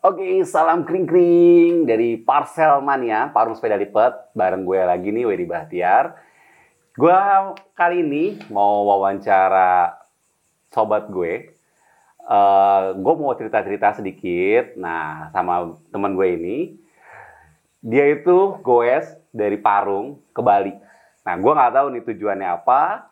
Oke, 0.00 0.48
salam 0.48 0.88
kring-kring 0.88 1.84
dari 1.84 2.16
Parcel 2.16 2.80
Mania, 2.80 3.28
Parung 3.36 3.52
Sepeda 3.52 3.76
Lipat. 3.76 4.32
Bareng 4.32 4.64
gue 4.64 4.80
lagi 4.80 5.12
nih, 5.12 5.28
Wedi 5.28 5.44
Bahtiar. 5.44 6.16
Gue 6.96 7.12
kali 7.76 8.00
ini 8.00 8.40
mau 8.48 8.88
wawancara 8.88 10.00
sobat 10.72 11.04
gue. 11.12 11.52
Eh, 12.16 12.84
gue 12.96 13.14
mau 13.20 13.36
cerita-cerita 13.36 14.00
sedikit. 14.00 14.72
Nah, 14.80 15.28
sama 15.36 15.76
teman 15.92 16.16
gue 16.16 16.28
ini. 16.32 16.58
Dia 17.84 18.08
itu 18.08 18.56
goes 18.64 19.04
dari 19.36 19.60
Parung 19.60 20.16
ke 20.32 20.40
Bali. 20.40 20.72
Nah, 21.28 21.36
gue 21.36 21.52
nggak 21.52 21.76
tahu 21.76 21.86
nih 21.92 22.02
tujuannya 22.08 22.48
apa. 22.48 23.04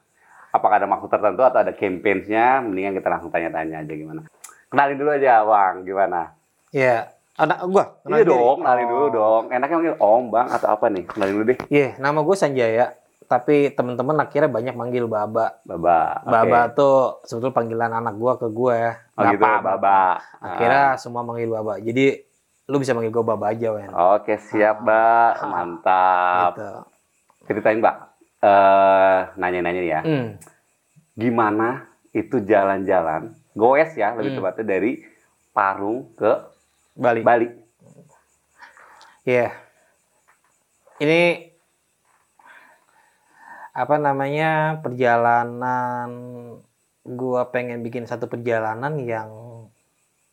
Apakah 0.57 0.81
ada 0.81 0.89
maksud 0.89 1.13
tertentu 1.13 1.45
atau 1.45 1.61
ada 1.61 1.77
campaign-nya? 1.77 2.65
Mendingan 2.65 2.97
kita 2.97 3.13
langsung 3.13 3.29
tanya-tanya 3.29 3.85
aja 3.85 3.93
gimana. 3.93 4.25
Kenalin 4.73 4.97
dulu 4.97 5.13
aja, 5.13 5.45
Bang. 5.45 5.85
Gimana? 5.85 6.38
Iya, 6.71 7.09
anak 7.35 7.59
gua. 7.67 7.85
Iya 8.05 8.25
dong, 8.25 8.57
kenalin 8.61 8.85
Oh. 8.85 8.91
dulu 8.91 9.07
dong. 9.11 9.43
Enaknya 9.49 9.77
manggil 9.77 9.97
Om, 9.97 10.25
Bang, 10.29 10.49
atau 10.49 10.69
apa 10.69 10.87
nih? 10.89 11.05
Kenalin 11.07 11.33
dulu 11.35 11.45
deh. 11.49 11.59
Iya, 11.69 11.89
nama 11.97 12.21
gue 12.21 12.37
Sanjaya. 12.37 12.87
Tapi 13.25 13.77
teman-teman 13.77 14.17
akhirnya 14.19 14.49
banyak 14.49 14.73
manggil 14.73 15.05
Baba. 15.05 15.61
Baba. 15.63 16.25
Oke. 16.25 16.33
Baba 16.33 16.61
tuh 16.73 16.97
sebetulnya 17.23 17.53
panggilan 17.55 17.93
anak 17.95 18.17
gua 18.17 18.37
ke 18.37 18.49
gue. 18.49 18.79
Oh 19.15 19.23
gitu, 19.27 19.45
Baba. 19.45 20.17
Akhirnya 20.41 20.97
semua 20.97 21.21
manggil 21.21 21.49
Baba. 21.49 21.77
Jadi 21.77 22.25
lu 22.69 22.77
bisa 22.77 22.93
manggil 22.93 23.13
gue 23.13 23.21
Baba 23.23 23.53
aja, 23.53 23.69
Wen. 23.71 23.93
Ah. 23.93 24.17
Oke, 24.17 24.37
siap, 24.39 24.81
Mbak. 24.81 25.33
Mantap. 25.45 26.53
Gitu. 26.57 26.71
Ceritain, 27.45 27.81
Mbak. 27.81 27.97
Eh, 28.39 29.19
nanya-nanya 29.37 29.83
ya. 29.83 30.01
Hmm. 30.01 30.29
Gimana 31.13 31.85
itu 32.11 32.41
jalan-jalan, 32.41 33.35
goes 33.53 33.93
ya, 33.93 34.15
lebih 34.15 34.33
Hmm. 34.33 34.39
tepatnya 34.41 34.65
dari 34.71 34.93
Parung 35.51 36.15
ke 36.15 36.33
Bali. 36.99 37.23
Bali. 37.23 37.47
Iya. 39.23 39.55
Ini 40.99 41.47
apa 43.71 43.95
namanya 44.03 44.83
perjalanan 44.83 46.11
gua 47.07 47.47
pengen 47.55 47.87
bikin 47.87 48.11
satu 48.11 48.27
perjalanan 48.27 48.99
yang 48.99 49.31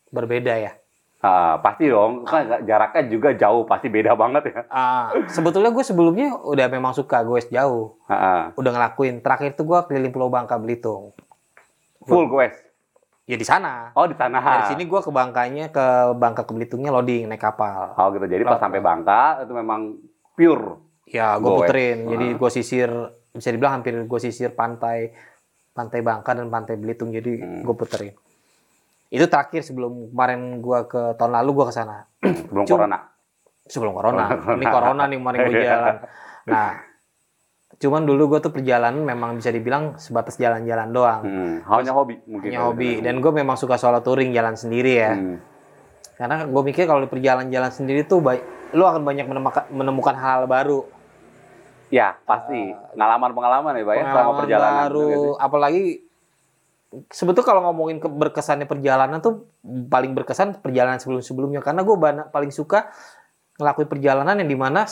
berbeda 0.10 0.58
ya. 0.58 0.74
Ah, 1.26 1.58
pasti 1.58 1.90
dong, 1.90 2.22
kan 2.22 2.46
jaraknya 2.70 3.02
juga 3.10 3.34
jauh, 3.34 3.66
pasti 3.66 3.90
beda 3.90 4.14
banget 4.14 4.54
ya. 4.54 4.62
Ah, 4.70 5.10
sebetulnya 5.26 5.74
gue 5.74 5.82
sebelumnya 5.82 6.38
udah 6.38 6.70
memang 6.70 6.94
suka 6.94 7.26
goes 7.26 7.50
jauh, 7.50 7.98
Ah, 8.06 8.14
ah. 8.14 8.42
udah 8.54 8.70
ngelakuin. 8.70 9.26
Terakhir 9.26 9.58
tuh 9.58 9.66
gue 9.66 9.80
keliling 9.90 10.14
Pulau 10.14 10.30
Bangka 10.30 10.62
Belitung. 10.62 11.18
Full 12.06 12.30
goes. 12.30 12.54
Ya 13.26 13.36
di 13.36 13.46
sana. 13.46 13.90
Oh, 13.98 14.06
di 14.06 14.14
tanah. 14.14 14.38
Dari 14.38 14.64
sini 14.70 14.86
gue 14.86 15.02
ke 15.02 15.10
Bangkanya, 15.10 15.74
ke 15.74 15.86
Bangka 16.14 16.46
ke 16.46 16.54
Belitungnya 16.54 16.94
loading 16.94 17.26
naik 17.26 17.42
kapal. 17.42 17.98
Oh, 17.98 18.14
gitu. 18.14 18.22
Jadi 18.24 18.46
pas 18.46 18.62
sampai 18.62 18.78
Bangka 18.80 19.42
itu 19.42 19.50
memang 19.50 19.98
pure. 20.38 20.78
Ya, 21.10 21.34
gue 21.36 21.50
puterin. 21.50 22.06
Jadi 22.06 22.26
Ah. 22.32 22.38
gue 22.38 22.50
sisir, 22.52 22.90
bisa 23.32 23.50
dibilang 23.50 23.82
hampir 23.82 23.98
gue 23.98 24.20
sisir 24.22 24.54
pantai, 24.54 25.10
pantai 25.74 26.06
Bangka 26.06 26.38
dan 26.38 26.54
pantai 26.54 26.78
Belitung. 26.78 27.10
Jadi 27.10 27.42
Hmm. 27.42 27.62
gue 27.66 27.74
puterin. 27.74 28.14
Itu 29.10 29.26
terakhir 29.26 29.66
sebelum 29.66 30.14
kemarin 30.14 30.62
gue 30.62 30.80
ke 30.86 31.18
tahun 31.18 31.34
lalu 31.34 31.50
gue 31.52 31.66
ke 31.66 31.74
sana. 31.74 32.06
Sebelum 32.22 32.66
Cuma- 32.66 32.78
corona. 32.86 33.00
Sebelum 33.66 33.94
corona. 33.98 34.26
Ini 34.54 34.66
corona 34.70 35.04
nih 35.10 35.18
kemarin 35.18 35.40
gue 35.42 35.56
jalan. 35.58 35.96
Nah, 36.46 36.70
cuman 37.76 38.08
dulu 38.08 38.36
gue 38.36 38.40
tuh 38.40 38.54
perjalanan 38.56 39.04
memang 39.04 39.36
bisa 39.36 39.52
dibilang 39.52 40.00
sebatas 40.00 40.40
jalan-jalan 40.40 40.88
doang. 40.96 41.22
Hmm, 41.24 41.56
hanya 41.68 41.92
hobi 41.92 42.20
mungkin. 42.24 42.48
Hanya 42.52 42.62
hobi. 42.72 43.04
Dan 43.04 43.20
gue 43.20 43.32
memang 43.36 43.60
suka 43.60 43.76
solo 43.76 44.00
touring 44.00 44.32
jalan 44.32 44.56
sendiri 44.56 44.94
ya. 44.96 45.12
Hmm. 45.12 45.38
Karena 46.16 46.48
gue 46.48 46.62
mikir 46.64 46.88
kalau 46.88 47.04
di 47.04 47.12
perjalanan 47.12 47.52
jalan 47.52 47.72
sendiri 47.76 48.08
tuh 48.08 48.24
baik, 48.24 48.72
lu 48.72 48.88
akan 48.88 49.04
banyak 49.04 49.28
menemukan, 49.28 49.64
menemukan 49.68 50.16
hal 50.16 50.48
baru. 50.48 50.88
Ya, 51.92 52.16
pasti. 52.24 52.72
Pengalaman-pengalaman 52.96 53.72
ya, 53.76 53.84
Pak 53.84 53.94
ya, 53.94 54.00
selama 54.00 54.08
Ah. 54.08 54.14
pengalaman 54.16 54.40
perjalanan. 54.40 54.80
baru. 54.88 55.12
Apalagi 55.38 55.84
sebetulnya 57.12 57.48
kalau 57.52 57.62
ngomongin 57.68 58.00
ke 58.00 58.08
berkesannya 58.08 58.64
perjalanan 58.64 59.20
tuh 59.20 59.52
paling 59.92 60.16
berkesan 60.16 60.64
perjalanan 60.64 61.04
sebelum-sebelumnya. 61.04 61.60
Karena 61.60 61.84
gue 61.84 61.96
paling 62.32 62.52
suka 62.56 62.88
ngelakuin 63.60 63.92
perjalanan 63.92 64.40
yang 64.40 64.48
di 64.48 64.56
mana 64.56 64.88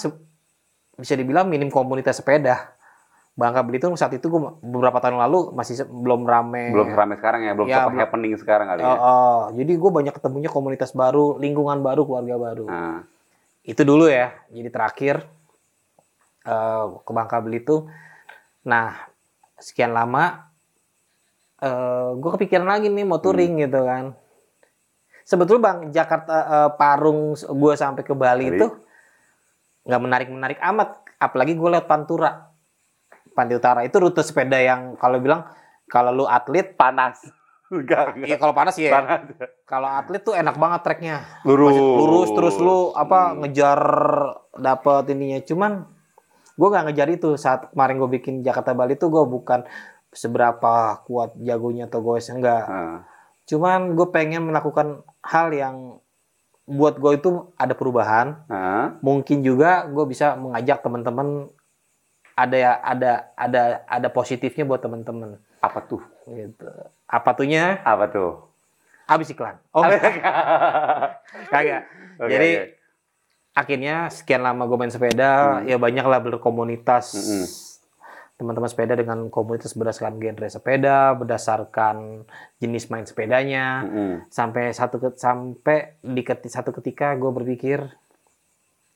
bisa 0.94 1.13
dibilang 1.15 1.47
minim 1.47 1.71
komunitas 1.71 2.19
sepeda. 2.19 2.72
Bangka 3.33 3.66
Belitung 3.66 3.97
saat 3.97 4.13
itu 4.13 4.29
gue 4.29 4.41
beberapa 4.61 5.01
tahun 5.01 5.17
lalu 5.17 5.57
masih 5.57 5.89
belum 5.89 6.21
rame. 6.21 6.69
Belum 6.69 6.94
ramai 6.94 7.17
sekarang 7.17 7.41
ya, 7.41 7.57
belum 7.57 7.66
Ya, 7.66 7.89
happening 7.89 8.38
sekarang 8.38 8.69
kali 8.69 8.85
ya. 8.85 8.94
oh. 8.94 9.41
jadi 9.57 9.73
gue 9.73 9.89
banyak 9.89 10.13
ketemunya 10.13 10.53
komunitas 10.53 10.94
baru, 10.94 11.41
lingkungan 11.41 11.81
baru, 11.81 12.05
keluarga 12.05 12.38
baru. 12.38 12.69
Nah, 12.69 13.01
Itu 13.66 13.81
dulu 13.81 14.05
ya. 14.05 14.38
Jadi 14.53 14.69
terakhir 14.69 15.25
eh, 16.45 16.85
ke 17.01 17.11
Bangka 17.11 17.41
Belitung. 17.41 17.89
Nah, 18.69 18.94
sekian 19.57 19.97
lama 19.97 20.53
eh 21.57 22.09
gue 22.13 22.29
kepikiran 22.29 22.67
lagi 22.67 22.91
nih 22.91 23.01
mau 23.01 23.17
touring 23.17 23.65
gitu 23.65 23.81
kan. 23.81 24.13
Sebetulnya 25.23 25.61
Bang 25.63 25.79
Jakarta 25.89 26.35
eh, 26.38 26.69
Parung 26.77 27.33
gue 27.33 27.73
sampai 27.73 28.05
ke 28.05 28.13
Bali 28.13 28.45
Bali. 28.45 28.57
itu 28.61 28.67
nggak 29.89 30.01
menarik-menarik 30.05 30.59
amat. 30.61 31.01
Apalagi 31.17 31.55
gue 31.55 31.69
lewat 31.71 31.88
Pantura, 31.88 32.52
Pantai 33.33 33.57
Utara 33.57 33.81
itu 33.81 33.97
rute 33.97 34.21
sepeda 34.21 34.57
yang 34.57 34.95
kalau 34.95 35.17
bilang 35.17 35.45
kalau 35.89 36.09
lu 36.09 36.25
atlet, 36.25 36.73
panas. 36.73 37.21
Enggak, 37.69 38.13
iya 38.21 38.33
enggak. 38.33 38.38
kalau 38.38 38.53
panas 38.53 38.75
ya. 38.77 38.91
Panas. 38.94 39.21
Kalau 39.66 39.89
atlet 39.89 40.21
tuh 40.21 40.33
enak 40.33 40.55
banget 40.57 40.79
treknya. 40.85 41.17
Lurus. 41.41 41.73
Masih 41.73 41.85
lurus 41.97 42.29
terus 42.33 42.55
lu 42.57 42.77
apa 42.94 43.33
Hmm. 43.33 43.41
ngejar 43.41 43.79
dapet 44.53 45.03
ininya 45.09 45.41
cuman 45.41 45.71
gue 46.53 46.67
nggak 46.69 46.85
ngejar 46.85 47.07
itu 47.09 47.29
saat 47.33 47.73
kemarin 47.73 47.97
gue 47.97 48.09
bikin 48.13 48.45
Jakarta 48.45 48.77
Bali 48.77 48.94
tuh 48.94 49.09
gue 49.09 49.25
bukan 49.25 49.65
seberapa 50.13 51.01
kuat 51.09 51.33
jagonya 51.41 51.89
atau 51.89 52.05
gue 52.05 52.21
enggak 52.21 52.63
Nah, 52.69 52.97
cuman 53.50 53.97
gue 53.97 54.07
pengen 54.13 54.45
melakukan 54.45 55.01
hal 55.25 55.50
yang 55.50 55.97
buat 56.63 56.95
gue 56.95 57.17
itu 57.17 57.29
ada 57.57 57.73
perubahan 57.73 58.45
nah. 58.45 58.95
mungkin 59.01 59.41
juga 59.41 59.83
gue 59.89 60.05
bisa 60.05 60.38
mengajak 60.38 60.79
teman-teman 60.79 61.50
ada 62.33 62.57
ada 62.79 63.11
ada 63.33 63.61
ada 63.83 64.07
positifnya 64.09 64.63
buat 64.63 64.79
teman-teman 64.79 65.38
Apa 65.59 65.79
tuh? 65.81 66.01
gitu 66.25 66.66
apa 67.05 67.29
tuhnya 67.31 67.77
Apa 67.83 68.07
tuh? 68.07 68.49
habis 69.03 69.29
iklan 69.29 69.59
oh 69.69 69.83
kagak 71.51 71.83
Oke, 72.16 72.29
Jadi, 72.29 72.49
oke. 72.51 72.66
akhirnya 73.53 73.95
sekian 74.07 74.41
lama 74.41 74.63
gue 74.63 74.77
main 74.77 74.89
sepeda 74.89 75.31
Hmm. 75.59 75.66
ya 75.66 75.77
banyak 75.77 76.01
lah 76.03 76.19
berkomunitas 76.19 77.05
Mm-mm. 77.11 77.45
teman-teman 78.33 78.65
sepeda 78.65 78.94
dengan 78.94 79.27
komunitas 79.27 79.73
berdasarkan 79.73 80.17
genre 80.17 80.47
sepeda 80.47 81.13
berdasarkan 81.13 82.25
jenis 82.57 82.85
main 82.88 83.03
sepedanya 83.03 83.81
Mm-mm. 83.83 84.25
sampai 84.27 84.71
satu 84.71 84.97
ke- 85.00 85.15
sampai 85.15 85.97
di 86.00 86.21
satu 86.44 86.69
ketika 86.71 87.13
gue 87.13 87.29
berpikir 87.29 87.81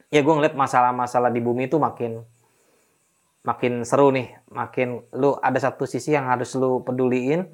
ya 0.08 0.20
gue 0.20 0.32
ngeliat 0.32 0.54
masalah-masalah 0.54 1.30
di 1.30 1.38
bumi 1.38 1.66
itu 1.66 1.78
makin 1.78 2.22
makin 3.48 3.82
seru 3.82 4.12
nih 4.12 4.36
makin 4.50 5.08
lu 5.14 5.40
ada 5.40 5.56
satu 5.56 5.84
sisi 5.84 6.12
yang 6.12 6.28
harus 6.28 6.52
lu 6.54 6.84
peduliin 6.84 7.48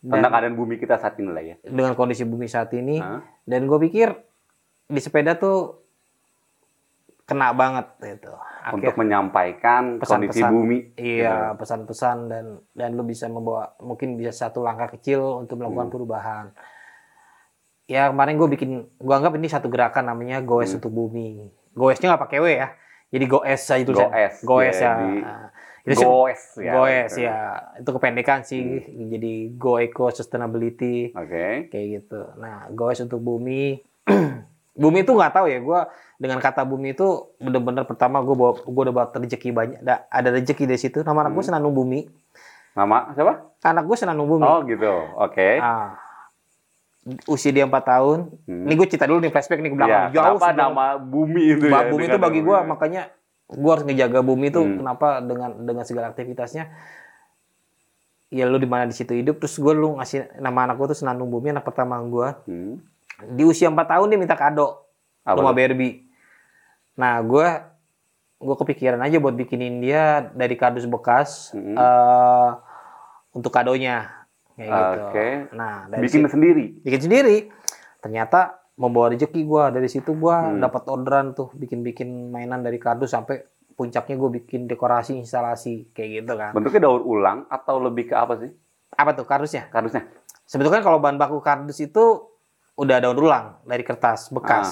dan 0.00 0.18
Tentang 0.18 0.32
keadaan 0.32 0.56
bumi 0.56 0.74
kita 0.74 0.96
saat 0.96 1.14
ini 1.14 1.28
lah 1.28 1.44
ya. 1.44 1.56
dengan 1.62 1.94
kondisi 1.94 2.24
bumi 2.24 2.44
saat 2.44 2.72
ini 2.72 2.98
Hah? 2.98 3.22
dan 3.44 3.64
gue 3.64 3.78
pikir 3.80 4.10
di 4.86 4.98
sepeda 4.98 5.36
tuh 5.36 5.78
kena 7.22 7.52
banget 7.52 7.86
gitu. 8.00 8.34
Untuk 8.72 8.98
menyampaikan 8.98 9.96
kondisi 9.96 10.42
Pesan-pesan. 10.42 10.50
bumi. 10.50 10.78
iya 10.96 11.54
pesan-pesan 11.54 12.16
dan 12.26 12.44
dan 12.74 12.90
lu 12.90 13.04
bisa 13.04 13.24
membawa 13.26 13.70
mungkin 13.78 14.18
bisa 14.18 14.34
satu 14.34 14.60
langkah 14.60 14.90
kecil 14.90 15.38
untuk 15.38 15.56
melakukan 15.56 15.86
Hmm. 15.86 15.94
perubahan. 15.94 16.44
Ya 17.86 18.06
kemarin 18.06 18.34
gue 18.34 18.48
bikin, 18.48 18.70
gue 18.92 19.14
anggap 19.14 19.30
ini 19.32 19.46
satu 19.46 19.66
gerakan 19.66 20.06
namanya 20.06 20.38
goes 20.40 20.70
Hmm. 20.70 20.78
untuk 20.78 20.90
bumi. 20.90 21.54
Goesnya 21.70 22.10
nggak 22.10 22.22
pakai 22.24 22.38
w 22.38 22.46
ya, 22.48 22.68
jadi 23.10 23.24
goes 23.26 23.62
aja 23.66 23.82
itu. 23.82 23.90
Goes, 23.90 24.34
Goes 24.42 24.78
ya. 24.78 24.94
jadi 24.94 25.08
Nah, 25.20 25.46
Goes 25.82 26.42
ya. 26.60 26.72
Goes 26.76 27.14
ya, 27.16 27.38
itu 27.80 27.90
kependekan 27.90 28.40
sih. 28.46 28.84
Hmm. 28.84 29.08
Jadi 29.10 29.32
go 29.56 29.80
eco 29.80 30.12
sustainability 30.12 31.10
Oke. 31.10 31.66
kayak 31.68 31.86
gitu. 31.98 32.20
Nah, 32.38 32.70
goes 32.70 33.02
untuk 33.02 33.18
bumi. 33.18 33.82
bumi 34.80 35.02
itu 35.02 35.12
nggak 35.12 35.34
tahu 35.34 35.46
ya, 35.50 35.58
gue 35.60 35.80
dengan 36.16 36.38
kata 36.38 36.62
bumi 36.62 36.94
itu 36.94 37.32
bener-bener 37.36 37.84
pertama 37.84 38.22
gue 38.22 38.32
bawa 38.32 38.52
gue 38.60 38.82
udah 38.86 38.94
bawa 38.94 39.06
rezeki 39.12 39.50
banyak, 39.50 39.78
ada, 39.82 40.06
ada 40.08 40.28
rezeki 40.30 40.64
di 40.68 40.76
situ. 40.78 40.98
Nama 41.02 41.26
anak 41.26 41.32
gue 41.34 41.42
Hmm. 41.42 41.48
Senandung 41.50 41.74
Bumi. 41.74 42.06
Nama 42.70 43.10
siapa? 43.16 43.34
Anak 43.66 43.84
gue 43.88 43.96
Senandung 43.98 44.28
Bumi. 44.30 44.46
Oh 44.46 44.62
gitu. 44.62 44.92
Oke. 45.18 45.58
Ah, 45.58 45.98
usia 47.26 47.50
dia 47.50 47.64
4 47.64 47.72
tahun. 47.82 48.18
Hmm. 48.44 48.64
Ini 48.64 48.72
gue 48.72 48.86
cerita 48.86 49.04
dulu 49.04 49.18
nih 49.18 49.28
flashback 49.28 49.58
nih 49.58 49.70
ke 49.70 49.76
belakang. 49.76 50.02
Iya, 50.02 50.12
Jauh 50.12 50.24
kenapa 50.36 50.46
sebelum- 50.46 50.60
nama 50.60 50.84
bumi 50.96 51.42
itu 51.48 51.64
ya? 51.66 51.80
bumi 51.86 52.04
itu 52.04 52.18
bagi 52.18 52.40
gue 52.40 52.58
makanya 52.64 53.02
gue 53.46 53.70
harus 53.70 53.82
ngejaga 53.82 54.20
bumi 54.20 54.46
itu 54.48 54.60
Hmm. 54.60 54.76
kenapa 54.78 55.06
dengan 55.18 55.50
dengan 55.58 55.82
segala 55.82 56.06
aktivitasnya 56.08 56.70
ya 58.28 58.44
lu 58.44 58.56
di 58.56 58.64
mana 58.64 58.86
di 58.86 58.94
situ 58.94 59.10
hidup 59.10 59.36
terus 59.36 59.56
gue 59.56 59.72
lu 59.72 59.96
ngasih 59.96 60.38
nama 60.38 60.64
anak 60.64 60.78
gue 60.78 60.86
tuh 60.88 60.98
Senandung 61.00 61.26
Bumi 61.28 61.50
anak 61.50 61.64
pertama 61.64 61.98
gue 62.00 62.28
Hmm. 62.46 62.74
Di 63.20 63.42
usia 63.42 63.66
4 63.66 63.76
tahun 63.86 64.06
dia 64.06 64.16
minta 64.16 64.32
kado 64.32 64.86
Apa 65.20 65.36
rumah? 65.36 65.52
Barbie. 65.52 66.08
Nah, 66.94 67.20
gue 67.20 67.46
gue 68.38 68.56
kepikiran 68.56 68.96
aja 68.98 69.16
buat 69.16 69.34
bikinin 69.34 69.76
dia 69.78 70.02
dari 70.30 70.54
kardus 70.54 70.86
bekas 70.86 71.52
Mm-mm. 71.52 71.74
eh, 71.74 72.50
untuk 73.30 73.50
kadonya 73.50 74.19
kayak 74.60 74.68
gitu. 74.70 75.00
Oke. 75.02 75.26
Nah, 75.52 75.88
dari 75.88 76.00
Bikin 76.04 76.20
situ- 76.20 76.30
sendiri. 76.30 76.64
bikin 76.78 77.00
sendiri. 77.00 77.36
Ternyata 77.98 78.40
membawa 78.76 79.08
rezeki 79.08 79.40
gue 79.42 79.64
dari 79.72 79.88
situ 79.88 80.12
gue 80.12 80.36
Hmm. 80.36 80.56
dapat 80.58 80.84
orderan 80.86 81.32
tuh 81.32 81.48
bikin-bikin 81.52 82.06
mainan 82.28 82.60
dari 82.60 82.76
kardus 82.76 83.10
sampai 83.10 83.40
puncaknya 83.72 84.14
gue 84.14 84.30
bikin 84.38 84.64
dekorasi 84.66 85.16
instalasi 85.16 85.88
kayak 85.90 86.10
gitu 86.20 86.32
kan. 86.34 86.52
Bentuknya 86.52 86.84
daur 86.84 87.00
ulang 87.00 87.44
atau 87.46 87.76
lebih 87.78 88.08
ke 88.08 88.14
apa 88.14 88.36
sih? 88.36 88.52
Apa 88.90 89.12
tuh 89.12 89.24
kardusnya? 89.24 89.68
Kardusnya? 89.68 90.04
Sebetulnya 90.44 90.80
kalau 90.80 90.98
bahan 90.98 91.16
baku 91.16 91.40
kardus 91.40 91.78
itu 91.78 92.04
udah 92.74 92.96
daur 92.98 93.16
ulang 93.16 93.60
dari 93.62 93.80
kertas 93.80 94.28
Ah. 94.28 94.32
bekas. 94.32 94.68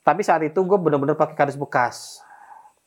Tapi 0.00 0.20
saat 0.20 0.40
itu 0.42 0.56
gue 0.58 0.76
bener-bener 0.76 1.12
pakai 1.12 1.32
kardus 1.34 1.56
bekas. 1.56 2.24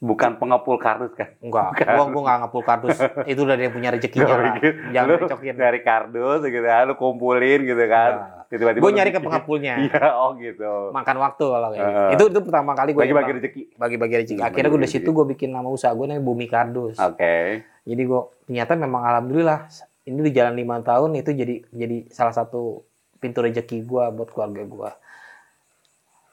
Bukan 0.04 0.36
pengepul 0.36 0.76
kardus 0.76 1.16
kan? 1.16 1.32
Enggak, 1.40 1.80
Bukan. 1.80 1.88
gua 1.88 2.06
gua 2.12 2.22
nggak 2.28 2.38
ngapul 2.44 2.62
kardus. 2.68 3.00
itu 3.32 3.40
udah 3.40 3.56
dia 3.56 3.72
punya 3.72 3.88
rezekinya 3.96 4.28
Gua 4.28 4.36
lah. 4.36 4.46
pikir 4.60 4.72
Jangan 4.92 5.08
lu 5.08 5.16
recokin. 5.24 5.54
Dari 5.56 5.80
kardus 5.80 6.42
gitu 6.44 6.68
kan, 6.68 6.84
lu 6.92 6.96
kumpulin 7.00 7.60
gitu 7.64 7.84
kan. 7.88 8.44
Tiba-tiba 8.52 8.84
Gue 8.86 8.92
lu 8.92 8.98
nyari 9.00 9.10
ke 9.10 9.18
pengepulnya. 9.18 9.74
Iya, 9.82 10.14
oh 10.14 10.36
gitu. 10.38 10.92
Makan 10.94 11.16
waktu 11.18 11.46
kalau 11.48 11.68
kayak 11.74 11.82
gitu. 11.88 11.98
Ah. 12.04 12.12
Itu 12.14 12.24
itu 12.30 12.40
pertama 12.44 12.72
kali 12.78 12.90
gue 12.94 13.02
Bagi-bagi 13.02 13.32
rezeki. 13.40 13.64
bagi-bagi 13.80 14.16
rezeki. 14.22 14.42
Akhirnya 14.44 14.70
gue 14.70 14.82
dari 14.84 14.92
situ 14.92 15.10
gue 15.10 15.26
bikin 15.26 15.50
nama 15.56 15.66
usaha 15.66 15.90
gue 15.90 16.06
namanya 16.06 16.22
Bumi 16.22 16.46
Kardus. 16.46 17.00
Oke. 17.00 17.66
Jadi 17.88 18.02
gue 18.04 18.22
ternyata 18.46 18.78
memang 18.78 19.02
alhamdulillah 19.02 19.72
ini 20.04 20.20
di 20.20 20.32
jalan 20.36 20.54
lima 20.54 20.84
tahun 20.84 21.16
itu 21.16 21.32
jadi 21.32 21.56
jadi 21.72 21.98
salah 22.12 22.36
satu 22.36 22.84
pintu 23.18 23.40
rezeki 23.40 23.88
gue 23.88 24.04
buat 24.14 24.30
keluarga 24.30 24.62
gue. 24.68 24.90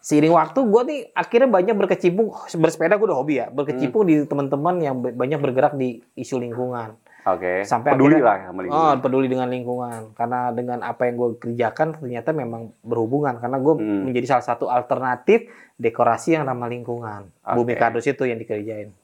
Seiring 0.01 0.33
waktu 0.33 0.59
gue 0.59 0.83
nih 0.83 1.01
akhirnya 1.13 1.47
banyak 1.47 1.75
berkecimpung 1.75 2.33
bersepeda 2.55 2.97
gue 2.97 3.05
udah 3.05 3.19
hobi 3.19 3.35
ya 3.37 3.47
berkecimpung 3.47 4.03
Hmm. 4.03 4.11
di 4.11 4.25
teman-teman 4.25 4.75
yang 4.77 4.95
ba- 4.97 5.13
banyak 5.15 5.37
bergerak 5.39 5.73
di 5.75 6.01
isu 6.15 6.37
lingkungan. 6.37 6.97
Oke. 7.21 7.63
Sampai 7.63 7.93
peduli 7.93 8.17
akhirnya- 8.17 8.25
lah 8.25 8.37
sama 8.43 8.57
Oh, 8.57 8.65
lingkungan. 8.65 8.97
peduli 8.99 9.27
dengan 9.29 9.47
lingkungan. 9.47 10.01
Karena 10.15 10.41
dengan 10.49 10.79
apa 10.81 11.05
yang 11.05 11.15
gue 11.15 11.29
kerjakan 11.39 11.89
ternyata 11.95 12.33
memang 12.33 12.73
berhubungan. 12.81 13.37
Karena 13.37 13.57
gue 13.57 13.75
Hmm. 13.77 14.09
menjadi 14.09 14.27
salah 14.31 14.47
satu 14.47 14.67
alternatif 14.67 15.45
dekorasi 15.77 16.33
yang 16.33 16.45
ramah 16.45 16.67
lingkungan. 16.67 17.29
Oke. 17.45 17.55
Bumi 17.55 17.77
kardus 17.77 18.07
itu 18.07 18.25
yang 18.25 18.37
dikerjain. 18.37 18.97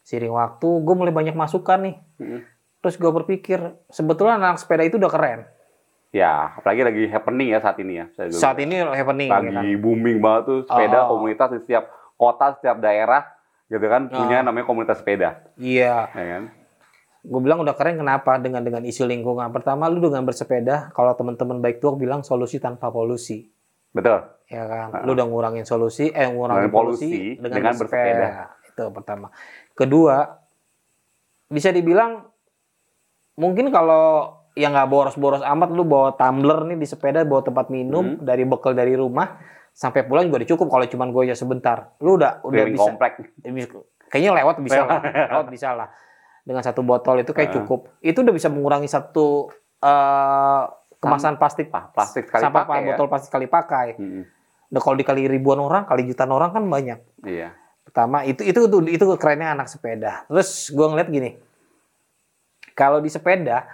Seiring 0.00 0.32
waktu 0.32 0.64
gue 0.80 0.94
mulai 0.96 1.12
banyak 1.12 1.34
masukan 1.34 1.78
nih. 1.82 1.96
Mm. 2.16 2.40
Terus 2.80 2.96
gue 2.96 3.12
berpikir 3.12 3.60
sebetulnya 3.86 4.40
anak 4.40 4.56
sepeda 4.56 4.80
itu 4.80 4.96
udah 4.96 5.12
keren. 5.12 5.40
Ya, 6.10 6.58
apalagi 6.58 6.82
lagi 6.82 7.02
happening 7.06 7.54
ya 7.54 7.62
saat 7.62 7.78
ini 7.78 7.94
ya. 7.96 8.06
Saat 8.30 8.58
ini 8.58 8.82
happening. 8.82 9.30
lagi 9.30 9.46
ya 9.46 9.54
kan? 9.54 9.64
booming 9.78 10.18
banget 10.18 10.42
tuh 10.44 10.58
sepeda 10.66 11.06
Oh. 11.06 11.14
komunitas 11.14 11.48
di 11.50 11.58
setiap 11.60 11.84
kota, 12.16 12.58
setiap 12.58 12.76
daerah 12.78 13.30
gitu 13.66 13.86
kan 13.86 14.10
punya 14.10 14.42
Oh. 14.42 14.44
namanya 14.44 14.66
komunitas 14.66 14.98
sepeda, 14.98 15.46
Iya. 15.54 16.10
ya 16.10 16.24
kan? 16.28 16.44
Gue 17.20 17.40
bilang 17.40 17.62
udah 17.62 17.72
keren 17.72 17.94
kenapa 17.94 18.36
dengan 18.36 18.60
dengan 18.60 18.82
isu 18.82 19.04
lingkungan. 19.04 19.46
Pertama 19.50 19.86
lu 19.86 20.02
dengan 20.02 20.24
bersepeda, 20.24 20.90
kalau 20.90 21.14
teman-teman 21.14 21.60
baik 21.60 21.78
tuh 21.78 21.94
bilang 21.94 22.20
solusi 22.20 22.58
tanpa 22.58 22.88
polusi. 22.88 23.46
Betul. 23.90 24.22
ya 24.46 24.66
kan 24.66 24.90
Ah. 24.92 25.02
lu 25.02 25.14
udah 25.14 25.22
ngurangin 25.24 25.62
solusi 25.62 26.08
eh 26.08 26.26
Ngurangin 26.26 26.34
ngurangin 26.34 26.70
polusi 26.70 27.06
polusi, 27.06 27.18
dengan 27.36 27.54
dengan, 27.54 27.72
bersepeda. 27.72 28.18
bersepeda. 28.18 28.42
itu 28.66 28.84
pertama 28.90 29.26
kedua 29.72 30.16
bisa 31.48 31.70
dibilang 31.70 32.26
mungkin 33.32 33.70
kalau 33.70 34.39
yang 34.52 34.70
nggak 34.70 34.86
boros-boros 34.86 35.40
amat 35.40 35.70
lu 35.70 35.82
bawa 35.82 36.12
tumbler 36.12 36.64
nih 36.64 36.76
di 36.76 36.84
sepeda 36.84 37.22
bawa 37.22 37.40
tempat 37.40 37.68
minum 37.68 38.16
Hmm. 38.16 38.20
dari 38.20 38.42
bekal 38.42 38.72
dari 38.72 38.92
rumah 38.92 39.38
sampai 39.70 40.02
pulang 40.02 40.26
juga 40.26 40.42
udah 40.42 40.50
cukup 40.50 40.66
kalau 40.68 40.84
cuman 40.84 41.08
gue 41.08 41.22
ya 41.24 41.34
sebentar 41.34 41.94
lu 41.98 42.14
udah 42.14 42.42
udah 42.42 42.64
bisa 42.66 42.82
komplek. 42.84 43.12
kayaknya 44.06 44.30
lewat 44.34 44.56
bisa 44.58 44.80
lah. 44.82 44.98
lewat 45.32 45.48
bisa 45.48 45.68
lah 45.72 45.88
dengan 46.40 46.60
satu 46.60 46.82
botol 46.82 47.18
itu 47.18 47.30
kayak 47.30 47.48
Ah. 47.48 47.54
cukup 47.56 47.80
itu 48.00 48.18
udah 48.18 48.32
bisa 48.32 48.48
mengurangi 48.48 48.86
satu 48.86 49.46
eh, 49.78 50.62
kemasan 50.96 51.34
plastik 51.34 51.70
Ah, 51.70 51.88
plastik 51.88 52.26
sekali 52.26 52.42
sampah 52.42 52.64
pakai 52.64 52.78
ya. 52.78 52.86
botol 52.90 53.06
plastik 53.06 53.28
sekali 53.28 53.46
pakai 53.46 53.88
Mm-mm. 53.96 54.24
Nah, 54.70 54.78
kalau 54.78 54.94
dikali 54.94 55.26
ribuan 55.26 55.58
orang, 55.58 55.82
kali 55.82 56.06
jutaan 56.06 56.30
orang 56.30 56.50
kan 56.50 56.62
banyak. 56.62 57.02
Iya. 57.24 57.50
Pertama 57.82 58.22
itu 58.22 58.38
itu 58.40 58.54
itu, 58.62 58.78
itu 58.88 59.04
kerennya 59.16 59.50
anak 59.50 59.66
sepeda. 59.66 60.22
Terus 60.26 60.70
gua 60.70 60.86
ngeliat 60.88 61.08
gini, 61.08 61.34
kalau 62.72 62.98
di 62.98 63.08
sepeda 63.08 63.66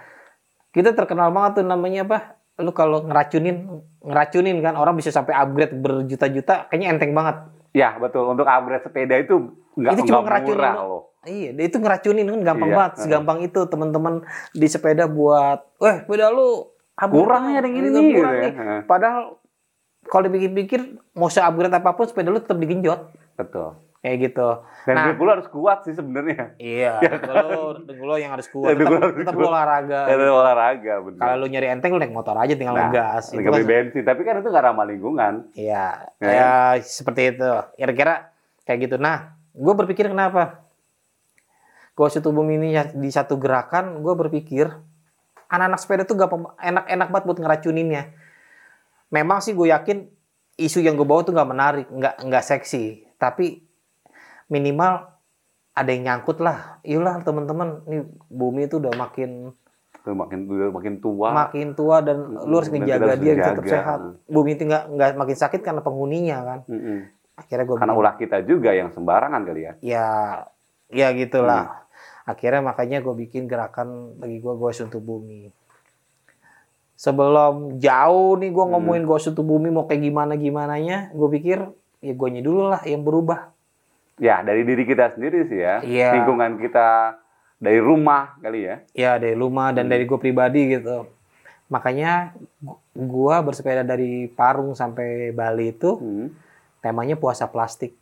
kita 0.77 0.93
terkenal 0.93 1.33
banget 1.33 1.61
tuh 1.61 1.65
namanya 1.65 2.05
apa? 2.05 2.37
Lu 2.61 2.69
kalau 2.73 3.01
ngeracunin 3.05 3.81
ngeracunin 4.05 4.61
kan 4.61 4.77
orang 4.77 4.93
bisa 4.93 5.09
sampai 5.09 5.33
upgrade 5.33 5.73
berjuta-juta, 5.73 6.69
kayaknya 6.69 6.93
enteng 6.93 7.17
banget. 7.17 7.49
Ya, 7.73 7.97
betul. 7.97 8.29
Untuk 8.29 8.45
upgrade 8.45 8.85
sepeda 8.85 9.17
itu 9.17 9.57
nggak 9.73 9.91
Itu 9.97 10.01
cuma 10.13 10.21
ngeracunin 10.21 10.61
murah 10.61 10.73
loh. 10.77 11.03
Iya, 11.27 11.49
itu 11.59 11.77
ngeracunin 11.81 12.25
kan 12.29 12.41
gampang 12.53 12.69
Iya, 12.71 12.77
banget, 12.77 12.93
segampang 13.03 13.39
itu 13.43 13.59
teman-teman 13.67 14.13
di 14.55 14.67
sepeda 14.69 15.11
buat, 15.11 15.59
"Weh, 15.81 16.05
sepeda 16.05 16.31
lu 16.31 16.71
Kurang 16.97 17.53
ya 17.53 17.61
yang 17.61 17.73
gini 17.77 17.87
kurang 17.93 17.93
nih, 17.93 18.09
gitu 18.09 18.29
nih." 18.31 18.53
ya. 18.55 18.77
Padahal 18.87 19.23
kalau 20.07 20.23
dipikir-pikir 20.31 20.81
mau 21.13 21.27
se-upgrade 21.27 21.75
apa 21.75 21.93
pun 21.93 22.07
sepeda 22.07 22.31
lu 22.31 22.39
tetap 22.39 22.57
digenjot 22.57 23.11
Betul. 23.37 23.77
Kayak 24.07 24.19
gitu. 24.25 24.49
Dan 24.83 24.95
Nah. 24.95 25.05
dengkul 25.05 25.27
harus 25.27 25.47
kuat 25.47 25.83
sih 25.83 25.91
sebenarnya. 25.91 26.55
Iya, 26.55 26.95
kalau 27.19 27.75
dengkul 27.77 28.07
lo 28.07 28.15
yang 28.15 28.31
harus 28.31 28.47
kuat. 28.47 28.71
Ya, 28.71 28.73
dengkul 28.73 28.95
Tetap, 28.95 29.03
harus 29.05 29.17
tetap 29.19 29.35
kuat. 29.35 29.49
olahraga. 29.51 29.99
Itu 30.07 30.23
olahraga, 30.31 30.93
betul. 31.03 31.19
Kalau 31.19 31.35
lu 31.35 31.45
nyari 31.45 31.67
enteng 31.67 31.91
lu 31.91 31.99
naik 31.99 32.11
motor 32.11 32.33
aja 32.33 32.53
tinggal 32.53 32.71
Nah, 32.73 32.87
ngegas. 32.87 33.23
Itu 33.27 33.37
Nggak 33.37 33.51
beli 33.51 33.59
kan- 33.59 33.69
bensin, 33.69 34.03
tapi 34.03 34.21
kan 34.23 34.33
itu 34.37 34.47
nggak 34.47 34.65
ramah 34.65 34.85
lingkungan. 34.85 35.33
Iya, 35.53 35.85
Ya 36.17 36.31
ya, 36.31 36.51
seperti 36.79 37.21
itu. 37.29 37.51
Kira-kira 37.75 38.31
kayak 38.63 38.79
gitu. 38.81 38.95
Nah, 38.97 39.17
gue 39.51 39.73
berpikir 39.75 40.07
kenapa? 40.07 40.63
Gue 41.91 42.07
situ 42.07 42.29
bumi 42.29 42.55
ini 42.55 42.69
ya- 42.71 42.87
di 42.87 43.09
satu 43.09 43.35
gerakan, 43.35 43.99
gue 43.99 44.13
berpikir 44.15 44.71
anak-anak 45.47 45.79
sepeda 45.79 46.03
tuh 46.03 46.15
gak 46.15 46.31
enak-enak 46.57 47.07
banget 47.09 47.25
buat 47.25 47.39
ngeracuninnya. 47.39 48.03
Memang 49.09 49.39
sih 49.39 49.51
gue 49.51 49.67
yakin 49.67 50.07
isu 50.55 50.79
yang 50.79 50.93
gue 50.93 51.03
bawa 51.03 51.21
tuh 51.21 51.31
nggak 51.31 51.47
menarik, 51.47 51.87
nggak 51.87 52.15
nggak 52.23 52.43
seksi, 52.45 52.85
tapi 53.15 53.66
minimal 54.47 55.07
ada 55.71 55.89
yang 55.93 56.03
nyangkut 56.09 56.41
lah. 56.41 56.81
Iyalah 56.81 57.21
teman-teman, 57.21 57.85
nih 57.85 58.01
bumi 58.27 58.65
itu 58.65 58.81
udah 58.81 58.93
makin 58.95 59.53
Tuh 60.01 60.15
makin 60.15 60.47
udah 60.47 60.71
makin 60.71 61.03
tua. 61.03 61.29
makin 61.35 61.75
tua 61.75 61.99
dan 61.99 62.17
lu 62.33 62.55
harus 62.55 62.71
ngejaga 62.71 63.11
harus 63.11 63.19
dia 63.19 63.33
tetap 63.35 63.63
jaga. 63.67 63.73
sehat. 63.75 63.99
Bumi 64.25 64.55
itu 64.55 64.63
nggak 64.63 64.83
nggak 64.95 65.09
makin 65.19 65.37
sakit 65.37 65.59
karena 65.59 65.81
penghuninya 65.83 66.37
kan. 66.41 66.59
Mm-mm. 66.71 66.99
Akhirnya 67.37 67.65
gue 67.67 67.75
Karena 67.75 67.93
ulah 67.93 68.15
kita 68.15 68.41
juga 68.41 68.71
yang 68.71 68.89
sembarangan 68.89 69.43
kali 69.43 69.61
ya. 69.67 69.73
ya 69.83 70.07
ya 70.89 71.07
gitulah. 71.11 71.67
Hmm. 71.69 72.31
Akhirnya 72.31 72.63
makanya 72.63 73.03
gue 73.03 73.13
bikin 73.13 73.45
gerakan 73.45 74.15
bagi 74.17 74.39
gue 74.39 74.53
gue 74.55 74.71
untuk 74.73 75.03
bumi. 75.03 75.51
Sebelum 76.97 77.77
jauh 77.77 78.33
nih 78.39 78.49
gue 78.49 78.63
Hmm. 78.65 78.73
ngomongin 78.73 79.03
gue 79.05 79.17
untuk 79.19 79.45
bumi 79.45 79.69
mau 79.69 79.85
kayak 79.85 80.01
gimana 80.01 80.33
gimananya, 80.33 81.13
gue 81.13 81.29
pikir 81.29 81.61
ya 82.01 82.13
gue 82.15 82.29
dulu 82.41 82.73
lah 82.73 82.81
yang 82.87 83.05
berubah. 83.05 83.53
Ya, 84.17 84.41
dari 84.41 84.65
diri 84.65 84.83
kita 84.83 85.13
sendiri 85.13 85.45
sih 85.45 85.61
ya. 85.61 85.79
Iya. 85.79 86.09
Lingkungan 86.17 86.57
kita 86.57 87.21
dari 87.57 87.77
rumah 87.77 88.37
kali 88.37 88.65
ya. 88.65 88.75
Ya 88.93 89.11
dari 89.15 89.33
rumah 89.33 89.69
dan 89.69 89.85
Hmm. 89.85 89.93
dari 89.93 90.03
gue 90.03 90.17
pribadi 90.17 90.73
gitu. 90.73 91.05
Makanya 91.67 92.33
gu- 92.57 92.79
gua 92.95 93.43
bersepeda 93.43 93.83
dari 93.83 94.25
Parung 94.27 94.73
sampai 94.73 95.29
Bali 95.29 95.69
itu 95.69 95.95
Hmm. 95.95 96.27
temanya 96.79 97.13
puasa 97.13 97.45
plastik. 97.45 97.93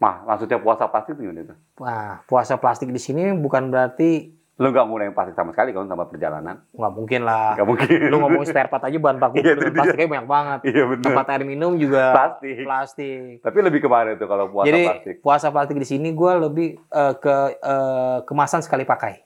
Nah, 0.00 0.24
maksudnya 0.24 0.56
puasa 0.56 0.88
plastik 0.88 1.12
itu 1.12 1.28
gimana 1.28 1.44
itu? 1.44 1.54
Nah, 1.76 2.24
puasa 2.24 2.56
plastik 2.56 2.88
di 2.88 2.96
sini 2.96 3.36
bukan 3.36 3.68
berarti 3.68 4.32
Lu 4.60 4.68
nggak 4.68 4.84
ngurangin 4.84 5.14
plastik 5.16 5.32
sama 5.32 5.56
sekali 5.56 5.72
kan 5.72 5.88
sama 5.88 6.04
perjalanan? 6.04 6.60
nggak 6.70 6.92
mungkin 6.92 7.20
lah. 7.24 7.56
Nggak 7.56 7.64
mungkin. 7.66 7.88
Lu 8.06 8.16
ngomongin 8.20 8.44
spare 8.46 8.68
part 8.68 8.84
aja 8.84 8.98
bahan 9.00 9.16
baku 9.16 9.34
Iya, 9.40 9.56
dengan 9.56 9.72
plastiknya 9.72 10.08
banyak 10.10 10.28
banget. 10.28 10.58
Iya 10.68 10.82
benar. 10.84 11.04
Tempat 11.08 11.26
air 11.26 11.42
minum 11.42 11.72
juga 11.74 12.02
Plastik. 12.12 12.56
plastik. 12.60 13.32
Tapi 13.40 13.58
lebih 13.58 13.80
ke 13.80 13.88
mana 13.88 14.12
itu 14.12 14.24
kalau 14.24 14.52
puasa 14.52 14.68
Jadi 14.68 14.82
plastik? 14.84 15.14
puasa 15.18 15.46
plastik 15.48 15.76
di 15.76 15.88
sini 15.88 16.08
gua 16.12 16.36
lebih 16.36 16.76
eh, 16.76 17.14
ke 17.16 17.36
eh, 17.56 18.18
kemasan 18.22 18.60
sekali 18.60 18.84
pakai. 18.84 19.24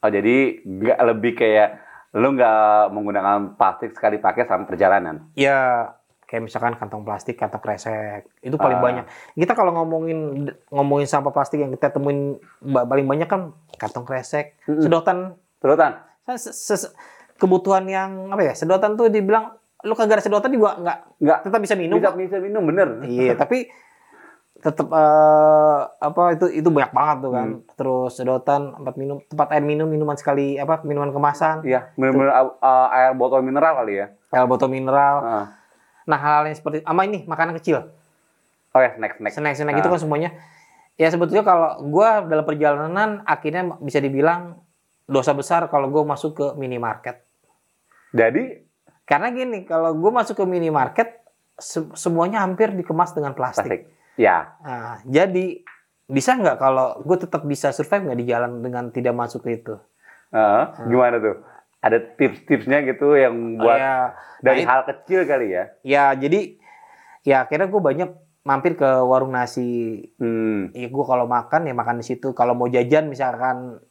Oh, 0.00 0.08
jadi 0.08 0.36
nggak 0.64 0.98
lebih 1.06 1.32
kayak 1.36 1.68
lu 2.12 2.32
nggak 2.32 2.56
menggunakan 2.90 3.54
plastik 3.54 3.92
sekali 3.92 4.16
pakai 4.16 4.44
sama 4.44 4.64
perjalanan. 4.64 5.28
Ya 5.32 5.92
kayak 6.32 6.48
misalkan 6.48 6.72
kantong 6.74 7.04
plastik, 7.04 7.36
kantong 7.36 7.60
kresek 7.60 8.24
itu 8.40 8.56
paling 8.56 8.80
Ah. 8.80 8.82
banyak. 8.82 9.04
Kita 9.36 9.52
kalau 9.52 9.68
ngomongin 9.74 10.18
ngomongin 10.66 11.04
sampah 11.04 11.28
plastik 11.28 11.60
yang 11.60 11.68
kita 11.68 11.92
temuin 11.92 12.40
paling 12.64 13.04
banyak 13.04 13.28
kan 13.28 13.52
kantong 13.76 14.08
kresek, 14.08 14.56
Mm-mm. 14.64 14.80
sedotan 14.80 15.36
Sedotan. 15.60 16.00
se- 16.32 16.56
se- 16.56 16.92
kebutuhan 17.36 17.84
yang 17.84 18.32
apa 18.32 18.40
ya? 18.42 18.56
Sedotan 18.56 18.96
tuh 18.96 19.06
dibilang 19.06 19.52
lu 19.82 19.92
kagak 19.92 20.18
ada 20.18 20.24
sedotan 20.24 20.48
juga 20.48 20.74
nggak 20.74 20.98
Nggak 21.20 21.38
tetap 21.44 21.60
bisa 21.60 21.74
minum. 21.76 22.00
bisa 22.00 22.16
bisa 22.16 22.36
minum 22.40 22.64
bener. 22.64 23.04
Iya, 23.04 23.36
tapi 23.44 23.68
tetap 24.56 24.88
eh, 24.88 25.80
apa 25.98 26.22
itu 26.32 26.46
itu 26.48 26.68
banyak 26.70 26.90
banget 26.90 27.16
tuh 27.20 27.32
kan. 27.34 27.48
Hmm. 27.52 27.62
Terus 27.74 28.10
sedotan 28.14 28.72
tempat 28.72 28.94
minum, 28.94 29.18
tempat 29.20 29.52
air 29.52 29.60
minum, 29.60 29.84
minuman 29.84 30.14
sekali 30.14 30.54
apa 30.54 30.80
minuman 30.80 31.10
kemasan, 31.10 31.60
Iya, 31.62 31.92
uh, 31.98 32.88
air 32.88 33.12
botol 33.12 33.42
mineral 33.42 33.76
kali 33.76 34.00
ya. 34.00 34.06
air 34.30 34.46
botol 34.46 34.70
mineral. 34.70 35.16
Ah. 35.20 35.46
Nah 36.04 36.16
hal-hal 36.16 36.44
yang 36.46 36.56
seperti 36.56 36.78
sama 36.80 37.02
ini 37.02 37.22
makanan 37.24 37.54
kecil, 37.56 37.88
Oh 38.72 38.80
ya, 38.80 38.96
snack 38.96 39.16
snack. 39.16 39.32
snack 39.32 39.54
snack 39.54 39.74
Ah. 39.74 39.80
itu 39.80 39.88
kan 39.88 40.00
semuanya. 40.00 40.30
Ya 40.94 41.08
sebetulnya 41.08 41.42
kalau 41.42 41.80
gua 41.86 42.20
dalam 42.22 42.42
perjalanan 42.42 43.20
akhirnya 43.22 43.76
bisa 43.78 43.98
dibilang 43.98 44.60
dosa 45.04 45.32
besar 45.32 45.66
kalau 45.66 45.88
gue 45.88 46.00
masuk 46.02 46.32
ke 46.32 46.46
minimarket. 46.54 47.20
Jadi 48.10 48.64
Karena 49.02 49.28
gini, 49.28 49.66
kalau 49.66 49.92
gue 49.92 50.08
masuk 50.08 50.38
ke 50.38 50.44
minimarket 50.46 51.20
se- 51.54 51.90
semuanya 51.92 52.40
hampir 52.40 52.70
dikemas 52.70 53.12
dengan 53.12 53.34
plastik. 53.34 53.66
plastik. 53.66 53.82
Ya, 54.14 54.56
Nah, 54.62 55.02
jadi 55.02 55.60
bisa 56.06 56.32
nggak 56.32 56.56
kalau 56.56 57.02
gue 57.02 57.16
tetap 57.18 57.42
bisa 57.42 57.72
survive 57.72 58.08
nggak 58.08 58.18
di 58.18 58.26
jalan 58.26 58.62
dengan 58.62 58.88
tidak 58.88 59.12
masuk 59.12 59.42
ke 59.42 59.58
itu? 59.58 59.74
Heeh, 60.30 60.64
gimana 60.86 61.18
tuh? 61.18 61.44
Ada 61.82 61.98
tips-tipsnya 62.14 62.86
gitu 62.86 63.18
yang 63.18 63.58
buat 63.58 63.74
ya, 63.74 64.14
dari 64.38 64.62
nah, 64.62 64.78
hal 64.78 64.80
kecil 64.86 65.26
kali 65.26 65.50
ya? 65.50 65.64
ya 65.82 66.04
jadi 66.14 66.54
ya 67.26 67.42
akhirnya 67.42 67.66
gue 67.66 67.82
banyak 67.82 68.10
mampir 68.46 68.78
ke 68.78 68.86
warung 69.02 69.34
nasi. 69.34 70.02
Hmm. 70.18 70.70
Ya 70.74 70.86
gue 70.90 71.04
kalau 71.06 71.26
makan 71.26 71.66
ya 71.66 71.74
makan 71.74 72.02
di 72.02 72.04
situ. 72.06 72.34
Kalau 72.34 72.54
mau 72.54 72.70
jajan 72.70 73.10
misalkan 73.10 73.82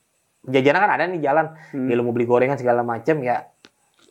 jajanan 0.48 0.81
kan 0.88 0.91
ada 0.95 1.03
nih 1.07 1.24
jalan. 1.24 1.55
Hmm. 1.71 1.88
Ya 1.88 1.93
lu 2.00 2.03
mau 2.07 2.15
beli 2.15 2.27
gorengan 2.27 2.60
segala 2.60 2.83
macam 2.83 3.19
ya. 3.24 3.48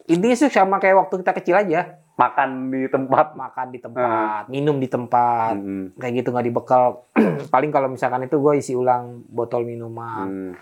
Intinya 0.09 0.37
sih 0.37 0.51
sama 0.51 0.81
kayak 0.81 1.07
waktu 1.07 1.15
kita 1.25 1.33
kecil 1.37 1.57
aja. 1.61 2.01
Makan 2.21 2.69
di 2.69 2.85
tempat. 2.93 3.33
Makan 3.33 3.67
di 3.73 3.79
tempat, 3.81 4.43
minum 4.53 4.77
di 4.77 4.89
tempat. 4.93 5.57
Hmm. 5.57 5.97
kayak 5.97 6.21
gitu 6.21 6.29
nggak 6.37 6.47
dibekal 6.53 7.09
paling 7.55 7.73
kalau 7.73 7.89
misalkan 7.89 8.29
itu 8.29 8.37
gue 8.37 8.61
isi 8.61 8.77
ulang 8.77 9.25
botol 9.29 9.65
minuman 9.65 10.29
Hmm. 10.29 10.53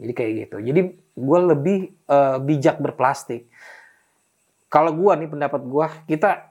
Jadi 0.00 0.12
kayak 0.12 0.32
gitu 0.40 0.56
jadi 0.58 0.80
gue 0.96 1.38
lebih 1.46 1.76
eh, 2.06 2.36
bijak 2.38 2.76
berplastik 2.78 3.46
kalau 4.66 4.90
gue 4.90 5.12
nih 5.16 5.28
pendapat 5.28 5.60
gue 5.62 5.86
kita 6.08 6.50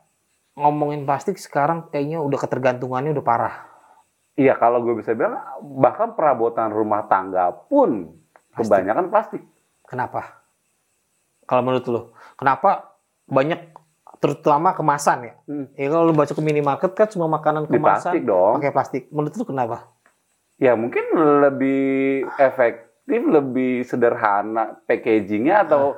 ngomongin 0.53 1.03
plastik 1.03 1.35
sekarang 1.35 1.87
kayaknya 1.87 2.19
udah 2.19 2.37
ketergantungannya 2.37 3.11
udah 3.11 3.25
parah 3.25 3.57
Iya, 4.35 4.55
kalau 4.55 4.79
gue 4.79 4.95
bisa 4.95 5.11
bilang 5.11 5.35
bahkan 5.75 6.15
perabotan 6.15 6.71
rumah 6.71 7.03
tangga 7.03 7.51
pun 7.51 8.15
Plastik. 8.49 8.71
kebanyakan 8.71 9.05
plastik. 9.07 9.43
kenapa 9.83 10.39
kalau 11.43 11.59
menurut 11.61 11.85
lo 11.85 12.01
kenapa 12.35 12.95
banyak 13.25 13.59
terutama 14.15 14.71
kemasan 14.71 15.19
ya 15.23 15.33
Hmm. 15.43 15.67
ya 15.73 15.87
kalau 15.87 16.03
lu 16.03 16.13
baca 16.13 16.29
ke 16.29 16.39
minimarket 16.39 16.91
kan 16.93 17.07
semua 17.07 17.27
makanan 17.27 17.65
Di 17.65 17.73
kemasan 17.73 17.83
plastik 18.05 18.23
dong. 18.23 18.53
pakai 18.55 18.71
plastik 18.71 19.03
menurut 19.09 19.33
lu 19.33 19.45
kenapa 19.45 19.77
Ya 20.55 20.71
mungkin 20.73 21.03
lebih 21.39 22.27
efektif, 23.09 23.25
lebih 23.25 23.81
sederhana 23.81 24.77
packagingnya 24.85 25.65
atau 25.65 25.97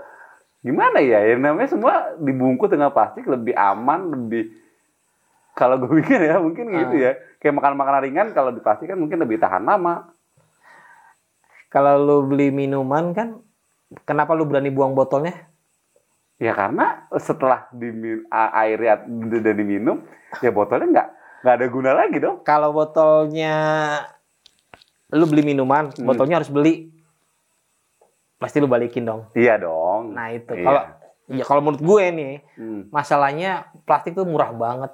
gimana 0.63 1.03
ya? 1.03 1.19
Yang 1.27 1.41
namanya 1.43 1.69
semua 1.69 1.93
dibungkus 2.15 2.71
dengan 2.71 2.87
plastik 2.89 3.27
lebih 3.27 3.51
aman, 3.51 4.07
lebih 4.09 4.47
kalau 5.51 5.75
gue 5.75 5.91
pikir 5.99 6.23
ya 6.23 6.39
mungkin 6.39 6.71
gitu 6.71 6.95
Ah. 6.97 7.03
ya. 7.03 7.11
Kayak 7.37 7.55
makan 7.59 7.73
makanan 7.75 8.01
ringan 8.01 8.27
kalau 8.31 8.55
di 8.55 8.63
plastik 8.63 8.87
kan 8.87 8.95
mungkin 8.95 9.19
lebih 9.19 9.35
tahan 9.37 9.67
lama. 9.67 10.07
kalau 11.71 11.95
lu 11.95 12.27
beli 12.27 12.51
minuman 12.51 13.15
kan 13.15 13.39
kenapa 14.03 14.35
lu 14.35 14.43
berani 14.43 14.67
buang 14.67 14.91
botolnya 14.91 15.47
Ya 16.35 16.51
karena 16.51 17.07
setelah 17.15 17.71
dimin, 17.71 18.27
airnya 18.27 18.99
udah 19.07 19.53
diminum, 19.53 20.03
ya 20.41 20.51
botolnya 20.51 20.87
nggak 20.89 21.07
nggak 21.39 21.53
ada 21.55 21.67
guna 21.69 21.91
lagi 21.95 22.17
dong. 22.17 22.43
kalau 22.43 22.75
botolnya 22.75 23.55
lu 25.13 25.23
beli 25.23 25.45
minuman, 25.45 25.95
Hmm. 25.95 26.03
botolnya 26.03 26.43
harus 26.43 26.51
beli. 26.51 26.91
Pasti 28.41 28.57
lu 28.57 28.65
balikin 28.65 29.05
dong. 29.05 29.29
Iya 29.31 29.55
dong. 29.55 30.17
Nah, 30.17 30.33
itu. 30.33 30.49
Iya. 30.51 30.65
Kalau 30.65 30.81
ya 31.29 31.43
kalau 31.45 31.61
menurut 31.61 31.79
gue 31.79 32.03
nih, 32.11 32.33
Hmm. 32.57 32.81
masalahnya 32.89 33.51
plastik 33.85 34.11
tuh 34.11 34.25
murah 34.25 34.49
banget. 34.49 34.89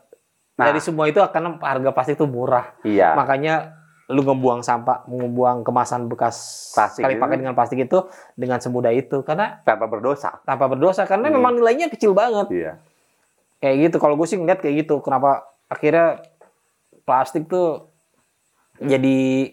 Nah. 0.53 0.67
Dari 0.67 0.83
semua 0.83 1.07
itu 1.07 1.23
karena 1.23 1.55
harga 1.55 1.89
plastik 1.89 2.19
tuh 2.19 2.27
murah. 2.27 2.75
Iya. 2.83 3.15
Makanya 3.15 3.71
lu 4.07 4.19
ngebuang 4.21 4.61
sampah, 4.61 5.03
ngebuang 5.05 5.63
kemasan 5.63 6.07
bekas 6.07 6.35
Plastik 6.71 7.03
sekali 7.03 7.15
itu. 7.15 7.21
pakai 7.21 7.37
dengan 7.37 7.51
plastik 7.51 7.79
itu 7.81 7.97
dengan 8.33 8.55
semudah 8.57 8.91
itu 8.91 9.19
karena 9.21 9.59
Tanpa 9.63 9.83
berdosa. 9.85 10.39
tanpa 10.43 10.67
berdosa 10.67 11.03
karena 11.03 11.27
Hmm. 11.27 11.35
memang 11.35 11.55
nilainya 11.55 11.87
kecil 11.87 12.11
banget. 12.11 12.47
Iya. 12.49 12.73
Kayak 13.57 13.75
gitu. 13.81 13.97
Kalau 13.97 14.15
gue 14.15 14.23
sih 14.23 14.35
ngeliat 14.35 14.59
kayak 14.59 14.83
gitu. 14.83 14.99
Kenapa 14.99 15.43
akhirnya 15.67 16.19
plastik 17.03 17.47
tuh 17.47 17.87
jadi 18.77 19.51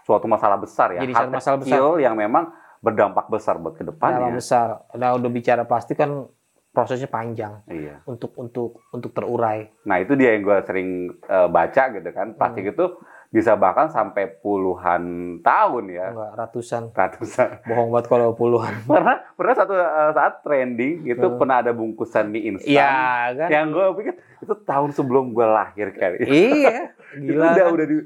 Suatu 0.00 0.26
masalah 0.26 0.58
besar 0.58 0.90
ya. 0.90 1.00
Jadi 1.00 1.12
Hal 1.12 1.22
suatu 1.22 1.32
masalah 1.32 1.58
kecil 1.60 1.86
yang 1.98 2.18
memang 2.18 2.50
berdampak 2.80 3.28
besar 3.28 3.56
buat 3.56 3.72
dalam 3.72 3.78
ke 3.78 3.84
depannya. 3.86 4.32
besar. 4.32 4.68
Nah, 4.92 5.12
udah 5.12 5.28
bicara 5.28 5.62
plastik 5.62 5.96
kan 5.96 6.26
prosesnya 6.70 7.06
panjang 7.06 7.60
Iya. 7.66 8.00
untuk 8.04 8.30
untuk 8.34 8.78
untuk 8.88 9.10
terurai. 9.10 9.68
Nah 9.82 9.98
itu 9.98 10.14
dia 10.14 10.32
yang 10.32 10.42
gue 10.42 10.58
sering 10.62 10.88
eh, 11.20 11.48
baca 11.48 11.82
gitu 11.90 12.08
kan. 12.08 12.32
Plastik 12.32 12.62
Hmm. 12.64 12.72
itu 12.72 12.84
bisa 13.28 13.54
bahkan 13.54 13.86
sampai 13.86 14.26
puluhan 14.40 15.02
tahun 15.40 15.84
ya. 15.88 16.06
Enggak 16.08 16.32
ratusan. 16.36 16.82
Ratusan. 16.90 17.48
Bohong 17.64 17.90
banget 17.90 18.06
kalau 18.08 18.32
puluhan. 18.32 18.70
Pernah 18.88 19.18
pernah 19.34 19.54
satu 19.56 19.74
eh, 19.74 20.12
saat 20.12 20.40
trending 20.40 21.04
itu 21.04 21.20
Hmm. 21.20 21.36
pernah 21.36 21.58
ada 21.58 21.70
bungkusan 21.70 22.30
mie 22.30 22.46
instan. 22.48 22.70
Iya 22.70 22.90
kan? 23.36 23.48
Yang 23.50 23.66
gue 23.68 23.86
pikir 23.98 24.14
itu 24.40 24.54
tahun 24.62 24.90
sebelum 24.92 25.24
gue 25.30 25.46
lahir 25.46 25.90
kali. 25.90 26.18
Iya, 26.30 26.94
itu 27.12 27.34
gila. 27.34 27.50
udah 27.50 27.64
kan? 27.66 27.74
udah 27.74 27.84
di 27.84 27.96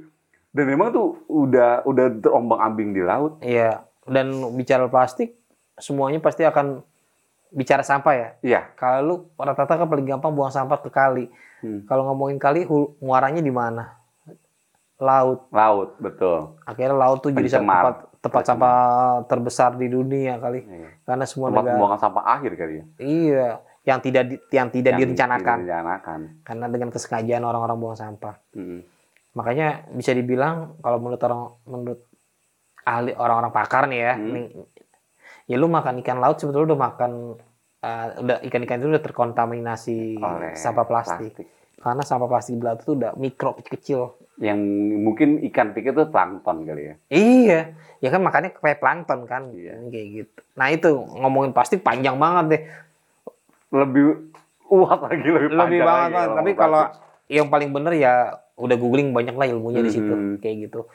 dan 0.50 0.64
memang 0.66 0.88
tuh 0.88 1.07
udah 1.26 1.83
udah 1.85 2.07
terombang 2.16 2.61
ambing 2.62 2.90
di 2.90 3.02
laut. 3.02 3.37
Iya. 3.38 3.85
Dan 4.04 4.26
bicara 4.54 4.84
plastik 4.87 5.34
semuanya 5.75 6.18
pasti 6.18 6.42
akan 6.42 6.84
bicara 7.50 7.80
sampah 7.80 8.12
ya. 8.12 8.28
Iya. 8.40 8.61
Kalau 8.75 8.99
lu 9.00 9.14
rata-rata 9.34 9.75
kan 9.76 9.87
paling 9.87 10.04
gampang 10.04 10.30
buang 10.30 10.50
sampah 10.50 10.78
ke 10.78 10.90
kali. 10.90 11.30
Hmm. 11.61 11.87
Kalau 11.87 12.04
ngomongin 12.04 12.37
kali 12.37 12.62
hul- 12.62 12.99
muaranya 12.99 13.38
di 13.38 13.49
mana? 13.49 13.94
Laut. 14.96 15.50
Laut 15.50 15.99
betul. 15.99 16.54
Akhirnya 16.62 16.94
laut 16.94 17.18
tuh 17.20 17.30
jadi 17.30 17.58
tempat 17.58 18.14
tempat 18.20 18.42
sampah 18.42 18.76
terbesar 19.26 19.75
di 19.75 19.87
dunia 19.87 20.38
kali. 20.38 20.62
Iya. 20.62 20.88
Karena 21.04 21.25
semua 21.25 21.50
Tempat 21.50 21.61
negara 21.61 21.73
pembuangan 21.75 22.00
sampah 22.00 22.25
akhir 22.30 22.52
kali 22.54 22.73
ya. 22.73 22.84
Iya, 22.96 23.46
yang 23.84 23.99
tidak 24.00 24.25
di- 24.25 24.42
yang 24.50 24.68
tidak 24.70 24.90
Yang 24.94 25.00
direncanakan 25.04 25.56
direncanakan. 25.61 26.18
karena 26.40 26.66
dengan 26.68 26.88
kesengajaan 26.88 27.44
orang-orang 27.44 27.76
buang 27.76 27.99
sampah. 27.99 28.34
Hmm. 28.54 28.80
Makanya 29.34 29.90
bisa 29.90 30.14
dibilang 30.14 30.78
kalau 30.78 30.99
menurut 30.99 31.20
orang 31.20 31.40
menurut 31.66 32.00
ahli 32.84 33.12
orang-orang 33.12 33.50
pakar 33.50 33.84
nih 33.84 34.00
ya, 34.02 34.12
Hmm. 34.14 34.30
nih, 34.30 34.46
ya 35.44 35.56
lu 35.56 35.66
makan 35.66 36.00
ikan 36.00 36.18
laut 36.18 36.36
sebetulnya 36.36 36.72
udah 36.72 36.80
makan 36.82 37.12
eh, 37.80 38.06
udah 38.16 38.36
ikan-ikan 38.42 38.78
itu 38.78 38.88
udah 38.88 39.02
terkontaminasi 39.02 40.16
Oleh 40.16 40.52
sampah 40.54 40.84
plastik. 40.84 41.36
Karena 41.76 42.00
sampah 42.00 42.24
plastik 42.26 42.56
di 42.56 42.64
laut 42.64 42.80
itu 42.80 42.92
udah 42.94 43.12
mikro 43.14 43.56
kecil. 43.58 44.16
Yang 44.36 44.60
mungkin 44.96 45.28
ikan 45.44 45.70
pikir 45.70 45.92
itu 45.92 46.04
plankton 46.06 46.64
kali 46.64 46.82
ya. 46.82 46.94
Iya, 47.08 47.60
ya 47.98 48.08
kan 48.08 48.20
makanya 48.20 48.50
kayak 48.50 48.80
plankton 48.80 49.24
kan, 49.24 49.52
Iya. 49.52 49.76
Kayak 49.84 50.06
gitu. 50.14 50.38
Nah 50.54 50.66
itu 50.68 50.88
ngomongin 50.96 51.52
plastik 51.52 51.80
panjang 51.80 52.16
banget 52.16 52.44
deh. 52.48 52.62
Lebih 53.70 54.04
uap 54.66 55.00
lagi 55.02 55.28
lebih, 55.28 55.48
lebih 55.50 55.54
panjang 55.54 55.84
banget 55.84 56.10
lagi 56.24 56.34
tapi 56.34 56.50
kalau 56.54 56.82
plastik. 56.82 57.02
yang 57.26 57.46
paling 57.46 57.70
bener 57.70 57.92
ya 57.94 58.14
udah 58.54 58.76
googling 58.76 59.10
banyak 59.10 59.34
lah 59.34 59.46
ilmunya 59.46 59.82
di 59.82 59.92
situ 59.92 60.08
Mhm. 60.08 60.38
kayak 60.38 60.56
gitu 60.64 60.88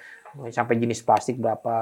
sampai 0.50 0.76
jenis 0.76 1.00
plastik 1.00 1.36
berapa 1.36 1.76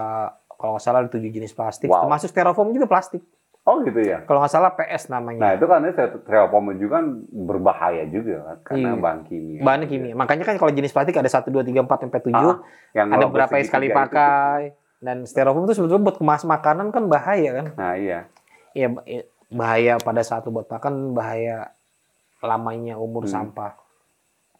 kalau 0.51 0.73
nggak 0.73 0.83
salah 0.83 0.99
ada 1.01 1.09
tujuh 1.09 1.29
jenis 1.29 1.51
plastik 1.51 1.87
Wow. 1.87 2.03
termasuk 2.03 2.29
styrofoam 2.29 2.71
juga 2.71 2.85
plastik 2.85 3.21
oh 3.61 3.79
gitu 3.81 3.99
ya. 3.99 4.23
kalau 4.23 4.39
nggak 4.39 4.49
salah 4.49 4.71
PS 4.71 5.03
Nah 5.05 5.13
namanya 5.13 5.53
itu 5.53 5.65
kan 5.65 5.79
treopoma 6.23 6.71
juga 6.71 6.97
kan 6.97 7.05
berbahaya 7.27 8.03
juga 8.05 8.35
kan 8.41 8.57
karena 8.65 8.89
Iya. 8.89 9.01
bahan 9.01 9.19
kimia. 9.23 9.61
bahannya 9.61 9.87
kimia 9.87 10.13
makanya 10.13 10.43
kan 10.43 10.55
kalau 10.55 10.71
jenis 10.71 10.89
plastik 10.89 11.13
ada 11.13 11.27
satu 11.27 11.49
dua 11.49 11.61
tiga 11.61 11.79
empat 11.79 11.99
sampai 12.01 12.21
tujuh 12.21 12.51
Ah, 12.53 12.57
yang 12.93 13.07
ada 13.09 13.27
berapa 13.27 13.53
yang 13.53 13.65
sekali 13.65 13.87
bersegitiga 13.87 13.91
itu 13.91 14.15
pakai 14.15 14.61
dan 14.97 15.17
styrofoam 15.23 15.63
itu 15.63 15.73
sebetulnya 15.73 16.03
buat 16.03 16.17
kemas 16.17 16.43
makanan 16.43 16.87
kan 16.89 17.03
bahaya 17.05 17.49
kan 17.53 17.67
Nah 17.75 17.93
iya. 17.93 18.19
Iya 18.71 18.87
iya, 19.03 19.21
bahaya 19.47 19.93
pada 19.97 20.21
saat 20.21 20.45
buat 20.45 20.65
makan 20.65 21.11
bahaya 21.11 21.69
lamanya 22.39 22.95
umur 22.95 23.23
Hmm. 23.23 23.33
sampah 23.51 23.73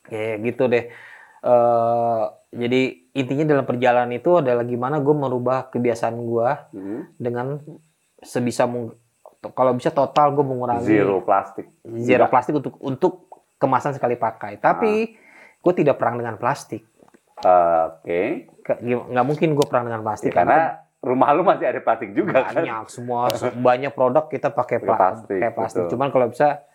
kayak 0.03 0.43
gitu 0.43 0.65
deh 0.65 0.85
eh 1.39 2.23
jadi 2.49 2.81
intinya 3.17 3.45
dalam 3.47 3.63
perjalanan 3.63 4.11
itu 4.11 4.37
adalah 4.37 4.61
gimana 4.61 4.97
gue 4.97 5.11
merubah 5.11 5.67
kebiasaan 5.67 6.15
gue 6.15 6.49
Hmm. 6.71 7.01
dengan 7.15 7.57
sebisa 8.19 8.63
mung- 8.63 8.93
kalau 9.47 9.73
bisa 9.73 9.89
total 9.89 10.31
gue 10.31 10.43
mengurangi 10.43 10.85
Zero 10.87 11.19
plastik. 11.19 11.65
zero 11.97 12.23
Enggak. 12.23 12.29
plastik 12.29 12.53
untuk 12.55 12.73
untuk 12.79 13.13
kemasan 13.57 13.91
sekali 13.91 14.15
pakai 14.15 14.57
tapi 14.57 15.17
gue 15.57 15.73
tidak 15.75 15.97
perang 15.97 16.15
dengan 16.15 16.35
plastik 16.35 16.85
Eh, 17.37 17.83
Oke. 17.87 18.21
Ke- 18.59 18.81
gim- 18.81 19.05
nggak 19.07 19.21
mungkin 19.23 19.53
gue 19.53 19.61
perang 19.63 19.85
dengan 19.85 20.01
Ya, 20.01 20.05
plastik 20.07 20.33
karena 20.33 20.81
rumah 20.97 21.29
lu 21.31 21.45
masih 21.45 21.69
ada 21.69 21.77
plastik 21.79 22.09
juga 22.11 22.33
kan. 22.41 22.49
banyak 22.51 22.89
semua 22.89 23.29
banyak 23.53 23.93
produk 23.93 24.25
kita 24.25 24.49
pakai 24.49 24.77
pla- 24.79 24.97
plastik, 24.97 25.37
pakai 25.37 25.53
plastik. 25.53 25.85
betul. 25.85 25.91
Cuman 25.93 26.09
kalau 26.09 26.27
bisa 26.27 26.65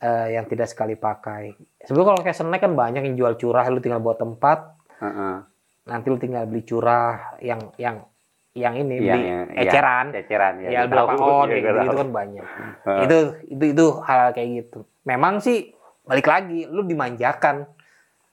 eh, 0.00 0.34
yang 0.34 0.46
tidak 0.46 0.66
sekali 0.66 0.96
pakai. 0.96 1.52
Sebelum 1.80 2.02
kalau 2.04 2.18
kayak 2.18 2.34
snack 2.34 2.58
kan 2.60 2.72
banyak 2.72 3.04
yang 3.04 3.14
jual 3.14 3.36
curah, 3.36 3.62
lu 3.68 3.78
tinggal 3.78 4.00
buat 4.00 4.16
tempat, 4.16 4.81
Heeh. 5.02 5.34
nanti 5.82 6.06
lu 6.06 6.16
tinggal 6.16 6.46
beli 6.46 6.62
curah 6.62 7.34
yang 7.38 7.74
yang 7.74 8.06
yang 8.52 8.74
ini 8.76 8.96
Yang- 8.96 9.02
beli 9.02 9.20
yang- 9.24 9.48
eceran, 9.58 10.04
ya, 10.08 10.18
eceran 10.20 10.54
ya. 10.58 10.68
ya 10.70 10.80
berapa 10.86 11.12
on 11.16 11.46
Ya, 11.48 11.56
gitu, 11.58 11.68
tahu. 11.74 11.98
kan 11.98 12.08
banyak. 12.12 12.46
Heeh. 12.84 13.00
itu 13.02 13.16
itu 13.48 13.64
itu 13.72 13.86
hal 14.00 14.30
kayak 14.30 14.48
gitu. 14.60 14.78
Memang 15.02 15.38
sih 15.38 15.74
balik 16.02 16.26
lagi 16.26 16.64
lu 16.64 16.82
dimanjakan 16.82 17.66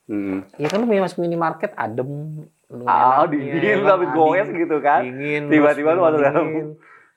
Hmm. 0.06 0.42
ya 0.56 0.66
kan 0.66 0.78
lu 0.78 0.86
punya 0.86 1.04
masuk 1.04 1.20
minimarket 1.20 1.70
adem 1.76 2.42
Ah, 2.84 3.26
dingin 3.26 3.82
iya 3.82 3.82
ah, 3.84 3.98
goes 4.08 4.46
gitu 4.48 4.78
kan. 4.80 5.02
dingin 5.02 5.50
Tiba-tiba 5.50 5.90
lu 5.92 6.02
masuk 6.04 6.20
dalam 6.20 6.46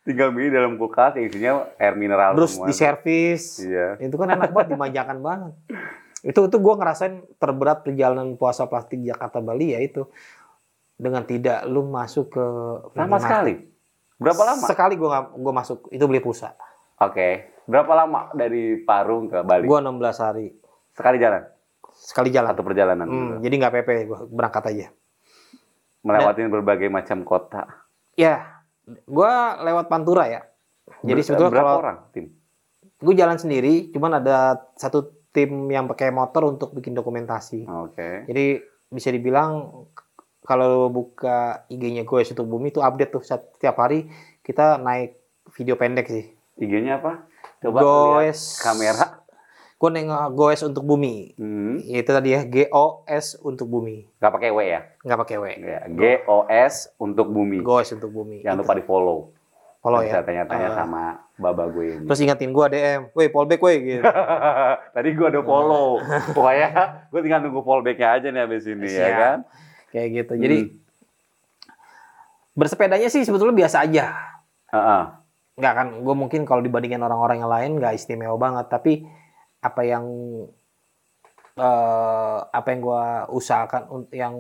tiga 0.03 0.29
mili 0.29 0.49
dalam 0.49 0.75
kulkas 0.75 1.13
yang 1.15 1.25
isinya 1.27 1.53
air 1.77 1.93
mineral 1.93 2.33
terus 2.35 2.55
semua. 2.55 2.67
di 2.67 2.75
servis 2.75 3.61
Iya. 3.61 3.97
itu 3.99 4.13
kan 4.13 4.29
enak 4.31 4.51
banget 4.51 4.73
dimanjakan 4.73 5.19
banget 5.21 5.53
itu 6.23 6.41
itu 6.41 6.57
gue 6.57 6.75
ngerasain 6.76 7.14
terberat 7.37 7.83
perjalanan 7.83 8.35
puasa 8.35 8.64
plastik 8.64 8.99
Jakarta 9.00 9.38
Bali 9.38 9.71
ya 9.71 9.81
itu 9.81 10.07
dengan 10.95 11.23
tidak 11.23 11.67
lu 11.67 11.83
masuk 11.85 12.31
ke 12.31 12.45
minimarket. 12.95 13.23
sekali. 13.25 13.55
Berapa 14.17 14.43
lama? 14.45 14.64
sekali 14.64 14.95
gue 14.95 15.09
gue 15.35 15.52
masuk 15.52 15.79
itu 15.88 16.05
beli 16.05 16.19
pulsa 16.19 16.55
Oke. 16.97 17.50
Berapa 17.62 17.91
lama 17.97 18.31
dari 18.33 18.79
Parung 18.79 19.26
ke 19.26 19.38
Bali? 19.41 19.64
gue 19.64 19.79
16 19.81 19.99
hari 20.21 20.47
Sekali 20.93 21.19
jalan? 21.19 21.43
sekali 21.93 22.29
jalan 22.29 22.49
Satu 22.49 22.62
perjalanan? 22.62 23.05
Hmm, 23.05 23.12
gitu. 23.12 23.35
jadi 23.43 23.55
nggak 23.59 23.73
PP 23.76 23.88
gue 24.07 24.19
berangkat 24.29 24.64
aja 24.69 24.87
Melewatin 26.02 26.49
berbagai 26.49 26.88
macam 26.88 27.23
kota. 27.23 27.67
ya 28.12 28.62
gue 28.85 29.33
lewat 29.61 29.87
Pantura 29.87 30.26
ya 30.26 30.43
jadi 31.00 31.17
Ber- 31.17 31.25
sebetulnya 31.25 31.52
berapa 31.52 31.62
kalau 31.64 31.81
orang 31.81 31.99
tim? 32.11 32.26
gue 32.97 33.14
jalan 33.14 33.37
sendiri 33.37 33.91
cuman 33.91 34.19
ada 34.19 34.37
satu 34.75 35.11
tim 35.33 35.69
yang 35.73 35.89
pakai 35.89 36.12
motor 36.12 36.45
untuk 36.47 36.77
bikin 36.77 36.93
dokumentasi 36.93 37.65
Oke. 37.65 38.29
Jadi 38.29 38.61
bisa 38.93 39.09
dibilang 39.09 39.85
kalau 40.45 40.93
buka 40.93 41.65
IG-nya 41.73 42.05
gue 42.05 42.21
untuk 42.21 42.47
bumi 42.47 42.69
itu 42.69 42.85
update 42.85 43.12
tuh 43.17 43.25
setiap 43.25 43.81
hari 43.81 44.12
kita 44.45 44.77
naik 44.77 45.17
video 45.57 45.81
pendek 45.81 46.07
sih. 46.11 46.29
IG-nya 46.61 47.01
apa? 47.01 47.25
Coba 47.62 47.79
lihat 47.81 47.87
Goes 47.87 48.61
kamera. 48.61 49.07
Gue 49.83 49.91
nengok 49.91 50.39
goes 50.39 50.62
untuk 50.62 50.87
bumi. 50.87 51.35
Hmm. 51.35 51.83
Itu 51.83 52.15
tadi 52.15 52.31
ya 52.31 52.47
G 52.47 52.71
O 52.71 53.03
S 53.03 53.35
untuk 53.43 53.67
bumi. 53.67 54.07
Gak 54.23 54.31
pakai 54.31 54.55
W 54.55 54.59
ya? 54.62 54.87
Nggak 55.03 55.19
pakai 55.27 55.37
W. 55.43 55.47
Ya, 55.59 55.81
G 55.91 56.03
O 56.31 56.47
S 56.47 56.95
untuk 57.03 57.27
bumi. 57.35 57.59
Goes 57.67 57.91
untuk 57.91 58.15
bumi. 58.15 58.47
Jangan 58.47 58.62
Itu. 58.62 58.65
lupa 58.67 58.79
di 58.79 58.85
follow. 58.87 59.35
Follow 59.83 59.99
Bisa 60.01 60.19
ya. 60.19 60.23
tanya-tanya 60.23 60.69
Ah. 60.69 60.77
sama 60.79 61.03
baba 61.35 61.67
gue 61.67 61.85
ini. 61.93 62.07
Terus 62.07 62.23
ingatin 62.23 62.55
gue 62.55 62.67
DM, 62.69 63.01
woi 63.11 63.27
fallback 63.29 63.59
woi 63.59 63.77
gitu. 63.83 64.03
Tadi 64.95 65.09
gue 65.11 65.27
ada 65.27 65.43
follow. 65.43 65.99
Pokoknya 66.39 66.69
gue 67.11 67.21
tinggal 67.21 67.43
nunggu 67.43 67.61
fallback-nya 67.61 68.09
aja 68.12 68.29
nih 68.29 68.43
abis 68.43 68.65
ini 68.65 68.87
ya 68.87 68.95
Siap. 69.03 69.19
kan. 69.19 69.39
Kayak 69.91 70.09
gitu. 70.17 70.33
Jadi 70.39 70.59
Hmm. 70.61 70.71
bersepedanya 72.55 73.09
sih 73.09 73.23
sebetulnya 73.23 73.57
biasa 73.57 73.83
aja. 73.83 74.07
Heeh. 74.71 75.05
nggak 75.53 75.75
kan 75.75 75.89
gue 76.01 76.15
mungkin 76.17 76.49
kalau 76.49 76.61
dibandingkan 76.61 77.03
orang-orang 77.03 77.37
yang 77.39 77.53
lain 77.53 77.71
nggak 77.77 77.93
istimewa 77.93 78.41
banget 78.41 78.73
tapi 78.73 79.05
apa 79.61 79.85
yang 79.85 80.05
eh 81.53 82.39
apa 82.41 82.67
yang 82.67 82.81
gue 82.81 83.03
usahakan 83.31 83.83
yang 84.11 84.33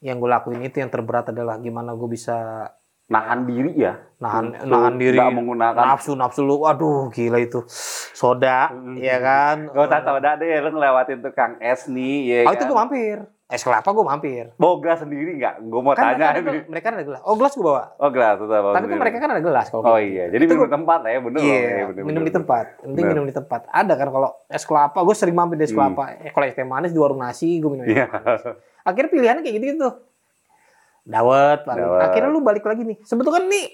yang 0.00 0.16
gue 0.16 0.24
lakuin 0.26 0.64
itu 0.64 0.80
yang 0.80 0.88
terberat 0.88 1.28
adalah 1.28 1.60
gimana 1.60 1.92
gue 1.92 2.08
bisa 2.08 2.72
Nahan 3.10 3.42
diri 3.42 3.74
ya. 3.76 3.98
nahan 4.16 4.52
Untuk 4.52 4.68
nahan 4.68 4.94
diri 4.94 5.16
nggak 5.16 5.32
menggunakan 5.32 5.80
nafsu 5.82 6.12
nafsu 6.12 6.40
lu 6.40 6.60
aduh 6.62 7.08
gila 7.08 7.38
itu 7.38 7.64
soda 8.12 8.68
Hmm. 8.68 8.94
ya 8.94 9.16
kan 9.16 9.64
Gak 9.66 9.80
usah 9.82 10.00
soda 10.04 10.30
deh, 10.36 10.60
lu 10.60 10.70
ngelewatin 10.70 11.18
tukang 11.20 11.56
es 11.58 11.84
nih, 11.86 12.16
ya 12.22 12.38
oh 12.42 12.52
itu 12.52 12.60
kan? 12.60 12.68
gue 12.68 12.78
mampir 12.78 13.16
es 13.46 13.60
kelapa 13.60 13.88
gue 13.88 14.04
mampir 14.04 14.44
Bawa 14.54 14.76
gelas 14.78 15.00
sendiri 15.00 15.34
nggak? 15.34 15.54
Gue 15.64 15.80
mau 15.80 15.90
kan 15.90 16.14
tanya 16.14 16.16
mereka 16.20 16.28
ada, 16.30 16.40
gel- 16.44 16.68
mereka 16.68 16.86
ada 16.92 17.02
gelas 17.02 17.20
oh 17.22 17.34
gelas 17.34 17.52
gue 17.52 17.64
bawa 17.64 17.82
Oh 17.96 18.08
gelas, 18.08 18.36
bawa 18.38 18.70
tapi 18.70 18.86
kan 18.86 18.98
mereka 19.00 19.16
kan 19.18 19.30
ada 19.30 19.42
gelas 19.42 19.66
kalau 19.66 19.82
Oh 19.82 19.96
gitu. 19.96 20.04
iya, 20.06 20.24
jadi 20.28 20.42
Itu 20.44 20.52
minum 20.52 20.62
di 20.62 20.70
tempat 20.70 20.98
ya, 21.02 21.18
bener. 21.18 21.40
Iya, 21.40 21.56
Iya, 21.56 21.64
bener, 21.88 22.02
minum 22.04 22.06
bener. 22.14 22.22
di 22.22 22.32
tempat. 22.36 22.64
Penting 22.78 23.04
minum 23.08 23.24
di 23.24 23.34
tempat. 23.34 23.60
Ada 23.66 23.92
kan 23.96 24.08
kalau 24.08 24.30
es 24.46 24.62
kelapa, 24.62 24.98
gue 25.00 25.14
sering 25.14 25.34
mampir 25.34 25.56
di 25.56 25.64
es 25.64 25.72
Hmm. 25.72 25.80
kelapa. 25.90 26.04
Eh, 26.14 26.28
kalau 26.28 26.44
es 26.44 26.54
teh 26.54 26.62
manis 26.62 26.92
di 26.92 27.00
warung 27.00 27.18
nasi, 27.18 27.56
gue 27.56 27.70
minum 27.70 27.82
es 27.82 27.90
Iya. 27.90 28.06
Akhirnya 28.82 29.08
pilihannya 29.08 29.40
kayak 29.40 29.56
gitu-gitu. 29.56 29.88
Dawet, 31.02 31.64
paling. 31.64 31.80
Dawet. 31.82 32.00
Akhirnya 32.04 32.30
lu 32.30 32.40
balik 32.40 32.64
lagi 32.64 32.82
nih. 32.82 32.98
Sebetulnya 33.02 33.40
kan 33.40 33.44
nih, 33.46 33.66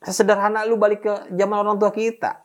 sesederhana 0.00 0.62
lu 0.62 0.76
balik 0.76 1.02
ke 1.02 1.14
zaman 1.32 1.56
orang 1.58 1.76
tua 1.76 1.90
kita. 1.90 2.44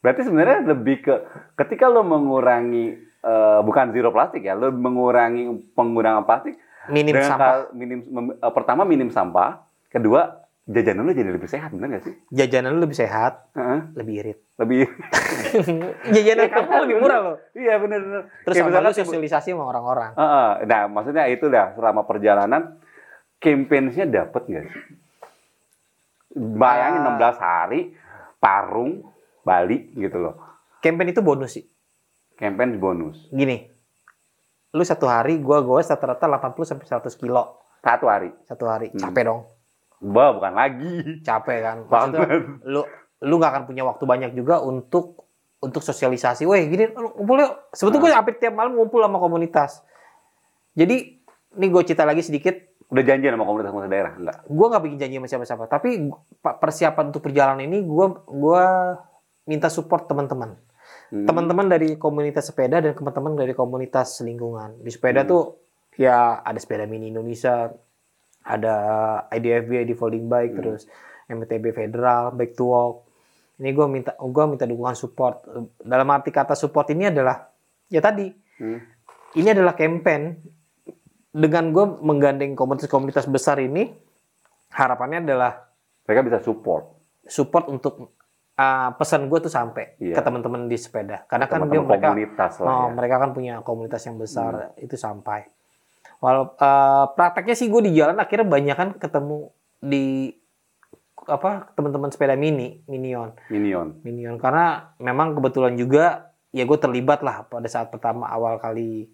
Berarti 0.00 0.22
sebenarnya 0.22 0.70
lebih 0.70 1.02
ke 1.02 1.14
ketika 1.56 1.86
lo 1.86 2.00
mengurangi 2.00 2.94
eh, 3.20 3.60
bukan 3.60 3.90
zero 3.90 4.10
plastik 4.10 4.42
ya, 4.42 4.54
lo 4.54 4.70
mengurangi 4.70 5.50
penggunaan 5.74 6.22
plastik 6.22 6.54
Minim 6.86 7.18
sampah. 7.18 7.74
minim 7.74 8.06
mem- 8.06 8.38
eh, 8.38 8.52
pertama 8.54 8.86
minim 8.86 9.10
sampah, 9.10 9.66
kedua 9.90 10.46
jajanan 10.62 11.02
lo 11.02 11.12
jadi 11.12 11.34
lebih 11.34 11.50
sehat, 11.50 11.74
bener 11.74 11.98
gak 11.98 12.04
sih? 12.06 12.14
Jajanan 12.30 12.78
lu 12.78 12.86
lebih 12.86 12.94
sehat, 12.94 13.50
Heeh. 13.54 13.80
lebih 13.98 14.14
irit. 14.22 14.38
Lebih 14.56 14.78
Jajanan 16.14 16.46
kamu 16.48 16.70
lebih 16.86 16.96
murah 17.02 17.18
loh. 17.20 17.36
Iya 17.52 17.74
bener 17.76 18.00
bener. 18.00 18.22
Terus 18.46 18.54
sama 18.56 18.68
misalkan 18.70 18.88
lu 18.88 18.96
sosialisasi 18.96 19.48
sama 19.52 19.64
orang-orang. 19.66 20.10
Heeh. 20.14 20.48
Nah, 20.64 20.82
maksudnya 20.86 21.24
itu 21.26 21.46
dah 21.46 21.74
selama 21.74 22.06
perjalanan 22.06 22.78
campaign-nya 23.42 24.04
dapet 24.06 24.42
nggak 24.48 24.64
sih? 24.68 24.84
Bayangin 26.36 27.02
Ah. 27.04 27.16
16 27.16 27.38
hari 27.40 27.80
Parung 28.36 29.04
Bali 29.46 29.92
gitu 29.96 30.20
loh. 30.20 30.36
Campaign 30.84 31.12
itu 31.16 31.22
bonus 31.24 31.56
sih. 31.56 31.64
Campaign 32.36 32.76
bonus 32.76 33.32
Gini, 33.32 33.64
lu 34.76 34.84
satu 34.84 35.08
hari, 35.08 35.40
gua 35.40 35.64
goes 35.64 35.88
rata-rata 35.88 36.28
80 36.28 36.68
sampai 36.68 36.84
100 36.84 37.16
kilo 37.16 37.64
satu 37.80 38.04
hari. 38.10 38.28
satu 38.44 38.64
hari. 38.68 38.92
Hmm. 38.92 39.00
Capek 39.08 39.22
dong. 39.24 39.40
Bah, 39.96 40.36
bukan 40.36 40.52
lagi. 40.52 41.24
capek 41.24 41.58
kan 41.64 41.76
maksudnya 41.88 42.28
lu 42.68 42.84
lu 43.24 43.34
nggak 43.40 43.52
akan 43.56 43.64
punya 43.64 43.82
waktu 43.88 44.04
banyak 44.04 44.30
juga 44.36 44.60
untuk 44.60 45.24
untuk 45.56 45.80
sosialisasi 45.80 46.44
weh 46.44 46.68
gini 46.68 46.92
lu 46.92 47.16
ngumpul 47.16 47.40
yuk 47.40 47.52
sebetulnya 47.72 48.02
gue 48.04 48.10
hampir 48.12 48.34
tiap 48.36 48.52
malam 48.52 48.76
ngumpul 48.76 49.00
sama 49.00 49.16
komunitas 49.16 49.80
jadi 50.76 51.16
ini 51.56 51.66
gue 51.72 51.82
cerita 51.88 52.04
lagi 52.04 52.20
sedikit 52.20 52.60
Udah 52.86 53.02
janjian 53.02 53.34
sama 53.34 53.42
komunitas 53.42 53.70
komunitas 53.70 53.92
daerah 53.92 54.12
enggak? 54.14 54.38
gue 54.46 54.66
nggak 54.68 54.82
bikin 54.82 54.98
janji 54.98 55.14
sama 55.16 55.26
siapa-siapa 55.26 55.64
tapi 55.66 55.88
pa- 56.38 56.54
persiapan 56.54 57.04
untuk 57.08 57.18
perjalanan 57.20 57.60
ini 57.60 57.82
gue 57.82 58.06
gua 58.24 58.94
minta 59.44 59.66
support 59.66 60.06
teman-teman 60.06 60.54
Hmm. 61.06 61.22
teman-teman 61.22 61.66
dari 61.68 61.94
komunitas 61.96 62.46
sepeda 62.46 62.78
dan 62.78 62.90
teman-teman 62.90 63.34
dari 63.36 63.52
komunitas 63.52 64.18
lingkungan 64.20 64.78
di 64.78 64.90
sepeda 64.90 65.22
Hmm. 65.22 65.28
tuh 65.28 65.42
ya 65.96 66.38
ada 66.40 66.54
sepeda 66.56 66.82
mini 66.82 67.10
Indonesia 67.10 67.70
ada 68.44 68.74
IDFB 69.28 69.82
di 69.82 69.94
folding 69.94 70.26
bike 70.26 70.50
Hmm. 70.50 70.58
terus 70.60 70.82
MTB 71.26 71.70
Federal 71.72 72.30
Bike 72.32 72.54
to 72.54 72.66
Walk 72.66 73.02
ini 73.56 73.70
gue 73.72 73.86
minta 73.88 74.14
gua 74.16 74.46
minta 74.46 74.62
dukungan 74.62 74.94
support 74.94 75.42
dalam 75.76 76.06
arti 76.08 76.30
kata 76.30 76.54
support 76.54 76.86
ini 76.88 77.06
adalah 77.08 77.50
ya 77.86 77.98
tadi 77.98 78.26
Hmm. 78.56 78.78
ini 79.36 79.48
adalah 79.48 79.74
campaign 79.74 80.38
dengan 81.36 81.68
gue 81.68 81.84
menggandeng 82.00 82.56
komunitas-komunitas 82.56 83.28
besar 83.28 83.60
ini 83.60 83.92
harapannya 84.72 85.20
adalah 85.22 85.68
Mereka 86.08 86.20
bisa 86.24 86.38
support. 86.40 86.96
support 87.26 87.68
untuk 87.68 88.16
uh, 88.54 88.90
pesan 88.96 89.26
gue 89.26 89.38
tuh 89.38 89.52
sampai 89.52 89.98
Iya. 90.00 90.16
ke 90.16 90.20
teman-teman 90.22 90.64
di 90.64 90.78
sepeda 90.80 91.26
karena 91.26 91.44
kan 91.44 91.66
dia 91.66 91.82
mereka 91.82 92.14
komunitas 92.14 92.52
lah 92.62 92.70
oh, 92.70 92.86
ya. 92.88 92.94
mereka 92.94 93.16
kan 93.18 93.30
punya 93.30 93.54
komunitas 93.60 94.02
yang 94.02 94.16
besar 94.16 94.52
Hmm. 94.72 94.80
itu 94.80 94.96
sampai 94.96 95.44
walau 96.16 96.56
uh, 96.56 97.04
prakteknya 97.12 97.52
sih 97.52 97.68
gue 97.68 97.82
di 97.84 97.92
jalan 97.92 98.16
akhirnya 98.16 98.48
banyak 98.48 98.72
kan 98.72 98.88
ketemu 98.96 99.52
di 99.76 100.32
apa 101.26 101.74
teman-teman 101.74 102.08
sepeda 102.08 102.38
mini 102.38 102.80
minion 102.86 103.34
Minion. 103.50 103.98
minion 104.00 104.38
karena 104.38 104.94
memang 104.96 105.34
kebetulan 105.34 105.74
juga 105.74 106.30
ya 106.48 106.62
gue 106.62 106.78
terlibat 106.78 107.20
lah 107.20 107.44
pada 107.44 107.66
saat 107.66 107.90
pertama 107.90 108.30
awal 108.30 108.56
kali 108.56 109.10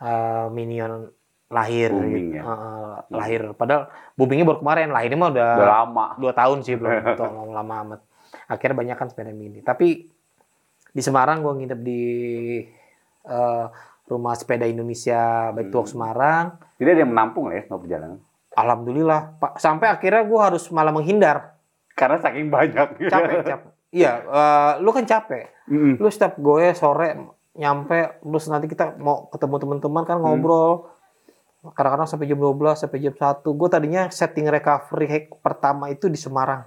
uh, 0.00 0.48
minion 0.48 1.12
lahir 1.52 1.90
Booming 1.90 2.32
gitu. 2.32 2.36
ya. 2.36 2.42
Uh, 2.42 2.96
lahir 3.10 3.40
padahal 3.52 3.86
boomingnya 4.12 4.42
baru 4.42 4.58
kemarin 4.58 4.88
lahirnya 4.88 5.18
mah 5.18 5.30
udah 5.30 5.50
Udah 5.54 5.68
lama. 5.78 6.06
dua 6.16 6.32
tahun 6.32 6.58
sih 6.60 6.74
belum 6.74 6.92
tolong 7.20 7.50
lama 7.50 7.74
amat 7.84 8.00
akhirnya 8.48 8.72
banyak 8.74 8.96
kan 8.96 9.06
sepeda 9.06 9.30
mini 9.30 9.60
tapi 9.60 10.08
di 10.88 11.00
Semarang 11.00 11.40
gue 11.40 11.52
nginep 11.54 11.80
di 11.80 12.02
eh, 13.22 13.64
rumah 14.04 14.34
sepeda 14.34 14.64
Indonesia 14.64 15.20
Bike 15.50 15.68
to 15.68 15.76
Walk 15.76 15.86
Hmm. 15.86 15.94
Semarang 15.94 16.44
Jadi 16.76 16.88
ada 16.90 17.00
yang 17.00 17.12
menampung 17.12 17.46
lah 17.46 17.54
ya 17.54 17.62
selama 17.62 17.80
perjalanan. 17.80 18.18
alhamdulillah 18.52 19.20
pak 19.38 19.52
sampai 19.56 19.88
akhirnya 19.88 20.22
gue 20.22 20.40
harus 20.42 20.64
malah 20.68 20.90
menghindar 20.90 21.56
Karena 21.90 22.16
saking 22.18 22.48
banyak. 22.48 22.86
capek 23.06 23.40
capek 23.50 23.70
iya 23.90 24.12
eh, 24.20 24.72
lu 24.78 24.90
kan 24.90 25.04
capek 25.04 25.52
Mm-mm. 25.66 25.96
lu 25.96 26.08
setiap 26.08 26.36
gue 26.36 26.72
sore 26.72 27.16
nyampe 27.52 27.96
terus 28.18 28.44
nanti 28.46 28.64
kita 28.66 28.96
mau 28.96 29.28
ketemu 29.28 29.56
teman-teman 29.58 30.02
kan 30.02 30.16
ngobrol 30.18 30.91
kadang-kadang 31.70 32.10
sampai 32.10 32.26
jam 32.26 32.42
12 32.42 32.74
sampai 32.74 32.98
jam 32.98 33.14
1 33.14 33.46
gue 33.46 33.68
tadinya 33.70 34.02
setting 34.10 34.50
recovery 34.50 35.06
hack 35.06 35.24
pertama 35.38 35.86
itu 35.94 36.10
di 36.10 36.18
Semarang 36.18 36.66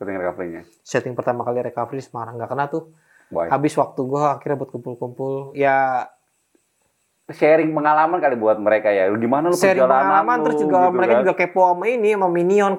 Setting 0.00 0.16
recovery-nya. 0.16 0.62
setting 0.80 1.12
pertama 1.12 1.44
kali 1.44 1.60
recovery 1.60 2.00
di 2.00 2.06
Semarang 2.08 2.40
nggak 2.40 2.48
kena 2.48 2.72
tuh 2.72 2.88
Baik. 3.28 3.52
habis 3.52 3.76
waktu 3.76 4.00
gue 4.00 4.22
akhirnya 4.24 4.56
buat 4.56 4.70
kumpul-kumpul 4.72 5.52
ya 5.52 6.08
Sharing 7.30 7.70
pengalaman 7.70 8.18
kali 8.18 8.34
buat 8.34 8.58
mereka 8.58 8.90
ya. 8.90 9.06
Gimana 9.06 9.50
lu 9.50 9.54
sharing 9.54 9.86
perjalanan 9.86 10.02
pengalaman 10.02 10.36
lu, 10.36 10.44
terus 10.50 10.56
juga 10.58 10.78
gitu 10.82 10.96
mereka 10.98 11.12
kan. 11.14 11.20
juga 11.22 11.34
kepo 11.38 11.62
sama 11.62 11.84
ini 11.86 12.10
sama 12.18 12.26
minion 12.26 12.74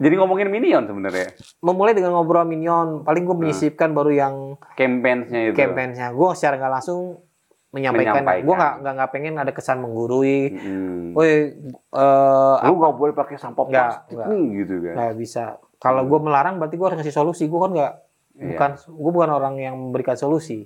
Jadi 0.00 0.14
ngomongin 0.16 0.48
Minion 0.48 0.88
sebenarnya. 0.88 1.28
Memulai 1.60 1.92
dengan 1.92 2.16
ngobrol 2.16 2.48
minion, 2.48 3.04
paling 3.04 3.20
gue 3.20 3.36
menyisipkan 3.36 3.92
baru 3.92 4.08
yang 4.08 4.34
Campaigns-nya 4.72 5.52
itu. 5.52 5.60
campaign-nya. 5.60 6.16
Gue 6.16 6.32
secara 6.32 6.56
nggak 6.56 6.72
langsung 6.80 7.20
menyampaikan. 7.70 8.14
Menyampaikan. 8.16 8.42
Gue 8.42 8.54
nggak 8.54 8.74
nggak 8.76 8.92
nggak 8.94 9.10
pengen 9.10 9.34
ada 9.36 9.50
kesan 9.50 9.78
menggurui. 9.78 10.52
Hmm. 10.52 11.14
Woi, 11.14 11.30
eh 11.72 12.56
Lu 12.64 12.74
nggak 12.76 12.94
boleh 12.94 13.14
pakai 13.14 13.36
sampah 13.36 13.64
Nggak, 13.64 13.86
plastik 13.86 14.14
nggak. 14.14 14.26
nih 14.28 14.44
gitu 14.58 14.74
kan. 14.80 14.94
nggak 14.96 15.14
bisa. 15.16 15.44
Kalau 15.76 16.02
gue 16.04 16.18
melarang 16.18 16.54
berarti 16.56 16.74
gue 16.74 16.86
harus 16.86 16.98
ngasih 16.98 17.14
solusi. 17.14 17.44
Gue 17.46 17.60
kan 17.60 17.72
nggak 17.72 17.94
Iya. 18.32 18.46
bukan 18.48 18.70
gue 18.78 19.12
bukan 19.12 19.30
orang 19.32 19.54
yang 19.56 19.74
memberikan 19.76 20.14
solusi. 20.14 20.64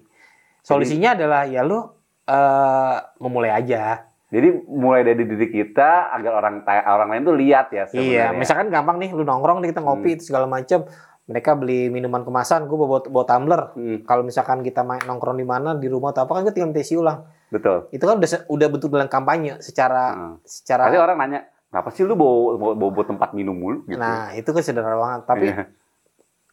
Solusinya 0.61 1.13
adalah 1.13 1.45
ya 1.45 1.61
lu 1.61 1.81
eh 2.25 2.97
memulai 3.19 3.53
aja. 3.53 4.09
Jadi 4.27 4.49
mulai 4.67 5.05
dari 5.05 5.23
diri 5.23 5.47
kita 5.47 6.11
agar 6.11 6.33
orang 6.35 6.55
orang 6.67 7.09
lain 7.09 7.23
tuh 7.23 7.37
lihat 7.37 7.71
ya 7.71 7.85
Iya, 7.85 7.87
sebenarnya. 7.87 8.27
misalkan 8.35 8.67
gampang 8.67 8.97
nih, 8.99 9.11
lu 9.11 9.23
nongkrong 9.23 9.61
nih 9.61 9.71
kita 9.71 9.79
ngopi 9.81 10.09
Hmm. 10.09 10.17
itu 10.17 10.25
segala 10.25 10.47
macem. 10.47 10.83
Mereka 11.25 11.57
beli 11.57 11.89
minuman 11.89 12.21
kemasan, 12.21 12.69
gue 12.69 12.77
bawa, 12.77 13.01
bawa 13.01 13.25
tumbler. 13.25 13.61
Hmm, 13.73 14.05
Kalau 14.05 14.21
misalkan 14.21 14.61
kita 14.61 14.85
main 14.85 15.01
nongkrong 15.01 15.35
di 15.35 15.47
mana 15.47 15.73
di 15.73 15.89
rumah 15.89 16.13
atau 16.13 16.23
apa 16.23 16.37
kan 16.37 16.45
gue 16.45 16.53
tinggal 16.53 16.69
minta 16.69 16.81
isi 16.81 16.95
ulang. 16.95 17.25
betul. 17.49 17.89
Itu 17.89 18.05
kan 18.05 18.19
udah 18.19 18.29
udah 18.45 18.67
bentuk 18.69 18.89
dalam 18.91 19.07
kampanye 19.07 19.57
secara 19.59 20.05
Heeh. 20.13 20.35
secara. 20.45 20.85
Pasti 20.85 20.99
orang 20.99 21.17
nanya, 21.17 21.41
kenapa 21.71 21.89
sih 21.91 22.03
lu 22.03 22.13
bawa, 22.13 22.35
bawa, 22.55 22.73
bawa, 22.77 22.91
bawa 22.93 23.05
tempat 23.07 23.31
minum 23.33 23.55
mulu 23.55 23.79
gitu. 23.87 23.97
Nah 23.97 24.35
itu 24.35 24.47
kan 24.47 24.61
sederhana 24.61 24.99
banget. 24.99 25.21
Tapi 25.25 25.47
Iya. 25.49 25.65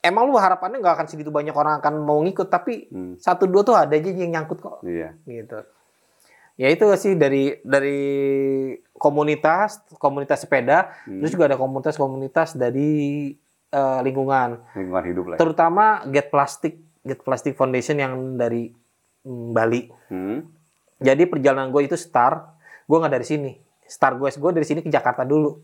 emang 0.01 0.23
lu 0.25 0.37
harapannya 0.37 0.79
nggak 0.79 0.95
akan 0.95 1.07
segitu 1.09 1.29
banyak 1.29 1.51
orang 1.51 1.83
akan 1.83 1.93
mau 1.99 2.21
ngikut. 2.21 2.47
Tapi 2.47 2.87
Hmm, 2.87 3.13
satu 3.17 3.43
dua 3.45 3.61
tuh 3.61 3.75
ada 3.75 3.91
aja 3.91 4.07
yang 4.07 4.31
nyangkut 4.31 4.61
kok. 4.61 4.79
iya. 4.83 5.17
Gitu. 5.25 5.59
Ya 6.55 6.69
itu 6.69 6.85
sih 6.95 7.17
dari 7.17 7.57
dari 7.59 7.99
komunitas 8.93 9.81
komunitas 9.97 10.39
sepeda. 10.39 10.93
Hmm, 11.03 11.19
Terus 11.19 11.31
juga 11.33 11.49
ada 11.49 11.57
komunitas-komunitas 11.57 12.53
dari 12.53 13.33
eh, 13.71 13.99
lingkungan. 14.03 14.59
lingkungan 14.75 15.03
hidup 15.07 15.23
lah. 15.31 15.35
ya. 15.35 15.39
terutama 15.39 15.85
Get 16.07 16.27
Plastic 16.27 16.77
Get 17.01 17.23
Plastic 17.23 17.55
Foundation 17.55 17.97
yang 17.97 18.13
dari 18.35 18.69
mm, 19.23 19.47
Bali. 19.51 19.89
Hmm, 20.07 20.45
Jadi 21.01 21.25
perjalanan 21.25 21.73
gue 21.73 21.81
itu 21.81 21.97
start, 21.97 22.45
gue 22.85 22.97
nggak 22.99 23.09
dari 23.09 23.25
sini. 23.25 23.51
Start 23.81 24.21
gue 24.21 24.29
gue 24.29 24.51
dari 24.53 24.63
sini 24.63 24.79
ke 24.79 24.87
Jakarta 24.87 25.25
dulu, 25.25 25.57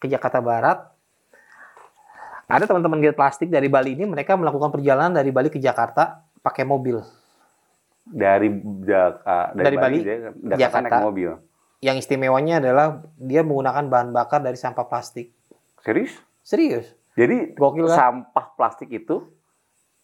ke 0.00 0.08
Jakarta 0.08 0.40
Barat. 0.40 0.80
Ada 2.48 2.64
teman-teman 2.64 2.96
Get 2.98 3.12
Plastic 3.12 3.52
dari 3.52 3.68
Bali 3.68 3.92
ini 3.92 4.08
mereka 4.08 4.32
melakukan 4.32 4.72
perjalanan 4.72 5.12
dari 5.12 5.28
Bali 5.28 5.52
ke 5.52 5.60
Jakarta 5.60 6.24
pakai 6.40 6.64
mobil. 6.64 6.96
dari 8.08 8.48
Jaka, 8.88 9.52
dari, 9.52 9.64
Dari 9.68 9.76
Bali, 9.76 9.98
Bali, 10.00 10.08
Jakarta 10.48 10.56
Jakarta. 10.56 10.88
naik 10.88 11.04
mobil. 11.04 11.30
Yang 11.78 11.96
istimewanya 12.00 12.54
adalah 12.56 12.86
dia 13.20 13.44
menggunakan 13.44 13.84
bahan 13.84 14.08
bakar 14.10 14.40
dari 14.40 14.56
sampah 14.56 14.88
plastik. 14.88 15.28
Serius? 15.84 16.16
Serius, 16.40 16.96
Jadi 17.18 17.36
Gokil 17.52 17.84
kan? 17.84 17.96
sampah 18.22 18.46
plastik 18.54 18.88
itu 18.88 19.26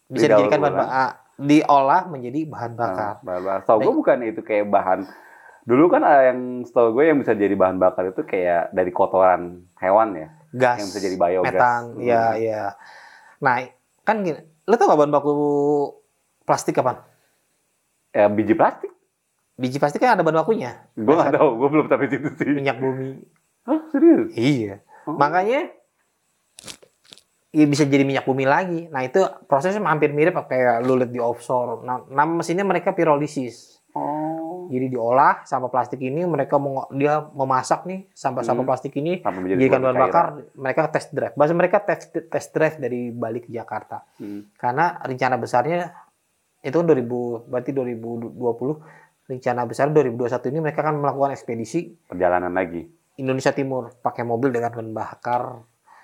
bisa 0.05 0.27
dijadikan 0.27 0.59
bahan 0.59 0.75
bakar, 0.75 1.09
diolah 1.37 2.03
menjadi 2.05 2.39
bahan 2.45 2.71
bakar. 2.75 3.13
Nah, 3.15 3.39
bahan 3.39 3.41
bakar. 3.63 3.75
Gue 3.79 3.93
bukan 3.95 4.17
itu 4.21 4.41
kayak 4.41 4.67
bahan. 4.67 4.99
Dulu 5.63 5.87
kan 5.87 6.03
ada 6.03 6.29
yang 6.29 6.39
setahu 6.61 6.93
gue 6.93 7.09
yang 7.09 7.17
bisa 7.17 7.31
jadi 7.31 7.55
bahan 7.55 7.79
bakar 7.79 8.11
itu 8.11 8.21
kayak 8.21 8.69
dari 8.69 8.91
kotoran 8.91 9.65
hewan 9.75 10.13
ya, 10.13 10.27
Gas, 10.51 10.77
yang 10.77 10.87
bisa 10.91 10.99
jadi 10.99 11.15
biogas. 11.15 11.49
metan, 11.49 11.81
Hmm. 11.89 12.03
ya 12.03 12.23
ya. 12.35 12.63
Nah, 13.39 13.65
kan 14.03 14.21
gini, 14.21 14.37
lo 14.61 14.75
tau 14.75 14.85
gak 14.85 14.99
bahan 14.99 15.09
baku 15.09 15.33
plastik 16.43 16.75
kapan? 16.75 17.01
Ya, 18.11 18.27
biji 18.27 18.53
plastik. 18.53 18.91
Biji 19.55 19.79
plastik 19.79 19.99
kan 19.99 20.13
ada 20.13 20.21
bahan 20.21 20.37
bakunya, 20.37 20.85
Gue 20.93 21.15
nggak 21.15 21.33
tahu, 21.33 21.49
gue 21.55 21.69
belum 21.71 21.85
sampai 21.87 22.07
situ 22.07 22.29
sih. 22.35 22.51
minyak 22.51 22.77
bumi. 22.77 23.23
Hah, 23.63 23.81
serius? 23.89 24.29
Iya. 24.31 24.83
Oh. 25.03 25.17
Makanya 25.17 25.73
ya 27.55 27.65
bisa 27.71 27.87
jadi 27.87 28.03
minyak 28.03 28.27
bumi 28.27 28.43
lagi. 28.43 28.91
Nah, 28.91 29.07
itu 29.07 29.23
prosesnya 29.47 29.79
hampir 29.87 30.11
mirip 30.11 30.35
kayak 30.35 30.83
lu 30.83 30.99
lihat 30.99 31.15
di 31.15 31.23
offshore. 31.23 31.87
Nah, 31.87 32.03
nama 32.11 32.43
mesinnya 32.43 32.67
mereka 32.67 32.91
pirolisis. 32.91 33.79
Oh. 33.95 34.67
Jadi 34.67 34.91
diolah 34.91 35.47
sampah 35.47 35.71
plastik 35.71 36.03
ini 36.03 36.27
mereka 36.27 36.59
mau 36.59 36.83
dia 36.91 37.23
memasak 37.31 37.87
nih 37.87 38.11
sampah-sampah 38.11 38.67
Hmm. 38.67 38.71
plastik 38.75 38.91
ini 38.99 39.23
sebuah 39.23 39.71
bahan 39.71 39.95
bakar, 39.95 40.25
mereka 40.59 40.91
test 40.91 41.15
drive. 41.15 41.31
Bahasa 41.39 41.55
mereka 41.55 41.79
test 41.79 42.11
test 42.11 42.51
drive 42.51 42.75
dari 42.75 43.15
Bali 43.15 43.39
ke 43.39 43.47
Jakarta. 43.47 44.03
Hmm. 44.19 44.51
Karena 44.59 44.99
rencana 44.99 45.39
besarnya 45.39 45.95
itu 46.65 46.75
kan 46.75 46.85
2000 46.91 47.47
berarti 47.47 47.71
2020 47.71 48.81
rencana 49.29 49.61
besar 49.69 49.93
2021 49.93 50.49
ini 50.49 50.59
mereka 50.59 50.81
akan 50.81 50.97
melakukan 50.97 51.31
ekspedisi 51.37 51.93
Perjalanan 52.09 52.49
lagi 52.49 52.81
Indonesia 53.21 53.53
Timur 53.53 53.93
pakai 54.01 54.25
mobil 54.25 54.49
dengan 54.49 54.73
bahan 54.73 54.89
bakar 54.91 55.41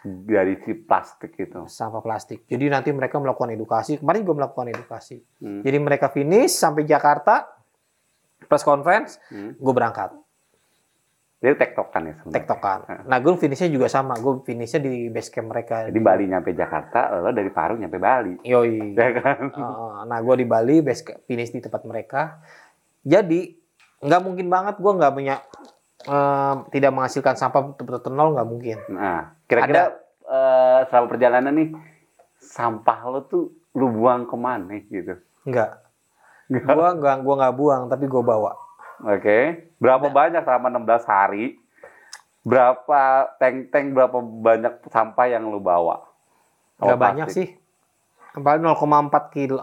dari 0.03 0.57
si 0.59 0.73
plastik 0.73 1.35
itu. 1.35 1.65
sampah 1.65 2.01
plastik. 2.01 2.45
Jadi 2.45 2.65
nanti 2.67 2.89
mereka 2.89 3.17
melakukan 3.17 3.53
edukasi. 3.53 4.01
Kemarin 4.01 4.21
gue 4.21 4.35
melakukan 4.35 4.67
edukasi. 4.67 5.21
Hmm. 5.37 5.61
Jadi 5.61 5.77
mereka 5.77 6.09
finish 6.09 6.53
sampai 6.53 6.83
Jakarta 6.83 7.45
press 8.41 8.61
conference, 8.61 9.21
Hmm. 9.29 9.53
gue 9.53 9.73
berangkat 9.73 10.11
Jadi 11.39 11.57
tektokan 11.57 12.01
ya 12.05 12.13
sebenarnya. 12.15 12.35
tektokan. 12.37 12.79
Nah 13.05 13.17
gue 13.17 13.33
finishnya 13.33 13.65
juga 13.67 13.89
sama. 13.89 14.13
Gue 14.15 14.45
finishnya 14.45 14.77
di 14.77 15.09
base 15.09 15.29
camp 15.29 15.49
mereka. 15.49 15.89
Jadi 15.89 15.97
Bali 15.97 16.29
nyampe 16.29 16.53
Jakarta, 16.53 17.17
lalu 17.17 17.33
dari 17.33 17.49
Parung 17.49 17.81
nyampe 17.81 17.97
Bali. 17.97 18.37
Yoi. 18.45 18.93
Ya 18.97 19.09
kan? 19.17 19.49
Uh, 19.49 20.05
nah 20.05 20.21
gue 20.21 20.35
di 20.37 20.45
Bali 20.45 20.85
base 20.85 21.01
finish 21.25 21.49
di 21.49 21.57
tempat 21.57 21.81
mereka. 21.81 22.37
Jadi 23.01 23.57
nggak 24.01 24.21
mungkin 24.21 24.49
banget 24.49 24.77
gue 24.77 24.91
nggak 24.91 25.13
punya 25.13 25.35
tidak 26.73 26.91
menghasilkan 26.91 27.35
sampah 27.37 27.73
betul-betul 27.73 28.13
nol 28.13 28.33
nggak 28.33 28.49
mungkin. 28.49 28.77
Nah, 28.89 29.37
kira-kira 29.45 30.01
eh, 30.25 30.79
selama 30.89 31.07
perjalanan 31.09 31.53
nih, 31.53 31.69
sampah 32.41 32.99
lo 33.09 33.19
tuh 33.29 33.53
lu 33.77 33.87
buang 33.93 34.25
ke 34.25 34.35
mana 34.35 34.81
gitu? 34.89 35.15
Nggak. 35.47 35.71
Gue 36.51 36.87
nggak 36.99 37.17
gua 37.23 37.35
nggak 37.39 37.55
buang 37.55 37.81
tapi 37.87 38.05
gue 38.11 38.23
bawa. 38.23 38.51
Oke. 39.07 39.71
Berapa 39.79 40.11
banyak 40.11 40.43
selama 40.43 40.67
16 40.77 41.07
hari? 41.07 41.57
Berapa 42.41 43.31
tank-tank, 43.37 43.93
berapa 43.93 44.17
banyak 44.19 44.73
sampah 44.89 45.25
yang 45.29 45.47
lu 45.47 45.61
bawa? 45.61 46.05
Sampah 46.77 46.85
Nggak 46.85 46.99
banyak 46.99 47.27
sih. 47.31 47.47
Paling 48.35 48.63
0,4 48.65 49.35
kilo. 49.35 49.61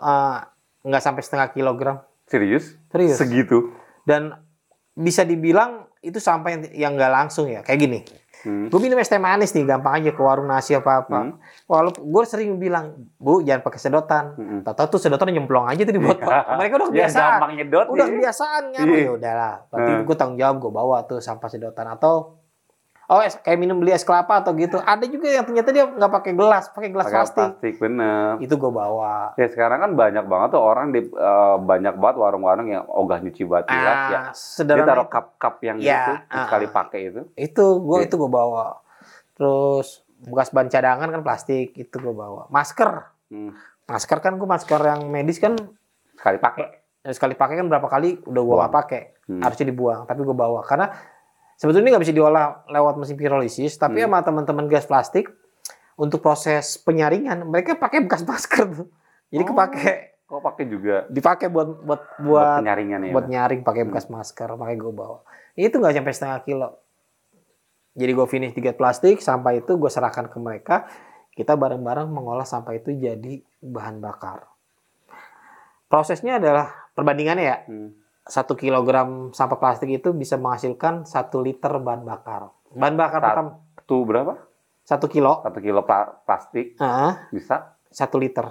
nggak 0.79 1.03
sampai 1.03 1.23
setengah 1.27 1.49
kilogram. 1.53 1.97
Serius? 2.31 2.79
Serius. 2.89 3.19
Segitu? 3.19 3.75
Dan 4.07 4.37
bisa 4.99 5.23
dibilang 5.23 5.87
itu 6.01 6.19
sampah 6.19 6.51
yang 6.69 6.95
nggak 6.95 7.13
langsung 7.13 7.47
ya. 7.47 7.63
Kayak 7.63 7.81
gini. 7.81 8.01
Hmm. 8.39 8.71
Gue 8.71 8.79
minum 8.79 8.95
es 8.97 9.07
teh 9.07 9.19
manis 9.19 9.51
nih, 9.51 9.67
gampang 9.67 9.99
aja 9.99 10.11
ke 10.11 10.21
warung 10.21 10.47
nasi 10.47 10.71
apa 10.71 11.03
apa. 11.03 11.19
Hmm. 11.21 11.43
Walaupun 11.67 12.07
gue 12.07 12.23
sering 12.23 12.55
bilang, 12.57 13.11
bu 13.17 13.43
jangan 13.43 13.63
pakai 13.63 13.81
sedotan. 13.81 14.25
Hmm. 14.33 14.61
Tahu 14.63 14.87
tuh 14.89 15.01
sedotan 15.01 15.27
nyemplung 15.29 15.67
aja 15.67 15.83
tuh 15.83 15.91
di 15.91 15.99
botol. 15.99 16.23
Mereka 16.31 16.73
udah 16.77 16.87
Ya, 16.95 17.11
kebiasaan. 17.11 17.31
gampang 17.35 17.53
nyedot 17.57 17.87
udah 17.89 17.99
ya. 18.01 18.13
kebiasaan 18.13 18.63
Iya. 18.71 18.83
ya 18.97 19.11
udahlah. 19.13 19.55
Berarti 19.69 19.91
Hmm. 19.93 20.03
gue 20.07 20.17
tanggung 20.17 20.39
jawab 20.39 20.57
gue 20.57 20.71
bawa 20.73 20.97
tuh 21.05 21.19
sampah 21.19 21.49
sedotan 21.49 21.87
atau 21.89 22.38
oh 23.09 23.19
es, 23.19 23.35
kayak 23.37 23.57
minum 23.57 23.77
beli 23.77 23.91
es 23.91 24.03
kelapa 24.03 24.39
atau 24.39 24.53
gitu. 24.53 24.77
Ada 24.77 25.05
juga 25.05 25.27
yang 25.27 25.43
ternyata 25.43 25.69
dia 25.71 25.85
nggak 25.85 26.13
pakai 26.13 26.33
gelas, 26.33 26.69
pakai 26.69 26.89
gelas 26.89 27.07
Pakai 27.07 27.17
plastik. 27.19 27.41
plastik, 27.51 27.75
bener. 27.79 28.37
Itu 28.39 28.55
gue 28.55 28.69
bawa. 28.71 29.33
Ya 29.35 29.47
sekarang 29.47 29.79
kan 29.81 29.91
banyak 29.95 30.25
banget 30.25 30.49
tuh 30.51 30.63
orang 30.63 30.87
di 30.91 31.01
eh, 31.03 31.57
banyak 31.59 31.95
banget 31.95 32.17
warung-warung 32.17 32.67
yang 32.67 32.85
ogah 32.87 33.19
nyuci 33.19 33.43
gelas 33.43 33.65
ya. 33.65 33.75
Ah, 33.75 34.07
Dia 34.07 34.21
sederhana 34.31 34.87
taruh 34.87 35.09
cup-cup 35.09 35.55
yang 35.63 35.77
Ya, 35.79 35.89
gitu, 35.89 36.13
ah, 36.29 36.45
sekali 36.45 36.67
ah. 36.67 36.73
pakai 36.75 37.01
itu. 37.07 37.21
itu 37.35 37.65
gue 37.79 37.97
Iya. 37.97 38.05
itu 38.05 38.15
gue 38.15 38.31
bawa 38.31 38.65
terus 39.35 39.89
bekas 40.21 40.51
ban 40.51 40.67
cadangan 40.67 41.09
kan 41.09 41.23
plastik 41.23 41.73
itu 41.73 41.95
gue 41.95 42.11
bawa 42.13 42.47
masker 42.49 43.07
Hmm. 43.29 43.53
masker 43.85 44.19
kan 44.19 44.35
gue 44.35 44.45
masker 44.47 44.81
yang 44.83 45.05
medis 45.07 45.37
kan 45.37 45.53
Sekali 46.13 46.37
pakai. 46.37 46.67
ya 46.99 47.13
sekali 47.13 47.33
pakai 47.33 47.55
kan 47.57 47.67
berapa 47.67 47.87
kali 47.87 48.21
udah 48.23 48.43
gue 48.43 48.57
nggak 48.59 48.75
pakai 48.75 49.03
Hmm. 49.25 49.39
harusnya 49.39 49.67
dibuang 49.67 50.03
tapi 50.03 50.21
gue 50.21 50.33
bawa 50.35 50.61
karena 50.63 50.91
sebetulnya 51.59 51.91
nggak 51.91 52.05
bisa 52.07 52.15
diolah 52.15 52.63
lewat 52.67 52.95
mesin 52.97 53.19
pirolisis 53.19 53.75
tapi 53.75 53.99
Hmm. 53.99 54.09
sama 54.09 54.23
teman-teman 54.23 54.65
gas 54.65 54.87
plastik 54.87 55.27
untuk 55.95 56.23
proses 56.23 56.79
penyaringan 56.79 57.43
mereka 57.43 57.75
pakai 57.75 58.01
bekas 58.01 58.23
masker 58.23 58.65
tuh 58.73 58.89
jadi 59.29 59.43
Oh. 59.43 59.51
kepake 59.51 60.15
Kok 60.29 60.45
pakai 60.45 60.65
juga 60.65 61.09
dipakai 61.09 61.49
buat 61.49 61.81
buat 61.81 61.83
buat 61.83 62.03
buat 62.21 62.61
penyaringan 62.61 63.01
ya? 63.01 63.13
buat 63.13 63.27
nyaring 63.27 63.61
pakai 63.61 63.83
Hmm. 63.83 63.91
bekas 63.91 64.07
masker 64.07 64.49
pakai 64.55 64.77
gue 64.77 64.93
bawa 64.93 65.25
itu 65.55 65.73
nggak 65.73 65.95
sampai 65.95 66.13
setengah 66.13 66.41
kilo 66.43 66.69
jadi 67.93 68.13
gue 68.13 68.27
finish 68.27 68.53
tiga 68.53 68.71
plastik 68.71 69.19
sampah 69.19 69.57
itu 69.57 69.75
gue 69.75 69.89
serahkan 69.89 70.29
ke 70.29 70.39
mereka 70.39 70.85
kita 71.33 71.55
bareng-bareng 71.55 72.07
mengolah 72.07 72.45
sampah 72.45 72.73
itu 72.73 72.93
jadi 72.93 73.41
bahan 73.59 73.99
bakar 73.99 74.47
prosesnya 75.87 76.37
adalah 76.37 76.71
perbandingannya 76.93 77.45
ya 77.45 77.59
Hmm. 77.65 77.91
Satu 78.29 78.53
kilogram 78.53 79.33
sampah 79.33 79.57
plastik 79.57 79.91
itu 79.91 80.13
bisa 80.13 80.37
menghasilkan 80.37 81.03
satu 81.03 81.41
liter 81.41 81.73
bahan 81.75 82.05
bakar 82.05 82.53
bahan 82.71 82.95
bakar 82.95 83.19
Sat- 83.19 83.27
pertama 83.27 83.51
Tuh 83.83 84.05
berapa? 84.05 84.33
satu 84.85 85.07
kilo 85.07 85.41
Satu 85.41 85.59
kilo 85.59 85.81
pla- 85.83 86.21
plastik 86.23 86.77
ah, 86.77 87.29
bisa 87.29 87.73
satu 87.89 88.17
liter 88.17 88.45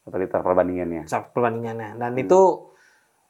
satu 0.00 0.16
liter 0.16 0.40
perbandingannya. 0.40 1.04
Sa- 1.04 1.22
perbandingannya. 1.22 1.94
Dan 1.94 2.10
Hmm. 2.10 2.20
itu 2.20 2.40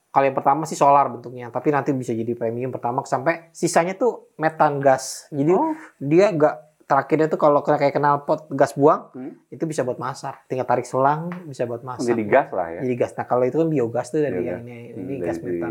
kalau 0.08 0.24
yang 0.24 0.34
pertama 0.34 0.62
sih 0.64 0.74
solar 0.74 1.06
bentuknya, 1.06 1.48
tapi 1.48 1.68
nanti 1.68 1.92
bisa 1.92 2.10
jadi 2.10 2.32
premium 2.32 2.70
pertama 2.70 3.04
sampai 3.04 3.50
sisanya 3.50 3.92
tuh 3.92 4.32
metan 4.36 4.78
gas. 4.78 5.28
Jadi 5.28 5.52
Oh. 5.52 5.74
dia 5.98 6.30
nggak 6.30 6.69
terakhirnya 6.90 7.26
tuh 7.26 7.38
kalau 7.38 7.62
kayak 7.62 7.94
kenal 7.94 8.26
pot 8.26 8.50
gas 8.50 8.74
buang 8.74 9.14
Hmm? 9.14 9.38
itu 9.46 9.62
bisa 9.62 9.80
buat 9.80 9.96
masak. 9.96 10.42
Tinggal 10.44 10.66
tarik 10.66 10.82
selang 10.82 11.30
bisa 11.46 11.62
buat 11.62 11.80
masak. 11.80 12.02
Jadi 12.04 12.22
gas 12.26 12.50
lah 12.50 12.66
ya. 12.68 12.80
Jadi 12.82 12.94
gas. 12.96 13.14
Nah 13.14 13.24
kalau 13.24 13.44
itu 13.44 13.56
kan 13.56 13.68
biogas 13.68 14.10
tuh 14.10 14.18
dari 14.18 14.34
Biogas. 14.36 14.50
yang 14.50 14.60
ini, 14.60 14.78
Hmm, 14.90 14.98
ini 14.98 15.14
dari 15.14 15.22
gas 15.22 15.38
metan. 15.38 15.70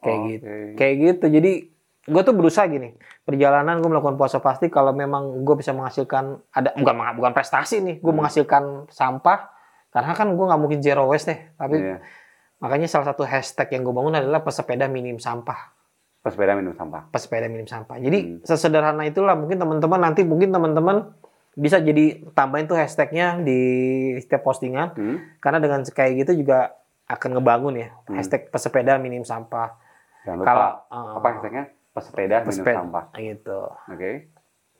Kayak 0.00 0.16
Oke. 0.16 0.26
gitu. 0.26 0.44
Kayak 0.74 0.94
gitu. 0.98 1.26
Jadi 1.30 1.52
gue 2.02 2.22
tuh 2.24 2.34
berusaha 2.34 2.64
gini. 2.66 2.88
Perjalanan 3.22 3.78
gue 3.78 3.86
melakukan 3.86 4.16
puasa 4.16 4.40
pasti 4.40 4.66
kalau 4.66 4.90
memang 4.90 5.44
gue 5.44 5.54
bisa 5.54 5.70
menghasilkan 5.70 6.24
ada 6.48 6.72
bukan 6.74 6.94
bukan 7.14 7.32
prestasi 7.32 7.78
nih. 7.78 7.96
Gue 7.98 8.10
Hmm. 8.10 8.18
menghasilkan 8.18 8.62
sampah 8.88 9.52
karena 9.88 10.12
kan 10.12 10.26
gue 10.26 10.40
nggak 10.42 10.58
mungkin 10.58 10.80
zero 10.80 11.04
waste 11.04 11.28
nih. 11.28 11.40
Tapi 11.54 11.76
Iya. 11.76 11.96
makanya 12.58 12.88
salah 12.88 13.06
satu 13.06 13.22
hashtag 13.22 13.68
yang 13.70 13.84
gue 13.84 13.92
bangun 13.92 14.16
adalah 14.16 14.40
pesepeda 14.40 14.88
minim 14.88 15.20
sampah. 15.20 15.70
Pesepeda 16.22 16.54
minum 16.54 16.70
sampah. 16.72 17.10
Pesepeda 17.10 17.46
minim 17.46 17.66
sampah. 17.66 17.98
Jadi 17.98 18.18
Hmm. 18.22 18.38
sesederhana 18.42 19.02
itulah 19.02 19.34
mungkin 19.34 19.58
teman-teman 19.58 19.98
nanti 20.00 20.22
mungkin 20.22 20.48
teman-teman 20.48 21.10
bisa 21.52 21.76
jadi 21.76 22.22
tambahin 22.32 22.64
tuh 22.64 22.78
hashtagnya 22.78 23.36
di 23.38 23.60
setiap 24.16 24.40
postingan 24.40 24.94
Hmm? 24.94 25.18
karena 25.36 25.58
dengan 25.58 25.82
kayak 25.82 26.24
gitu 26.24 26.40
juga 26.40 26.78
akan 27.04 27.36
ngebangun 27.36 27.74
ya 27.76 27.88
Hmm. 28.06 28.16
hashtag 28.16 28.48
pesepeda 28.48 28.96
minim 28.96 29.20
sampah. 29.20 29.74
Jangan 30.22 30.38
lupa. 30.38 30.46
Kalau 30.46 30.68
uh, 30.88 31.12
apa 31.18 31.28
hashtagnya? 31.28 31.64
Pesepeda 31.92 32.34
minum 32.38 32.48
pesepeda 32.48 32.76
sampah. 32.78 33.04
gitu. 33.12 33.60
Oke. 33.90 34.10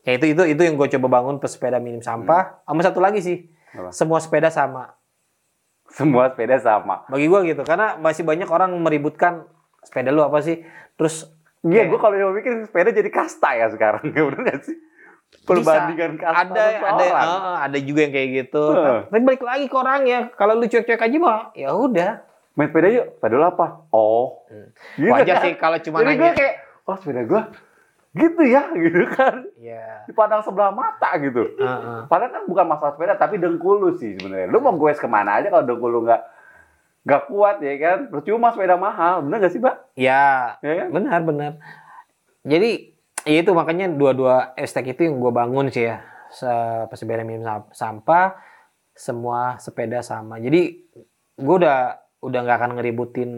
Ya 0.02 0.12
itu 0.14 0.26
itu 0.28 0.42
itu 0.48 0.62
yang 0.62 0.74
gue 0.74 0.88
coba 0.88 1.06
bangun 1.12 1.36
pesepeda 1.38 1.76
minim 1.76 2.00
sampah. 2.00 2.62
Sama 2.62 2.80
satu 2.80 2.98
lagi 2.98 3.18
sih, 3.18 3.50
Hmm. 3.74 3.82
Apa? 3.82 3.90
semua 3.90 4.18
sepeda 4.18 4.46
sama. 4.48 4.94
Semua 5.88 6.30
sepeda 6.30 6.56
sama. 6.56 7.04
Bagi 7.04 7.26
gue 7.26 7.40
gitu, 7.46 7.62
karena 7.62 7.96
masih 7.96 8.22
banyak 8.22 8.46
orang 8.46 8.72
meributkan 8.78 9.44
sepeda 9.82 10.10
lu 10.10 10.22
apa 10.22 10.38
sih? 10.40 10.62
Terus 10.96 11.28
Iya, 11.62 11.86
gue 11.86 11.94
kalau 11.94 12.18
yang 12.18 12.34
mikir 12.34 12.66
sepeda 12.66 12.90
jadi 12.90 13.06
kasta 13.06 13.54
ya 13.54 13.70
sekarang. 13.70 14.02
Ya 14.14 14.22
bener 14.26 14.42
gak 14.42 14.66
sih? 14.66 14.74
Perbandingan 15.42 16.18
bisa. 16.18 16.22
kasta 16.28 16.42
ada 16.44 16.64
ada 16.76 17.04
orang. 17.08 17.28
ah, 17.30 17.58
ada 17.64 17.78
juga 17.78 18.04
yang 18.04 18.12
kayak 18.12 18.28
gitu. 18.34 18.64
Heeh. 18.74 18.98
Tapi 19.08 19.22
balik 19.22 19.42
lagi 19.42 19.64
ke 19.70 19.76
orangnya. 19.78 20.20
Kalau 20.34 20.58
lu 20.58 20.66
cuek-cuek 20.66 21.00
aja 21.00 21.16
mah, 21.18 21.54
ya 21.54 21.70
udah. 21.72 22.10
Main 22.52 22.68
sepeda 22.68 22.88
yuk. 22.90 23.06
Sepeda 23.16 23.34
lu 23.38 23.46
apa? 23.46 23.66
Oh. 23.90 24.44
Gitu 24.98 25.08
Wajar 25.08 25.38
kan? 25.38 25.44
sih 25.46 25.52
kalau 25.56 25.78
cuma 25.80 25.96
Jadi 26.02 26.14
gue 26.14 26.28
nanya. 26.28 26.36
kayak, 26.36 26.54
oh 26.84 26.96
sepeda 26.98 27.22
gue 27.24 27.42
gitu 28.12 28.42
ya, 28.44 28.62
gitu 28.84 29.02
kan. 29.08 29.36
Ya. 29.56 30.04
Dipandang 30.04 30.44
sebelah 30.44 30.68
mata 30.68 31.10
gitu. 31.16 31.48
Heeh. 31.56 31.98
Padahal 32.12 32.30
kan 32.30 32.42
bukan 32.44 32.66
masalah 32.68 32.92
sepeda, 32.92 33.14
tapi 33.16 33.40
dengkul 33.40 33.80
lu 33.80 33.90
sih 33.96 34.18
sebenarnya. 34.20 34.52
Lu 34.52 34.60
mau 34.60 34.76
goes 34.76 35.00
ke 35.00 35.08
mana 35.08 35.40
aja 35.40 35.48
kalau 35.48 35.64
dengkul 35.64 35.88
lu 35.88 36.00
nggak 36.04 36.20
nggak 37.02 37.22
kuat 37.26 37.56
ya 37.58 37.74
kan? 37.76 37.98
Percuma 38.08 38.50
sepeda 38.50 38.76
mahal, 38.76 39.22
bener 39.22 39.38
gak 39.40 39.52
sih, 39.52 39.58
Mbak? 39.58 39.76
Ya, 39.94 40.56
Ya 40.58 40.74
kan? 40.76 40.88
benar 40.90 41.20
benar. 41.20 41.52
Jadi 42.42 42.94
ya 43.22 43.38
itu 43.38 43.50
makanya 43.50 43.86
dua-dua 43.86 44.54
hashtag 44.54 44.92
itu 44.92 45.04
yang 45.04 45.18
gue 45.18 45.30
bangun 45.30 45.66
sih 45.68 45.84
ya. 45.84 46.02
Se- 46.28 46.48
Pesepeda 46.88 47.22
minim 47.22 47.42
sam- 47.42 47.70
sampah, 47.70 48.34
semua 48.90 49.58
sepeda 49.58 50.00
sama. 50.00 50.36
Jadi 50.36 50.88
gue 51.34 51.54
udah 51.56 51.96
udah 52.18 52.38
nggak 52.40 52.56
akan 52.56 52.72
ngeributin 52.74 53.30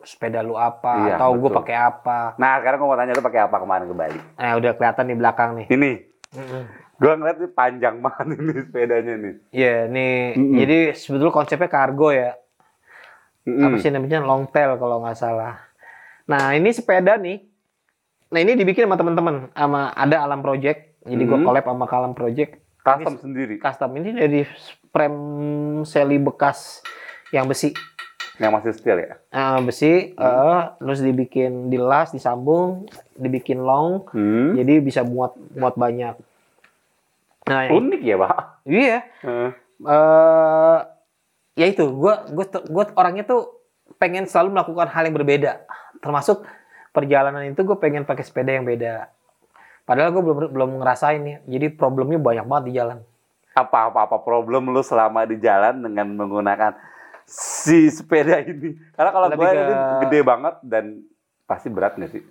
sepeda 0.00 0.42
lu 0.42 0.54
apa 0.54 0.94
Iya, 1.06 1.14
atau 1.16 1.34
gue 1.36 1.50
pakai 1.52 1.76
apa. 1.78 2.34
Nah, 2.34 2.58
sekarang 2.58 2.76
gue 2.76 2.88
mau 2.88 2.98
tanya 2.98 3.12
lu 3.12 3.22
pakai 3.22 3.40
apa 3.40 3.56
kemarin 3.56 3.86
ke 3.86 3.94
Bali? 3.94 4.20
Nah 4.34 4.52
udah 4.56 4.72
kelihatan 4.72 5.06
di 5.06 5.14
belakang 5.14 5.50
nih. 5.54 5.66
Ini, 5.70 5.92
Mm-mm. 6.32 6.62
gue 6.98 7.12
ngeliat 7.12 7.38
ini 7.38 7.48
panjang 7.48 7.96
banget 8.04 8.26
ini 8.34 8.52
sepedanya 8.60 9.14
nih. 9.16 9.34
Iya 9.52 9.76
nih. 9.86 10.18
Mm-mm. 10.34 10.56
Jadi 10.58 10.78
sebetulnya 10.92 11.30
konsepnya 11.32 11.70
kargo 11.70 12.10
ya. 12.10 12.34
Mm-mm. 13.42 13.64
Apa 13.64 13.76
sih 13.76 13.90
namanya 13.90 14.18
long 14.18 14.46
tail 14.46 14.76
kalau 14.76 15.00
nggak 15.00 15.14
salah. 15.14 15.58
Nah 16.24 16.52
ini 16.52 16.70
sepeda 16.70 17.16
nih. 17.16 17.42
Nah 18.28 18.38
ini 18.38 18.54
dibikin 18.54 18.84
sama 18.84 18.94
teman-teman, 18.94 19.50
sama 19.50 19.90
ada 19.90 20.22
Alam 20.22 20.40
Project. 20.40 21.02
Jadi 21.02 21.22
gue 21.22 21.36
Mhm. 21.36 21.44
collab 21.44 21.64
sama 21.64 21.84
Alam 21.86 22.12
Project. 22.12 22.62
Custom 22.80 23.14
sendiri. 23.16 23.58
custom 23.58 23.94
ini 23.94 24.10
dari 24.12 24.42
frame 24.90 25.18
seli 25.82 26.18
bekas 26.18 26.82
yang 27.30 27.46
besi 27.46 27.70
Yang 28.34 28.50
masih 28.52 28.70
steel 28.74 28.98
ya? 28.98 29.14
Eh, 29.30 29.58
besi 29.62 29.92
eh, 30.10 30.62
terus 30.76 30.98
dibikin 30.98 31.68
dilas 31.68 32.10
disambung 32.10 32.90
dibikin 33.14 33.62
long 33.62 34.02
Hmm. 34.10 34.56
jadi 34.56 34.78
bisa 34.78 35.02
muat 35.02 35.38
muat 35.54 35.74
banyak 35.74 36.18
nah 37.42 37.70
Unik 37.70 38.02
ya, 38.02 38.16
Pak? 38.16 38.36
iya 38.64 38.98
Heeh. 39.20 39.50
eh 39.80 40.78
ya 41.54 41.66
itu 41.66 41.84
gue 41.84 42.14
gue 42.30 42.44
gue 42.48 42.84
orangnya 42.94 43.24
tuh 43.24 43.60
pengen 43.96 44.24
selalu 44.24 44.54
melakukan 44.54 44.88
hal 44.88 45.04
yang 45.04 45.14
berbeda 45.14 45.52
termasuk 45.98 46.42
perjalanan 46.90 47.44
itu 47.46 47.60
gue 47.60 47.76
pengen 47.76 48.02
pakai 48.02 48.22
sepeda 48.22 48.50
yang 48.50 48.64
beda 48.64 49.12
padahal 49.82 50.10
gue 50.10 50.22
belum 50.22 50.38
belum 50.48 50.70
ngerasain 50.78 51.20
nih 51.20 51.36
jadi 51.46 51.66
problemnya 51.70 52.16
banyak 52.16 52.44
banget 52.44 52.64
di 52.66 52.74
jalan 52.74 52.98
Apa-apa 53.52 54.16
problem 54.18 54.72
lu 54.72 54.80
selama 54.80 55.22
di 55.22 55.36
jalan 55.36 55.76
dengan 55.78 56.08
menggunakan 56.10 56.72
si 57.22 57.84
sepeda 57.86 58.40
ini? 58.40 58.72
Karena 58.90 59.10
kalau 59.12 59.28
gue 59.28 59.44
ke- 59.44 59.60
ini 59.60 59.74
gede 60.00 60.20
banget 60.24 60.54
dan 60.62 61.04
pasti 61.44 61.68
berat 61.68 61.94
nggak 61.94 62.10
sih? 62.10 62.24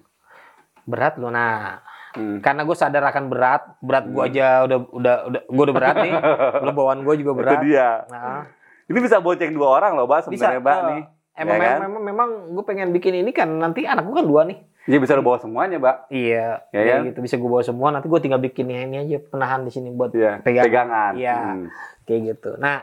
berat 0.81 1.15
loh 1.15 1.29
nah 1.29 1.77
Hmm. 2.11 2.41
karena 2.41 2.65
gue 2.65 2.73
sadar 2.73 3.05
akan 3.05 3.29
berat 3.29 3.63
berat 3.79 4.03
gue 4.03 4.17
Hmm. 4.17 4.27
aja 4.27 4.47
udah 4.65 4.77
udah 4.89 5.15
udah 5.29 5.41
gue 5.45 5.63
udah 5.63 5.75
berat 5.77 5.95
nih 6.01 6.11
lo 6.65 6.71
bawaan 6.73 6.99
gue 7.01 7.15
juga 7.15 7.31
Itu 7.31 7.39
berat 7.39 7.61
dia. 7.61 7.89
nah, 8.09 8.43
Ini 8.91 8.99
bisa 8.99 9.17
bonceng 9.17 9.51
dua 9.51 9.67
orang 9.73 9.95
loh, 9.95 10.05
Mbak, 10.05 10.19
sebenarnya, 10.27 10.59
Mbak 10.59 10.75
eh, 10.75 10.83
nih. 10.85 11.03
emang 11.33 11.55
Ya 11.55 11.63
kan? 11.65 11.79
memang, 11.81 12.03
memang, 12.03 12.29
gue 12.51 12.63
pengen 12.63 12.91
bikin 12.91 13.13
ini 13.15 13.31
kan 13.31 13.47
nanti 13.49 13.83
anak 13.83 14.03
gue 14.03 14.13
kan 14.13 14.27
dua 14.27 14.43
nih 14.43 14.59
Iya 14.81 14.97
bisa 14.97 15.13
lu 15.13 15.21
bawa 15.21 15.37
semuanya, 15.37 15.77
Mbak. 15.77 15.97
iya 16.09 16.65
Ya 16.67 16.81
kan? 16.91 17.07
gitu 17.07 17.19
bisa 17.19 17.35
gue 17.35 17.47
bawa 17.47 17.61
semua 17.61 17.87
nanti 17.89 18.05
gue 18.05 18.19
tinggal 18.19 18.37
bikin 18.37 18.67
ini 18.67 18.97
aja 18.99 19.17
penahan 19.23 19.61
di 19.61 19.69
sini 19.69 19.89
buat 19.89 20.11
Iya, 20.11 20.41
pegangan. 20.41 20.65
pegangan. 20.65 21.11
Iya. 21.15 21.37
Hmm. 21.37 21.65
kayak 22.01 22.21
gitu 22.27 22.57
nah 22.57 22.81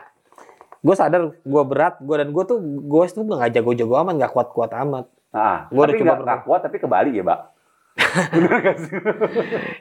gue 0.79 0.95
sadar 0.95 1.35
gue 1.35 1.63
berat 1.65 1.99
gue 1.99 2.15
dan 2.15 2.31
gue 2.31 2.43
tuh 2.45 2.55
gue 2.57 3.03
tuh 3.05 3.21
nggak 3.21 3.51
jago-jago 3.51 3.99
amat 3.99 4.13
nggak 4.15 4.31
kuat-kuat 4.31 4.71
amat 4.79 5.05
Nah, 5.29 5.69
Gua 5.69 5.85
udah 5.85 5.93
coba 5.93 6.13
nggak 6.17 6.41
kuat 6.41 6.61
tapi 6.65 6.81
ke 6.81 6.87
Bali 6.89 7.13
ya, 7.13 7.21
Mbak. 7.21 7.39
Bener 8.33 8.49
nggak 8.57 8.77
sih? 8.79 8.91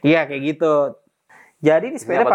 iya 0.04 0.26
kayak 0.26 0.42
gitu 0.44 0.74
jadi 1.58 1.86
di 1.86 1.96
sepeda 1.96 2.26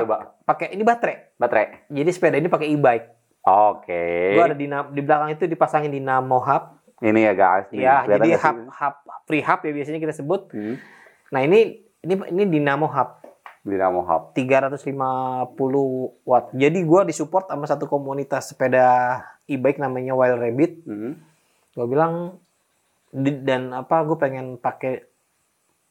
pakai 0.41 0.71
ini 0.71 0.81
baterai 0.81 1.35
Baterai. 1.35 1.91
jadi 1.91 2.09
sepeda 2.09 2.39
ini 2.39 2.47
pakai 2.47 2.71
e-bike 2.71 3.07
Oke. 3.43 4.33
gue 4.33 4.43
ada 4.43 4.55
di 4.55 4.65
di 4.65 5.01
belakang 5.01 5.29
itu 5.31 5.43
dipasangin 5.45 5.91
dinamo 5.91 6.39
hub 6.39 6.63
Ini 6.99 7.19
ya 7.21 7.33
guys. 7.33 7.67
ya 7.69 8.07
jadi 8.07 8.35
hub 8.37 8.57
hub 8.69 8.95
free 9.23 9.41
hub 9.41 9.59
ya 9.61 9.71
biasanya 9.71 9.99
kita 9.99 10.13
sebut 10.13 10.47
Hmm. 10.49 10.79
nah 11.27 11.39
ini 11.39 11.77
ini 11.99 12.13
ini 12.29 12.43
dinamo 12.49 12.87
hub 12.87 13.19
Dynamo 13.63 14.03
Hub. 14.03 14.35
350 14.35 14.83
watt. 16.23 16.51
Jadi 16.51 16.83
gua 16.83 17.07
disupport 17.07 17.47
sama 17.47 17.63
satu 17.63 17.87
komunitas 17.87 18.51
sepeda 18.51 18.83
e-bike 19.45 19.79
namanya 19.79 20.11
Wild 20.11 20.35
Rabbit. 20.35 20.71
Hmm. 20.83 21.15
Gua 21.71 21.87
bilang 21.87 22.13
dan 23.15 23.71
apa 23.71 24.03
gue 24.03 24.17
pengen 24.17 24.57
pakai 24.57 25.07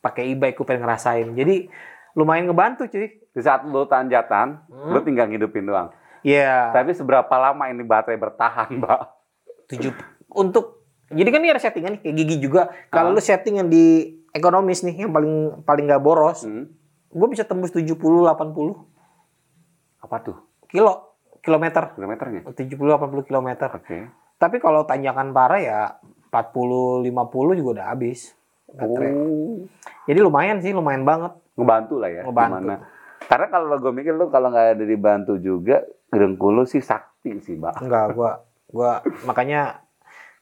pakai 0.00 0.36
e-bike 0.36 0.52
gue 0.52 0.66
pengen 0.66 0.84
ngerasain. 0.84 1.32
Jadi 1.32 1.70
lumayan 2.12 2.44
ngebantu 2.44 2.84
cuy. 2.86 3.08
Di 3.32 3.40
saat 3.40 3.64
lu 3.64 3.88
tanjatan, 3.88 4.68
Hmm. 4.68 4.92
lu 4.92 5.00
tinggal 5.00 5.32
ngidupin 5.32 5.64
doang. 5.64 5.88
Iya. 6.22 6.70
Tapi 6.70 6.90
seberapa 6.92 7.30
lama 7.30 7.66
ini 7.66 7.82
baterai 7.82 8.16
bertahan, 8.16 8.68
Mbak? 8.80 9.00
tujuh 9.64 9.94
untuk 10.28 10.84
jadi 11.08 11.28
kan 11.28 11.40
ini 11.40 11.48
ada 11.48 11.60
settingan 11.60 11.96
kayak 11.98 12.12
gigi 12.14 12.36
juga. 12.38 12.68
Kalau 12.88 13.08
Ah. 13.08 13.14
lu 13.14 13.20
setting 13.20 13.56
yang 13.56 13.68
di 13.68 13.84
ekonomis 14.30 14.80
nih 14.80 14.96
yang 14.98 15.10
paling 15.10 15.34
paling 15.62 15.84
nggak 15.86 16.00
boros, 16.00 16.42
Hmm. 16.42 16.68
gue 17.08 17.28
bisa 17.28 17.42
tembus 17.42 17.70
70 17.70 17.96
80 18.22 18.76
Apa 19.98 20.16
tuh? 20.20 20.36
kilo 20.66 21.14
kilometer. 21.38 21.92
Kilometernya? 21.92 22.48
70 22.48 22.76
80 22.90 23.22
kilometer. 23.22 23.68
Oke. 23.72 24.08
Tapi 24.34 24.56
kalau 24.58 24.82
tanjakan 24.82 25.30
parah 25.30 25.58
ya 25.58 25.80
40 26.28 27.00
50 27.00 27.08
juga 27.54 27.70
udah 27.74 27.86
habis. 27.88 28.32
baterai. 28.68 29.12
Oh. 29.12 29.68
Jadi 30.02 30.16
lumayan 30.18 30.56
sih, 30.58 30.72
lumayan 30.72 31.04
banget. 31.04 31.36
Ngebantu 31.54 32.00
lah 32.00 32.08
ya. 32.08 32.22
Ngebantu. 32.24 32.56
gimana. 32.56 32.74
Karena 33.22 33.46
kalau 33.48 33.76
gue 33.76 33.92
mikir 33.92 34.12
lu 34.12 34.26
kalau 34.28 34.48
nggak 34.48 34.68
ada 34.74 34.84
dibantu 34.86 35.36
juga, 35.36 35.84
dengkul 36.12 36.52
lu 36.52 36.64
sih 36.64 36.80
sakti 36.80 37.38
sih, 37.38 37.56
Mbak. 37.56 37.80
Enggak, 37.80 38.06
gua 38.12 38.30
gua 38.68 38.92
makanya 39.24 39.84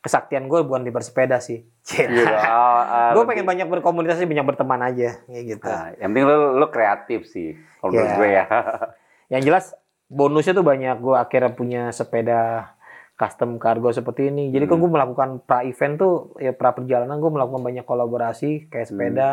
kesaktian 0.00 0.48
gue 0.48 0.64
bukan 0.64 0.80
di 0.80 0.88
bersepeda 0.88 1.38
sih. 1.38 1.60
Gitu. 1.82 2.08
Ah, 2.40 3.10
ah, 3.10 3.10
gue 3.12 3.24
pengen 3.26 3.44
banyak 3.44 3.68
berkomunikasi, 3.68 4.24
banyak 4.24 4.46
berteman 4.46 4.80
aja 4.80 5.20
kayak 5.22 5.44
gitu. 5.46 5.68
Nah, 5.68 5.92
yang 6.00 6.10
penting 6.10 6.24
lu, 6.24 6.36
lu 6.56 6.66
kreatif 6.68 7.28
sih. 7.28 7.52
Kalau 7.78 7.92
menurut 7.92 8.08
Iya. 8.08 8.16
gue 8.16 8.28
ya. 8.30 8.44
Yang 9.36 9.42
jelas 9.44 9.64
bonusnya 10.08 10.54
tuh 10.54 10.64
banyak. 10.64 10.96
Gue 10.98 11.14
akhirnya 11.14 11.52
punya 11.52 11.82
sepeda 11.92 12.72
custom 13.14 13.60
cargo 13.60 13.92
seperti 13.92 14.32
ini. 14.32 14.48
Jadi 14.48 14.64
kan 14.64 14.74
Hmm. 14.74 14.82
gue 14.82 14.90
melakukan 14.90 15.28
pra 15.44 15.60
event 15.62 15.94
tuh 15.94 16.14
ya 16.38 16.50
pra 16.50 16.72
perjalanan 16.72 17.20
gue 17.20 17.30
melakukan 17.30 17.60
banyak 17.60 17.84
kolaborasi 17.84 18.72
kayak 18.72 18.88
Hmm. 18.88 18.92
sepeda, 18.96 19.32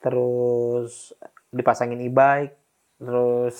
terus 0.00 1.14
dipasangin 1.48 2.02
e-bike, 2.02 2.58
terus 2.98 3.56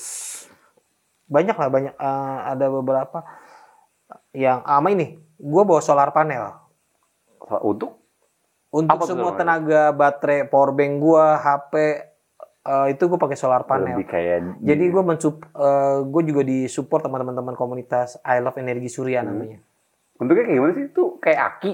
banyak 1.26 1.52
lah 1.52 1.68
banyak 1.68 1.94
eh, 1.94 2.38
ada 2.46 2.66
beberapa 2.68 3.18
yang 4.30 4.60
ama 4.62 4.88
ini 4.88 5.06
gue 5.34 5.62
bawa 5.62 5.80
solar 5.80 6.10
panel 6.10 6.54
Untuk 7.62 8.00
untuk 8.70 8.90
Apa 8.90 9.04
semua 9.04 9.30
panel? 9.30 9.38
tenaga 9.38 9.82
baterai 9.90 10.44
powerbank 10.44 10.92
gua 10.96 11.36
HP 11.36 11.72
eh, 12.64 12.86
itu 12.88 13.02
gue 13.04 13.14
pakai 13.14 13.36
solar 13.36 13.62
panel. 13.62 13.94
Lebih 13.94 14.08
kayak 14.08 14.36
Jadi 14.58 14.84
gue 14.88 15.02
mensup, 15.04 15.44
eh, 15.44 15.98
gue 16.02 16.22
juga 16.24 16.42
disupport 16.42 17.02
sama 17.02 17.20
teman-teman 17.20 17.52
komunitas 17.52 18.16
I 18.20 18.40
Love 18.40 18.56
Energi 18.56 18.88
Surya 18.88 19.20
Hmm. 19.20 19.28
namanya. 19.30 19.58
bentuknya 20.14 20.42
kayak 20.42 20.56
gimana 20.56 20.72
sih? 20.72 20.84
Itu 20.88 21.04
kayak 21.18 21.40
aki. 21.52 21.72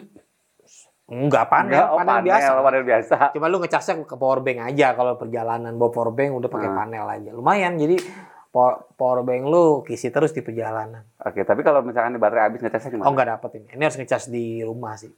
Enggak 1.07 1.47
panel, 1.47 1.71
Enggak, 1.71 1.87
oh, 1.87 1.99
panel, 1.99 2.19
biasa. 2.21 2.49
Panel 2.57 2.85
biasa. 2.85 3.17
Cuma 3.31 3.47
lu 3.47 3.57
ngecasnya 3.59 3.95
ke 4.01 4.17
power 4.17 4.41
bank 4.41 4.59
aja 4.65 4.87
kalau 4.93 5.13
perjalanan 5.15 5.73
bawa 5.75 5.91
power 5.91 6.11
bank 6.11 6.31
udah 6.35 6.49
pakai 6.49 6.69
Hmm. 6.69 6.79
panel 6.79 7.05
aja. 7.07 7.31
Lumayan 7.31 7.77
jadi 7.77 7.97
power, 8.51 8.91
power 8.95 9.21
bank 9.21 9.43
lu 9.45 9.65
kisi 9.81 10.11
terus 10.11 10.31
di 10.31 10.41
perjalanan. 10.41 11.07
Oke, 11.19 11.43
tapi 11.43 11.63
kalau 11.63 11.81
misalkan 11.81 12.15
baterai 12.17 12.47
habis 12.47 12.61
ngecasnya 12.61 12.91
gimana? 12.91 13.07
Oh 13.07 13.13
nggak 13.13 13.29
dapet 13.31 13.51
ini. 13.57 13.67
Ini 13.73 13.83
harus 13.83 13.97
ngecas 13.97 14.25
di 14.27 14.61
rumah 14.61 14.95
sih. 14.95 15.11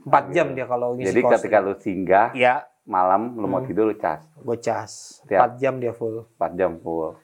4 0.00 0.10
jam 0.30 0.52
dia 0.52 0.66
kalau 0.66 0.92
ngisi 0.92 1.06
Jadi 1.08 1.20
kos. 1.22 1.32
ketika 1.38 1.56
lu 1.58 1.74
singgah 1.76 2.34
ya 2.34 2.66
malam 2.84 3.32
lu 3.32 3.46
mau 3.46 3.62
Hmm. 3.62 3.68
tidur 3.68 3.86
lu 3.86 3.94
cas 3.94 4.26
gue 4.34 4.58
cas. 4.58 5.22
Tiap. 5.24 5.54
4 5.54 5.60
jam 5.60 5.74
dia 5.78 5.92
full. 5.92 6.26
4 6.34 6.52
jam 6.52 6.72
full. 6.78 7.14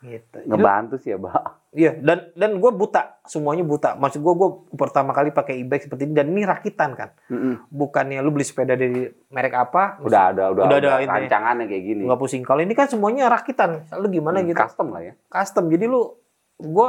Gitu. 0.00 0.36
Ngebantu 0.44 0.96
sih 0.96 1.12
ya, 1.12 1.20
Mbak. 1.20 1.59
Iya, 1.70 1.94
dan 1.96 2.34
dan 2.34 2.58
gue 2.58 2.70
buta, 2.70 3.22
semuanya 3.22 3.62
buta. 3.62 3.94
Maksud 3.94 4.18
gue, 4.18 4.34
gue 4.34 4.50
pertama 4.74 5.14
kali 5.14 5.30
pakai 5.30 5.62
e-bike 5.62 5.86
seperti 5.86 6.02
ini 6.02 6.14
dan 6.14 6.26
ini 6.26 6.42
rakitan 6.42 6.98
kan. 6.98 7.14
Mm-mm. 7.30 7.62
Bukannya 7.70 8.18
lu 8.18 8.34
beli 8.34 8.42
sepeda 8.42 8.74
dari 8.74 9.06
merek 9.30 9.54
apa, 9.54 10.02
Udah 10.02 10.34
ada 10.34 10.50
udah, 10.50 10.66
Udah 10.66 10.76
ada 10.76 10.90
ini. 10.98 11.06
rancangannya 11.06 11.70
kayak 11.70 11.84
gini. 11.84 12.02
nggak 12.04 12.18
pusing. 12.18 12.42
Kalau 12.42 12.58
ini 12.58 12.74
kan 12.74 12.90
semuanya 12.90 13.30
rakitan. 13.30 13.86
Lu 13.94 14.10
gimana 14.10 14.42
Hmm, 14.42 14.50
gitu? 14.50 14.58
Custom 14.58 14.90
lah 14.90 15.02
ya. 15.04 15.12
Custom. 15.30 15.70
Jadi 15.70 15.84
lu, 15.86 16.10
gue 16.58 16.88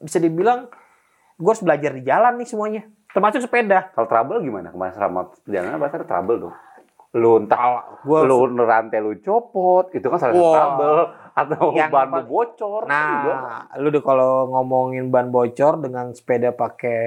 bisa 0.00 0.18
dibilang 0.18 0.66
gue 1.38 1.46
harus 1.46 1.62
belajar 1.62 1.94
di 1.94 2.02
jalan 2.02 2.34
nih 2.34 2.48
semuanya. 2.50 2.82
Termasuk 3.08 3.38
sepeda. 3.38 3.94
Kalau 3.94 4.10
trouble 4.10 4.42
gimana? 4.42 4.74
Kemarin 4.74 4.92
selama 4.92 5.20
perjalanan 5.46 5.78
ada 5.78 6.02
trouble 6.02 6.38
dong. 6.42 6.54
Lu 7.16 7.40
entah 7.40 7.86
Gua 8.04 8.20
lu 8.20 8.44
rantai 8.58 9.00
lu 9.00 9.16
copot, 9.16 9.88
itu 9.94 10.04
kan 10.04 10.18
salah 10.20 10.34
satu 10.34 10.42
Wah. 10.44 10.52
trouble 10.52 11.00
atau 11.38 11.70
Yang 11.70 11.90
ban 11.90 12.08
paling- 12.08 12.26
bocor. 12.26 12.82
kan 12.84 13.06
juga. 13.14 13.34
Nah, 13.38 13.62
lu 13.76 13.88
deh 13.88 14.00
kalau 14.00 14.32
ngomongin 14.48 15.04
ban 15.06 15.28
bocor 15.28 15.78
dengan 15.78 16.10
sepeda 16.10 16.50
pakai 16.50 17.00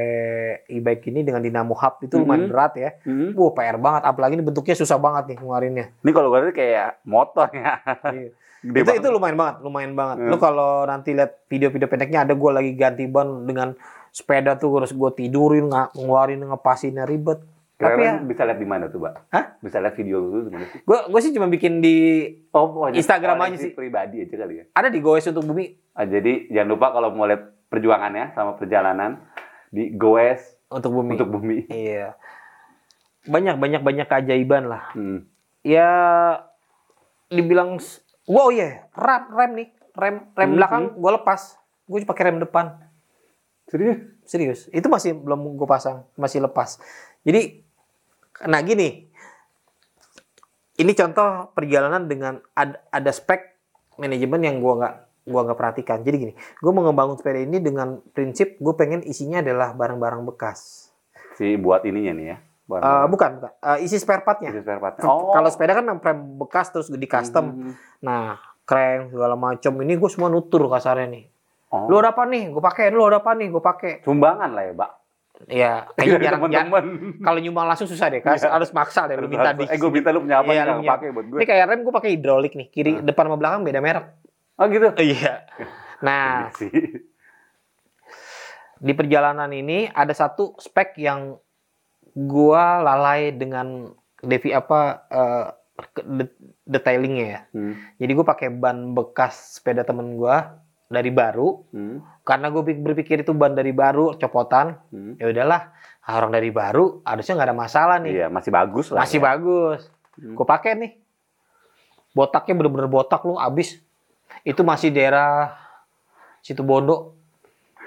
e-bike 0.65 1.07
ini 1.07 1.21
dengan 1.21 1.39
dinamo 1.39 1.73
hub 1.73 1.99
itu 1.99 2.15
lumayan 2.15 2.45
Mhm. 2.45 2.49
berat 2.49 2.73
ya. 2.75 2.89
Hmm. 3.01 3.33
Wah, 3.33 3.51
PR 3.51 3.77
banget. 3.77 4.01
Apalagi 4.03 4.33
ini 4.33 4.43
bentuknya 4.43 4.73
susah 4.73 4.95
banget 4.95 5.23
nih 5.27 5.37
ngeluarinnya. 5.37 5.85
Ini 5.97 6.11
kalau 6.11 6.27
gue 6.29 6.51
kayak 6.51 7.03
motor 7.03 7.47
ya. 7.51 7.81
Iya. 8.07 8.29
Gede 8.61 8.77
itu 8.77 8.85
banget. 8.85 9.01
itu 9.01 9.07
lumayan 9.09 9.35
banget, 9.35 9.55
lumayan 9.59 9.93
banget. 9.93 10.17
Hmm. 10.19 10.29
Lu 10.29 10.37
kalau 10.37 10.85
nanti 10.85 11.09
lihat 11.11 11.41
video-video 11.45 11.87
pendeknya 11.87 12.23
ada 12.23 12.33
gue 12.33 12.51
lagi 12.51 12.71
ganti 12.73 13.03
ban 13.05 13.41
dengan 13.41 13.73
sepeda 14.07 14.53
tuh 14.53 14.77
harus 14.77 14.91
gue 14.91 15.09
tidurin, 15.15 15.65
nggak 15.65 15.97
ngeluarin 15.97 16.45
ngepasinnya 16.45 17.03
ribet. 17.03 17.41
Tapi 17.81 17.97
ya, 17.97 18.13
Kira-kira 18.13 18.29
bisa 18.29 18.41
lihat 18.45 18.59
di 18.59 18.67
mana 18.67 18.85
tuh, 18.87 18.99
Mbak? 18.99 19.13
Hah? 19.27 19.45
Bisa 19.57 19.77
lihat 19.77 19.95
video 19.95 20.17
lu 20.19 20.45
di 20.45 20.51
mana 20.51 20.65
sih? 20.67 20.79
gue 20.79 20.99
gue 21.09 21.19
sih 21.19 21.31
cuma 21.31 21.47
bikin 21.47 21.73
di 21.77 21.95
Oh, 22.51 22.85
Instagram 22.87 23.41
aja 23.41 23.57
sih. 23.57 23.73
pribadi 23.73 24.21
aja 24.21 24.35
kali 24.37 24.53
ya. 24.55 24.65
ada 24.71 24.87
di 24.87 24.99
Goes 24.99 25.25
untuk 25.25 25.43
bumi 25.43 25.73
Ah, 25.91 26.05
jadi 26.05 26.47
jangan 26.47 26.69
lupa 26.71 26.87
kalau 26.91 27.09
mau 27.09 27.25
lihat 27.25 27.41
perjuangannya 27.67 28.31
sama 28.31 28.53
perjalanan 28.53 29.19
di 29.67 29.89
Goes 29.91 30.39
untuk 30.67 30.93
bumi. 30.93 31.11
untuk 31.13 31.29
bumi. 31.31 31.57
Iya. 31.67 32.13
Banyak 33.23 33.57
banyak 33.57 33.81
banyak 33.81 34.05
keajaiban 34.05 34.65
lah. 34.65 34.93
Hmm. 34.93 35.25
Ya 35.61 35.89
dibilang 37.27 37.81
wow 38.25 38.49
ya 38.49 38.85
rem 38.91 39.23
rem 39.31 39.51
nih 39.55 39.67
rem 39.93 40.15
rem 40.31 40.45
Hmm, 40.45 40.55
belakang 40.55 40.83
gue 40.93 41.11
lepas 41.13 41.41
gue 41.85 41.97
pakai 42.01 42.23
rem 42.25 42.39
depan 42.39 42.65
Serius? 43.65 43.99
serius 44.23 44.59
itu 44.69 44.83
masih 44.85 45.11
belum 45.13 45.55
gue 45.55 45.63
pasang 45.63 46.03
masih 46.15 46.39
lepas 46.39 46.75
jadi 47.21 47.63
nah 48.47 48.61
gini. 48.61 49.09
Ini 50.81 50.91
contoh 50.97 51.53
perjalanan 51.53 52.09
dengan 52.09 52.41
ada, 52.57 52.81
ada 52.89 53.11
spek 53.13 53.53
manajemen 54.01 54.41
yang 54.41 54.55
gua 54.57 54.73
nggak 54.81 54.95
gua 55.29 55.41
nggak 55.45 55.59
perhatikan. 55.59 56.01
Jadi 56.01 56.15
gini 56.17 56.33
gue 56.33 56.71
mau 56.73 56.81
ngebangun 56.87 57.19
sepeda 57.21 57.39
ini 57.43 57.61
dengan 57.61 58.01
prinsip 58.15 58.57
gue 58.57 58.73
pengen 58.73 59.05
isinya 59.05 59.45
adalah 59.45 59.77
barang-barang 59.77 60.25
bekas. 60.33 60.89
Si 61.37 61.53
buat 61.59 61.85
ininya 61.85 62.13
nih 62.17 62.25
ya. 62.33 62.37
Eh, 62.79 63.05
bukan 63.11 63.31
bukan. 63.43 63.51
Eh, 63.51 63.85
isi 63.85 63.99
spare 63.99 64.23
partnya. 64.23 64.55
Isi 64.55 64.63
spare 64.63 64.79
part. 64.79 64.95
kalau 65.03 65.49
sepeda 65.51 65.75
kan 65.75 65.85
rem 65.91 66.19
bekas 66.39 66.71
terus 66.71 66.87
di 66.87 67.07
custom. 67.09 67.45
Hmm. 67.51 67.73
nah 67.99 68.39
crank 68.63 69.11
segala 69.11 69.35
macam 69.35 69.73
ini 69.83 69.99
gue 69.99 70.09
semua 70.09 70.31
nutur 70.31 70.71
kasarnya 70.71 71.07
nih. 71.11 71.25
Oh. 71.71 71.87
lu 71.87 72.03
ada 72.03 72.11
apa 72.11 72.27
nih? 72.27 72.51
Gue 72.51 72.63
pakai 72.63 72.91
lu 72.91 73.03
ada 73.07 73.23
apa 73.23 73.31
nih? 73.31 73.47
Gue 73.47 73.63
pakai. 73.63 74.03
Sumbangan 74.03 74.51
lah 74.51 74.63
ya, 74.67 74.71
Mbak. 74.75 74.91
Iya, 75.47 75.87
kayaknya 75.93 76.19
jarang, 76.21 76.41
teman-teman. 76.43 76.83
kalau 77.19 77.39
nyumbang 77.39 77.65
langsung 77.65 77.85
susah 77.85 78.07
deh, 78.07 78.19
kas 78.19 78.41
Iya. 78.41 78.51
harus 78.51 78.69
maksa 78.71 79.05
deh 79.05 79.15
lu 79.15 79.25
minta 79.25 79.51
di. 79.51 79.63
Eh, 79.63 79.77
gue 79.77 79.89
minta 79.89 80.09
lu 80.09 80.21
punya 80.21 80.39
apa 80.39 80.51
Iya, 80.51 80.61
yang 80.67 80.83
pakai 80.83 81.09
buat 81.09 81.25
gue. 81.25 81.37
Ini 81.37 81.45
kayak 81.45 81.65
rem 81.65 81.79
gue 81.81 81.93
pakai 81.93 82.09
hidrolik 82.13 82.53
nih, 82.53 82.67
kiri 82.69 82.91
Nah. 82.93 83.03
depan 83.03 83.25
sama 83.25 83.37
belakang 83.37 83.61
beda 83.61 83.79
merek. 83.79 84.05
Oh 84.55 84.65
gitu. 84.67 84.87
Iya. 84.97 85.33
Nah, 86.01 86.49
Iya 86.53 87.09
di 88.81 88.93
perjalanan 88.93 89.53
ini 89.53 89.85
ada 89.87 90.09
satu 90.09 90.57
spek 90.57 90.97
yang 90.97 91.37
gua 92.11 92.81
lalai 92.81 93.29
dengan 93.29 93.93
devi 94.17 94.49
apa 94.49 95.05
de- 95.95 96.33
detailingnya 96.63 97.25
ya. 97.27 97.41
Hmm. 97.53 97.77
Jadi 97.95 98.11
gue 98.11 98.25
pakai 98.25 98.49
ban 98.49 98.91
bekas 98.91 99.57
sepeda 99.57 99.81
temen 99.81 100.17
gua 100.17 100.57
dari 100.91 101.09
baru 101.09 101.63
Hmm. 101.71 101.97
karena 102.21 102.47
gue 102.47 102.61
berpikir 102.77 103.23
itu 103.23 103.31
ban 103.31 103.51
dari 103.51 103.71
baru 103.71 104.13
copotan 104.13 104.75
Hmm. 104.91 105.15
ya 105.15 105.25
udahlah 105.25 105.71
orang 106.05 106.29
dari 106.29 106.51
baru 106.51 106.99
harusnya 107.01 107.33
nggak 107.33 107.47
ada 107.47 107.57
masalah 107.57 107.97
nih 107.97 108.11
Iya, 108.13 108.27
masih 108.27 108.51
bagus 108.51 108.91
lah. 108.91 109.01
masih 109.01 109.17
ya. 109.17 109.25
bagus 109.25 109.81
Hmm. 110.13 110.35
gue 110.35 110.45
pakai 110.45 110.71
nih 110.75 110.91
botaknya 112.11 112.53
bener-bener 112.53 112.85
botak 112.85 113.23
lu 113.23 113.39
abis 113.39 113.79
itu 114.43 114.61
masih 114.61 114.91
daerah 114.91 115.55
situ 116.39 116.59
bondo 116.61 117.15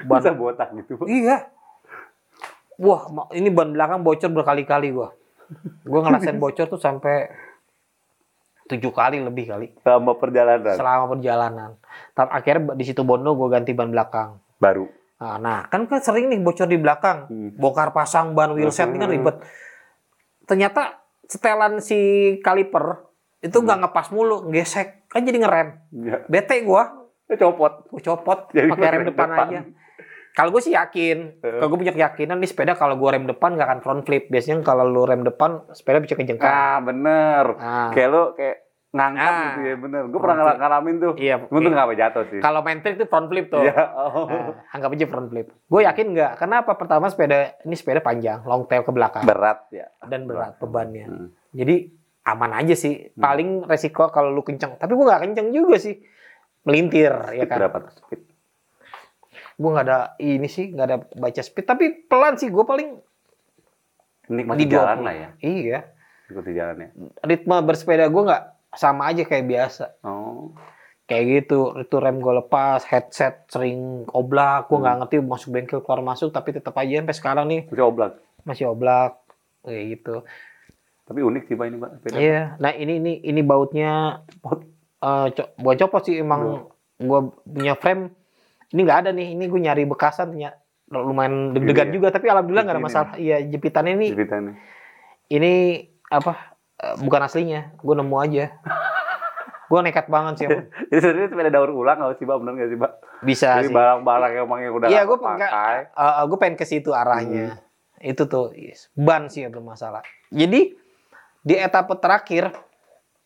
ban 0.03 0.19
Bisa 0.19 0.33
botak 0.33 0.73
gitu. 0.75 0.97
iya 1.05 1.53
wah 2.75 3.05
ini 3.31 3.49
ban 3.49 3.71
belakang 3.71 4.01
bocor 4.01 4.33
berkali-kali 4.33 4.90
gua 4.90 5.12
gua 5.85 6.01
ngerasain 6.03 6.40
bocor 6.40 6.67
tuh 6.67 6.81
sampai 6.81 7.29
tujuh 8.64 8.90
kali 8.90 9.20
lebih 9.20 9.44
kali 9.46 9.66
Sama 9.85 10.16
perjalanan 10.16 10.72
selama 10.72 11.05
perjalanan 11.12 11.70
tapi 12.12 12.31
akhirnya 12.33 12.72
di 12.72 12.85
situ 12.85 13.05
bondo 13.05 13.33
gua 13.35 13.53
ganti 13.53 13.72
ban 13.72 13.92
belakang 13.92 14.40
baru. 14.57 14.88
Nah, 15.14 15.37
nah, 15.38 15.59
kan 15.68 15.87
kan 15.87 16.03
sering 16.03 16.29
nih 16.29 16.37
bocor 16.37 16.68
di 16.68 16.77
belakang. 16.77 17.31
Hmm. 17.31 17.50
Bongkar 17.57 17.96
pasang 17.96 18.35
ban 18.35 18.53
wheelset 18.53 18.90
ini 18.90 18.98
kan 18.98 19.09
Hmm. 19.09 19.16
ribet. 19.16 19.37
Ternyata 20.44 21.00
setelan 21.24 21.81
si 21.81 21.96
kaliper 22.40 23.09
itu 23.40 23.57
nggak 23.57 23.79
ngepas 23.85 24.12
mulu, 24.12 24.48
gesek. 24.48 25.09
Kan 25.09 25.24
jadi 25.24 25.40
ngerem. 25.40 25.68
Ya. 26.03 26.16
Bete 26.29 26.61
gua, 26.61 27.09
Eh, 27.24 27.40
copot. 27.40 27.88
gua 27.88 28.00
copot 28.03 28.38
pakai 28.53 28.88
rem 28.90 29.00
rem 29.00 29.09
depan, 29.09 29.29
depan. 29.31 29.46
aja. 29.48 29.61
Kalau 30.35 30.51
gue 30.51 30.59
sih 30.61 30.75
yakin, 30.75 31.38
kalau 31.38 31.68
gue 31.68 31.79
punya 31.79 31.94
keyakinan 31.94 32.37
nih 32.37 32.51
sepeda 32.51 32.75
kalau 32.75 32.94
gue 32.94 33.07
rem 33.07 33.23
depan 33.25 33.55
nggak 33.55 33.64
akan 33.64 33.81
front 33.81 34.03
flip. 34.03 34.27
Biasanya 34.27 34.61
kalau 34.61 34.83
lu 34.83 35.03
rem 35.03 35.23
depan 35.23 35.62
sepeda 35.70 35.99
bisa 35.99 36.14
kejengkang. 36.14 36.44
Ah, 36.44 36.83
bener. 36.83 37.55
Nah, 37.55 37.90
Kayak 37.90 38.09
lu 38.09 38.23
kayak 38.35 38.57
ngangkat 38.90 39.27
Ah. 39.29 39.42
gitu 39.44 39.61
ya, 39.61 39.75
bener. 39.77 40.03
Gue 40.07 40.18
pernah 40.18 40.35
flip. 40.35 40.42
ngala- 40.44 40.59
ngalamin 40.61 40.97
tuh. 40.99 41.12
iya. 41.16 41.35
Untung 41.40 41.70
nggak 41.70 41.83
sampai 41.85 41.99
jatuh 41.99 42.25
sih. 42.29 42.40
Kalau 42.42 42.61
main 42.61 42.79
trick 42.79 42.94
itu 42.94 43.07
front 43.07 43.27
flip 43.27 43.47
tuh. 43.49 43.62
Iya. 43.62 43.79
Oh. 43.97 44.27
Nah, 44.27 44.59
anggap 44.70 44.90
aja 44.90 45.07
front 45.07 45.29
flip. 45.29 45.47
Gue 45.64 45.81
yakin 45.83 46.07
nggak? 46.11 46.33
Kenapa? 46.37 46.70
Pertama 46.75 47.07
sepeda 47.07 47.38
ini 47.62 47.75
sepeda 47.75 47.99
panjang, 48.01 48.42
long 48.42 48.66
tail 48.66 48.83
ke 48.83 48.90
belakang. 48.90 49.23
Berat 49.23 49.70
ya. 49.70 49.87
dan 50.05 50.27
berat 50.27 50.59
bebannya. 50.59 51.07
Hmm. 51.07 51.29
Jadi 51.51 51.94
aman 52.25 52.51
aja 52.55 52.75
sih. 52.75 53.14
Paling 53.14 53.62
resiko 53.64 54.11
kalau 54.11 54.31
lu 54.31 54.42
kenceng. 54.42 54.75
Tapi 54.75 54.90
gua 54.92 55.14
nggak 55.14 55.23
kenceng 55.25 55.49
juga 55.51 55.79
sih. 55.79 55.94
Melintir 56.62 57.14
ya 57.31 57.47
kan. 57.47 57.59
Berapa 57.61 57.87
tuh 57.87 57.94
speed? 57.94 58.34
Gua 59.55 59.71
nggak 59.79 59.87
ada 59.87 59.99
ini 60.19 60.49
sih, 60.51 60.75
nggak 60.75 60.87
ada 60.87 60.97
baca 61.14 61.43
speed. 61.43 61.67
Tapi 61.67 61.85
pelan 62.11 62.35
sih. 62.35 62.51
Gua 62.51 62.67
paling 62.67 62.99
Nikmati 64.25 64.64
di 64.64 64.73
jalan 64.73 65.05
20. 65.05 65.07
lah 65.07 65.14
ya. 65.14 65.29
Iya. 65.45 65.79
Ikuti 66.33 66.51
jalannya. 66.57 66.88
Ritme 67.21 67.57
bersepeda 67.61 68.09
gua 68.09 68.23
nggak 68.25 68.43
sama 68.75 69.12
aja 69.12 69.23
kayak 69.23 69.47
biasa. 69.47 69.85
Oh. 70.03 70.57
Kayak 71.05 71.25
gitu. 71.45 71.77
Itu 71.77 71.97
rem 72.01 72.19
gua 72.25 72.40
lepas, 72.40 72.83
headset 72.88 73.44
sering 73.52 74.09
oblak. 74.11 74.73
Gua 74.73 74.81
nggak 74.81 74.96
ngerti 75.05 75.17
masuk 75.21 75.48
bengkel 75.52 75.85
keluar 75.85 76.00
masuk. 76.00 76.33
Tapi 76.33 76.57
tetap 76.57 76.73
aja 76.81 77.05
sampai 77.05 77.17
sekarang 77.17 77.44
nih 77.52 77.69
Bisa 77.69 77.85
oblak. 77.85 78.13
masih 78.48 78.73
oblak. 78.73 79.21
Kayak 79.65 79.85
gitu. 80.00 80.15
Tapi 81.05 81.21
unik 81.21 81.42
sih 81.44 81.57
Pak 81.61 81.67
ini, 81.69 81.77
Pak. 81.77 81.90
Iya, 82.17 82.57
nah 82.57 82.73
ini 82.73 82.96
ini 82.96 83.13
ini 83.21 83.40
bautnya 83.44 84.25
eh 85.05 85.27
co 85.37 85.42
bukan 85.61 85.77
copot 85.85 86.02
sih 86.09 86.17
emang 86.17 86.73
gua 86.96 87.29
punya 87.44 87.77
frame. 87.77 88.09
Ini 88.75 88.81
nggak 88.83 88.98
ada 89.00 89.10
nih, 89.10 89.29
ini 89.33 89.44
gue 89.46 89.60
nyari 89.62 89.87
bekasan 89.87 90.35
ya 90.35 90.50
lumayan 90.90 91.54
deg-degan 91.54 91.88
Iya. 91.88 91.94
juga 91.94 92.08
tapi 92.10 92.27
alhamdulillah 92.29 92.64
nggak 92.66 92.77
ada 92.77 92.83
masalah. 92.83 93.12
Iya 93.16 93.38
jepitannya 93.46 93.94
ini 93.96 94.06
Ceritanya. 94.12 94.52
ini 95.29 95.52
apa 96.06 96.58
eh, 96.77 96.94
bukan 96.98 97.20
aslinya, 97.22 97.72
gue 97.77 97.94
nemu 97.94 98.16
aja. 98.18 98.46
gue 99.64 99.81
nekat 99.81 100.06
banget 100.06 100.35
sih 100.37 100.44
emang. 100.44 100.66
Jadi 100.90 100.98
sebenarnya 101.02 101.29
sepeda 101.31 101.50
daur 101.50 101.70
ulang 101.72 101.96
nggak 101.96 102.18
sih, 102.18 102.27
Pak? 102.27 102.37
Bener 102.37 102.52
nggak 102.52 102.68
sih, 102.68 102.79
Pak? 102.79 102.92
bisa 103.25 103.48
Jadi 103.56 103.70
sih. 103.70 103.75
barang-barang 103.75 104.31
yang 104.35 104.44
emang 104.44 104.60
yang 104.60 104.75
udah 104.77 104.88
Iya, 104.92 105.02
gue 105.08 105.16
pakai. 105.16 105.77
gue 106.29 106.38
pengen 106.38 106.56
ke 106.58 106.66
situ 106.68 106.90
arahnya. 106.92 107.64
Itu 107.96 108.29
tuh 108.29 108.52
yes. 108.52 108.92
ban 108.92 109.33
sih 109.33 109.40
ya 109.40 109.48
belum 109.48 109.64
masalah. 109.64 110.04
Jadi 110.29 110.77
di 111.40 111.54
etapa 111.56 111.96
terakhir 111.96 112.52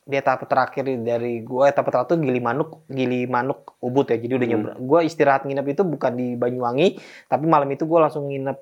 di 0.08 0.16
etapa 0.16 0.48
terakhir 0.48 0.88
dari 1.04 1.44
gua 1.44 1.68
etapa 1.68 1.92
terakhir 1.92 2.16
tuh 2.16 2.18
Gili 2.24 2.40
Manuk, 2.40 2.88
Gili 2.88 3.28
Manuk 3.28 3.76
Ubud 3.84 4.08
ya. 4.08 4.16
Jadi 4.16 4.32
udah 4.32 4.46
Hmm. 4.48 4.54
nyebrang. 4.56 4.78
Gua 4.80 5.00
istirahat 5.04 5.44
nginep 5.44 5.76
itu 5.76 5.82
bukan 5.84 6.12
di 6.16 6.32
Banyuwangi, 6.32 6.96
tapi 7.28 7.44
malam 7.44 7.68
itu 7.68 7.84
gua 7.84 8.08
langsung 8.08 8.24
nginep 8.32 8.56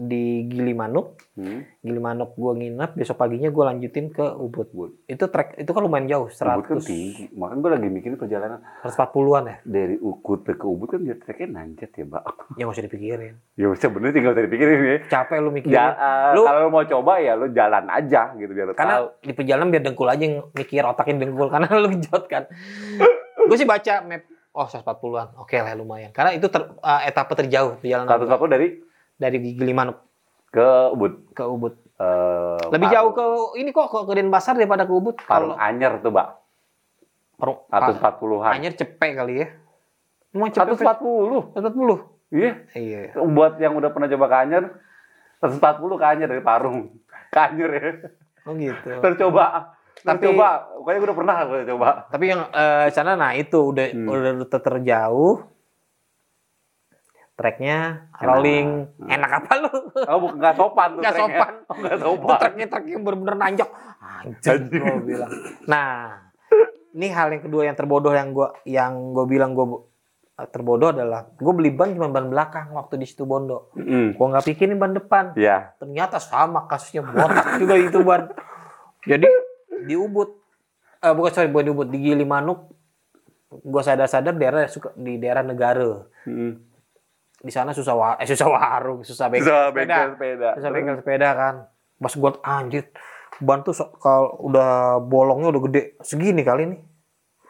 di 0.00 0.48
Gili 0.48 0.72
Manuk. 0.72 1.20
Hmm. 1.36 1.60
Gili 1.78 1.96
Manuk 1.96 2.32
gua 2.32 2.52
nginep, 2.52 2.96
besok 2.96 3.16
paginya 3.16 3.48
gua 3.48 3.68
lanjutin 3.68 4.08
ke 4.08 4.24
Ubud. 4.24 4.72
Itu 5.04 5.28
trek 5.28 5.56
itu 5.56 5.68
kan 5.68 5.80
lumayan 5.80 6.08
jauh, 6.08 6.26
Ubud 6.26 6.40
kan 6.64 6.80
100 6.80 6.88
tinggi. 6.88 7.28
Makanya 7.30 7.60
gue 7.60 7.70
lagi 7.70 7.88
mikirin 7.90 8.16
perjalanan 8.16 8.58
140-an 8.80 9.44
ya. 9.44 9.56
dari 9.62 9.96
Ukut 9.96 10.40
ke 10.42 10.64
Ubud 10.64 10.88
kan 10.88 11.00
dia 11.00 11.14
treknya 11.14 11.60
nanjat 11.60 11.92
ya, 11.92 12.04
Mbak. 12.06 12.24
Ya 12.58 12.64
usah 12.64 12.82
dipikirin. 12.82 13.34
Ya 13.54 13.66
sebenarnya 13.70 14.14
tinggal 14.14 14.32
usah 14.32 14.44
dipikirin 14.44 14.78
ya. 14.80 14.98
Capek 15.06 15.36
lu 15.38 15.50
mikirin. 15.50 15.74
Ja- 15.74 15.94
eh, 15.94 16.32
Lu- 16.32 16.44
kalau 16.44 16.60
lu 16.62 16.70
mau 16.70 16.84
coba 16.84 17.12
ya 17.18 17.32
lu 17.34 17.46
jalan 17.50 17.84
aja 17.86 18.32
gitu 18.34 18.50
biar 18.50 18.66
lu 18.66 18.74
karena 18.74 18.94
tahu. 18.96 19.06
di 19.20 19.32
perjalanan 19.32 19.68
biar 19.68 19.82
dengkul 19.82 20.08
aja 20.08 20.22
yang 20.22 20.48
mikir 20.50 20.80
otakin 20.82 21.16
dengkul 21.18 21.48
karena 21.48 21.68
lu 21.76 21.88
genjot 21.90 22.24
kan. 22.24 22.48
gue 23.40 23.56
sih 23.56 23.68
baca 23.68 24.00
map 24.02 24.24
oh 24.50 24.66
140-an. 24.66 25.36
Oke 25.38 25.56
lah 25.56 25.72
lumayan. 25.72 26.10
Karena 26.10 26.32
itu 26.32 26.48
ter, 26.48 26.64
uh, 26.64 27.00
etapa 27.04 27.32
terjauh 27.34 27.76
perjalanan 27.76 28.08
gua 28.08 28.40
140 28.40 28.48
dari 28.50 28.68
dari 29.20 29.36
Gili 29.52 29.70
Manuk 29.70 30.00
ke 30.48 30.66
Ubud. 30.90 31.30
ke 31.30 31.44
Ubud. 31.44 31.76
Eh, 31.94 32.58
Lebih 32.72 32.88
jauh 32.88 33.12
ke 33.12 33.24
ini 33.54 33.70
kok 33.70 33.86
ke 33.86 34.12
Denpasar 34.12 34.56
daripada 34.56 34.82
ke 34.82 34.90
Ubud. 34.90 35.20
Parung 35.20 35.52
Kalau 35.52 35.60
Anyer 35.60 36.00
tuh, 36.00 36.10
Mbak. 36.10 36.28
Parung 37.36 37.58
140-an. 37.68 38.50
Anyer 38.50 38.72
cepet 38.74 39.10
kali 39.14 39.34
ya. 39.38 39.46
Emang 40.32 40.48
cepet 40.48 40.74
140. 40.74 41.52
140. 41.54 42.32
Iya. 42.32 42.52
Iya. 42.72 43.00
Buat 43.20 43.58
yang 43.58 43.76
udah 43.76 43.90
pernah 43.90 44.08
coba 44.08 44.26
ke 44.26 44.36
Anyer, 44.40 44.64
140 45.38 45.60
ke 45.94 46.06
Anyer 46.06 46.28
dari 46.28 46.42
Parung. 46.42 46.88
Ke 47.28 47.38
Anyer 47.44 47.70
ya. 47.70 47.82
Oh 48.42 48.56
gitu. 48.56 48.90
Terus 48.96 49.16
coba. 49.20 49.44
Terus 49.94 50.06
Tapi- 50.08 50.26
coba. 50.26 50.48
Pokoknya 50.72 50.96
gue 50.96 51.06
udah 51.06 51.18
pernah 51.18 51.36
gue 51.44 51.60
coba. 51.68 51.88
Tapi 52.08 52.24
yang 52.26 52.42
eh, 52.48 52.86
sana 52.90 53.12
nah 53.12 53.36
itu 53.36 53.60
udah 53.68 53.86
Hmm. 53.92 54.08
udah 54.08 54.32
terjauh. 54.48 55.36
Treknya 57.40 58.04
Enak. 58.12 58.20
rolling. 58.20 58.68
Enak 59.08 59.30
apa 59.32 59.52
lu? 59.64 59.72
Oh, 59.96 60.18
bukan 60.20 60.36
nggak 60.36 60.54
sopan 60.60 60.88
tuh 60.92 61.00
Nggak 61.00 61.14
sopan. 61.16 61.52
Oh, 61.64 61.76
nggak 61.80 61.96
Itu 61.96 62.04
sopan. 62.04 62.36
treknya 62.36 62.66
trek 62.68 62.84
yang 62.84 63.00
bener-bener 63.00 63.36
nanjak. 63.40 63.68
Anjing. 63.96 64.62
gue 64.68 64.96
bilang. 65.08 65.32
Nah, 65.64 65.88
ini 66.92 67.06
hal 67.08 67.32
yang 67.32 67.40
kedua 67.40 67.62
yang 67.64 67.76
terbodoh 67.80 68.12
yang 68.12 68.36
gua 68.36 68.52
yang 68.68 69.16
gue 69.16 69.24
bilang 69.24 69.56
gue 69.56 69.66
terbodoh 70.52 70.92
adalah 70.92 71.28
gue 71.32 71.52
beli 71.52 71.68
ban 71.68 71.92
cuma 71.92 72.08
ban 72.08 72.28
belakang 72.28 72.76
waktu 72.76 73.00
di 73.00 73.08
situ 73.08 73.24
Bondo. 73.24 73.72
Mm. 73.72 74.20
Gue 74.20 74.26
nggak 74.28 74.44
pikirin 74.44 74.76
ban 74.76 74.92
depan. 74.92 75.32
Iya. 75.32 75.72
Ternyata 75.80 76.20
sama 76.20 76.68
kasusnya 76.68 77.04
botak 77.04 77.56
juga 77.56 77.74
itu 77.80 78.04
ban. 78.04 78.28
Jadi 79.04 79.28
di 79.88 79.96
Ubud, 79.96 80.28
eh, 81.00 81.12
bukan 81.16 81.32
sorry 81.32 81.48
bukan 81.48 81.64
di 81.64 81.72
Ubud, 81.72 81.88
di 81.88 81.98
Gili 82.04 82.24
Manuk, 82.24 82.68
gue 83.48 83.82
sadar-sadar 83.82 84.36
daerah 84.36 84.68
suka 84.68 84.92
di 84.92 85.16
daerah 85.16 85.40
negara. 85.40 86.04
Mm. 86.28 86.68
Di 87.40 87.48
sana 87.48 87.70
susah 87.70 87.94
wa 87.94 88.08
eh, 88.14 88.24
susah 88.24 88.46
warung, 88.46 89.00
susah 89.00 89.26
bengkel 89.26 89.48
sepeda. 89.48 89.72
bengkel 89.72 90.08
sepeda. 90.12 90.48
Susah 90.54 90.70
bengkel 90.70 90.96
sepeda 90.96 91.28
kan. 91.32 91.54
Pas 91.96 92.12
gue 92.12 92.30
anjir, 92.42 92.84
ban 93.38 93.60
tuh 93.60 93.72
so- 93.72 93.92
kalau 93.94 94.36
udah 94.42 94.70
bolongnya 94.98 95.48
udah 95.48 95.62
gede 95.64 95.82
segini 96.00 96.40
kali 96.40 96.64
nih. 96.66 96.80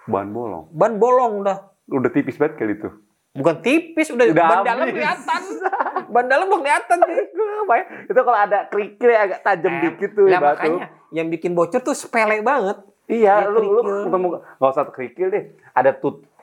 Ban 0.05 0.29
bolong. 0.29 0.71
Ban 0.71 0.95
bolong 0.97 1.43
udah. 1.43 1.59
Udah 1.89 2.07
tipis 2.09 2.35
banget 2.35 2.55
kali 2.57 2.75
itu. 2.75 2.87
Bukan 3.33 3.57
tipis, 3.61 4.11
udah, 4.11 4.27
Udah 4.27 4.43
ban 4.45 4.59
dalam 4.65 4.87
kelihatan. 4.89 5.43
ban 6.09 6.27
dalam 6.27 6.47
udah 6.47 6.61
kelihatan 6.61 6.99
ngapain? 6.99 7.85
Itu 8.11 8.21
kalau 8.21 8.39
ada 8.41 8.59
kerikil 8.67 9.07
agak 9.09 9.41
tajam 9.41 9.71
Eh, 9.73 9.81
dikit 9.85 10.11
tuh 10.13 10.27
lah, 10.27 10.39
batu. 10.41 10.67
makanya 10.67 10.85
yang 11.11 11.27
bikin 11.29 11.53
bocor 11.53 11.79
tuh 11.81 11.95
sepele 11.95 12.43
banget. 12.43 12.83
Iya, 13.07 13.43
Ya, 13.43 13.47
lu 13.49 13.59
lu 13.61 13.83
kerikil. 13.83 14.03
ketemu 14.05 14.27
nggak 14.33 14.67
usah 14.69 14.85
kerikil 14.89 15.27
deh. 15.29 15.45
Ada 15.73 15.91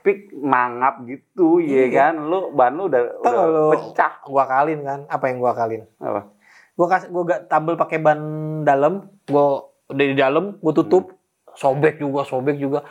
toothpick 0.08 0.32
mangap 0.40 1.04
gitu, 1.04 1.60
iya 1.60 1.88
Iya. 1.88 1.92
kan? 1.92 2.14
Lu 2.24 2.56
ban 2.56 2.72
lu 2.74 2.88
udah, 2.88 3.20
Tau 3.20 3.28
udah 3.28 3.46
lu? 3.46 3.64
pecah. 3.76 4.14
Gua 4.24 4.44
kalin 4.48 4.80
kan. 4.82 5.00
Apa 5.12 5.28
yang 5.28 5.38
gua 5.44 5.52
kalin? 5.52 5.84
Apa? 6.00 6.32
Gua 6.78 6.88
kasih 6.88 7.10
gua 7.12 7.24
gak 7.28 7.42
tabel 7.52 7.76
pakai 7.76 8.00
ban 8.00 8.20
dalam, 8.64 9.12
gua 9.28 9.68
udah 9.92 10.06
di 10.08 10.16
dalam, 10.16 10.56
gua 10.64 10.74
tutup, 10.74 11.12
sobek 11.54 12.00
juga, 12.00 12.24
sobek 12.24 12.56
juga. 12.56 12.88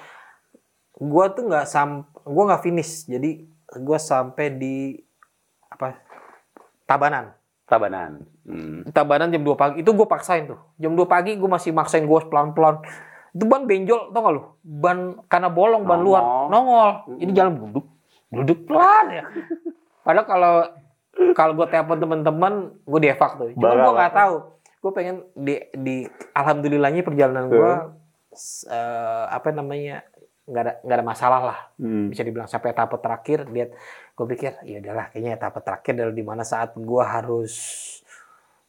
Gua 0.92 1.28
tuh 1.28 1.48
nggak 1.48 1.64
sam 1.64 2.04
gua 2.22 2.52
nggak 2.52 2.62
finish. 2.62 3.08
Jadi 3.08 3.48
gua 3.80 3.96
sampai 3.96 4.52
di 4.52 4.96
apa? 5.68 5.96
Tabanan. 6.84 7.32
Tabanan. 7.66 8.22
Hmm. 8.46 8.86
Tabanan 8.94 9.28
jam 9.28 9.42
2 9.42 9.58
pagi. 9.58 9.74
Itu 9.82 9.90
gua 9.90 10.06
paksain 10.06 10.46
tuh. 10.46 10.60
Jam 10.78 10.94
2 10.94 11.02
pagi 11.04 11.34
gua 11.34 11.58
masih 11.58 11.72
maksain 11.72 12.04
gua 12.04 12.22
pelan-pelan. 12.22 12.78
Itu 13.36 13.44
ban 13.44 13.68
benjol, 13.68 14.16
tau 14.16 14.20
gak 14.24 14.32
lu? 14.32 14.42
Ban 14.64 14.98
karena 15.28 15.52
bolong 15.52 15.84
ban 15.84 16.00
Nongol. 16.00 16.08
luar, 16.08 16.22
nongol. 16.48 16.90
Jadi 17.20 17.32
jalan 17.36 17.52
duduk, 17.60 17.86
duduk 18.32 18.58
pelan 18.64 19.06
ya. 19.12 19.24
Padahal 20.00 20.24
kalau 20.24 20.54
kalau 21.36 21.52
gue 21.52 21.66
telepon 21.68 22.00
teman-teman, 22.00 22.52
gue 22.80 23.00
dievak 23.04 23.36
tuh. 23.36 23.52
Cuma 23.52 23.76
gue 23.76 23.92
nggak 23.92 24.14
tahu. 24.16 24.36
Gue 24.80 24.92
pengen 24.96 25.16
di 25.36 25.60
di 25.76 26.08
alhamdulillahnya 26.32 27.04
perjalanan 27.04 27.52
gue 27.52 27.72
apa 29.28 29.48
namanya 29.52 30.00
nggak 30.46 30.62
ada 30.62 30.72
nggak 30.80 30.96
ada 30.96 31.04
masalah 31.04 31.40
lah. 31.44 31.58
Hmm. 31.76 32.08
Bisa 32.08 32.24
dibilang 32.24 32.48
sampai 32.48 32.72
etapa 32.72 32.96
terakhir. 32.96 33.44
Lihat, 33.52 33.70
gue 34.16 34.26
pikir 34.32 34.64
ya 34.64 34.80
udahlah 34.80 35.12
kayaknya 35.12 35.36
etapa 35.36 35.60
terakhir 35.60 35.92
adalah 35.92 36.14
di 36.16 36.24
mana 36.24 36.40
saat 36.40 36.72
gue 36.72 37.02
harus 37.04 37.52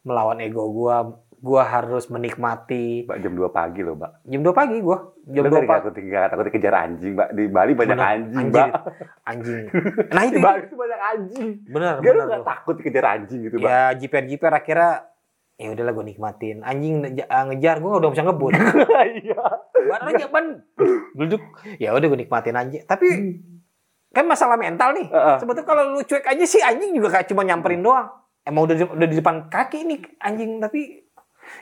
melawan 0.08 0.40
ego 0.40 0.64
gue, 0.72 0.96
gue 1.38 1.62
harus 1.62 2.10
menikmati 2.10 3.06
Mbak 3.06 3.18
jam 3.20 3.34
2 3.34 3.46
pagi 3.52 3.82
loh, 3.82 3.94
Mbak. 3.94 4.12
jam 4.26 4.42
2 4.42 4.52
pagi 4.52 4.78
gue 4.80 4.98
jam 5.28 5.44
Lu 5.44 5.50
2 5.50 5.54
tadi 5.54 5.66
pagi 5.66 5.80
takut 5.80 5.94
tinggal, 5.94 6.24
takut 6.28 6.46
dikejar 6.46 6.74
anjing, 6.76 7.12
Mbak. 7.14 7.30
Di 7.32 7.44
Bali 7.48 7.72
banyak 7.72 7.94
Bener, 7.94 8.10
anjing. 8.10 8.46
Mbak. 8.50 8.70
anjing. 9.24 9.64
Nah 10.16 10.22
itu, 10.24 10.34
Di 10.34 10.42
Bali 10.42 10.60
itu 10.64 10.76
banyak 10.76 11.00
anjing. 11.00 11.48
bener 11.68 11.94
Gak 12.00 12.12
lu 12.12 12.22
bener 12.24 12.42
takut 12.42 12.74
dikejar 12.76 13.06
anjing 13.08 13.40
gitu, 13.44 13.56
Mbak? 13.58 13.70
ya 13.70 13.82
jiper 13.94 14.24
jiper 14.26 14.52
akhirnya 14.52 14.92
ya 15.56 15.68
udahlah 15.72 15.94
gue 15.94 16.06
nikmatin. 16.08 16.58
Anjing 16.62 16.96
ah, 17.28 17.44
ngejar 17.46 17.76
gue 17.78 17.92
udah 17.92 18.10
bisa 18.10 18.24
ngebut. 18.24 18.54
Iya. 18.98 19.46
ban 19.88 20.02
aja 20.04 20.26
ban 20.28 20.46
duduk 21.14 21.40
ya 21.78 21.94
udah 21.94 22.08
gue 22.08 22.20
nikmatin 22.20 22.54
anjing. 22.54 22.82
Tapi 22.84 23.08
kan 24.10 24.26
masalah 24.26 24.58
mental 24.58 24.90
nih. 24.92 25.06
Sebetulnya 25.38 25.66
kalau 25.66 25.94
lu 25.94 26.02
cuek 26.02 26.26
aja 26.26 26.44
sih 26.44 26.60
anjing 26.60 26.92
juga 26.92 27.14
kayak 27.14 27.30
cuma 27.30 27.42
nyamperin 27.42 27.80
doang. 27.80 28.10
Emang 28.42 28.66
udah 28.66 28.74
di, 28.74 28.84
udah 28.84 29.08
di 29.08 29.16
depan 29.16 29.48
kaki 29.48 29.86
nih 29.86 30.00
anjing. 30.18 30.58
Tapi 30.58 31.07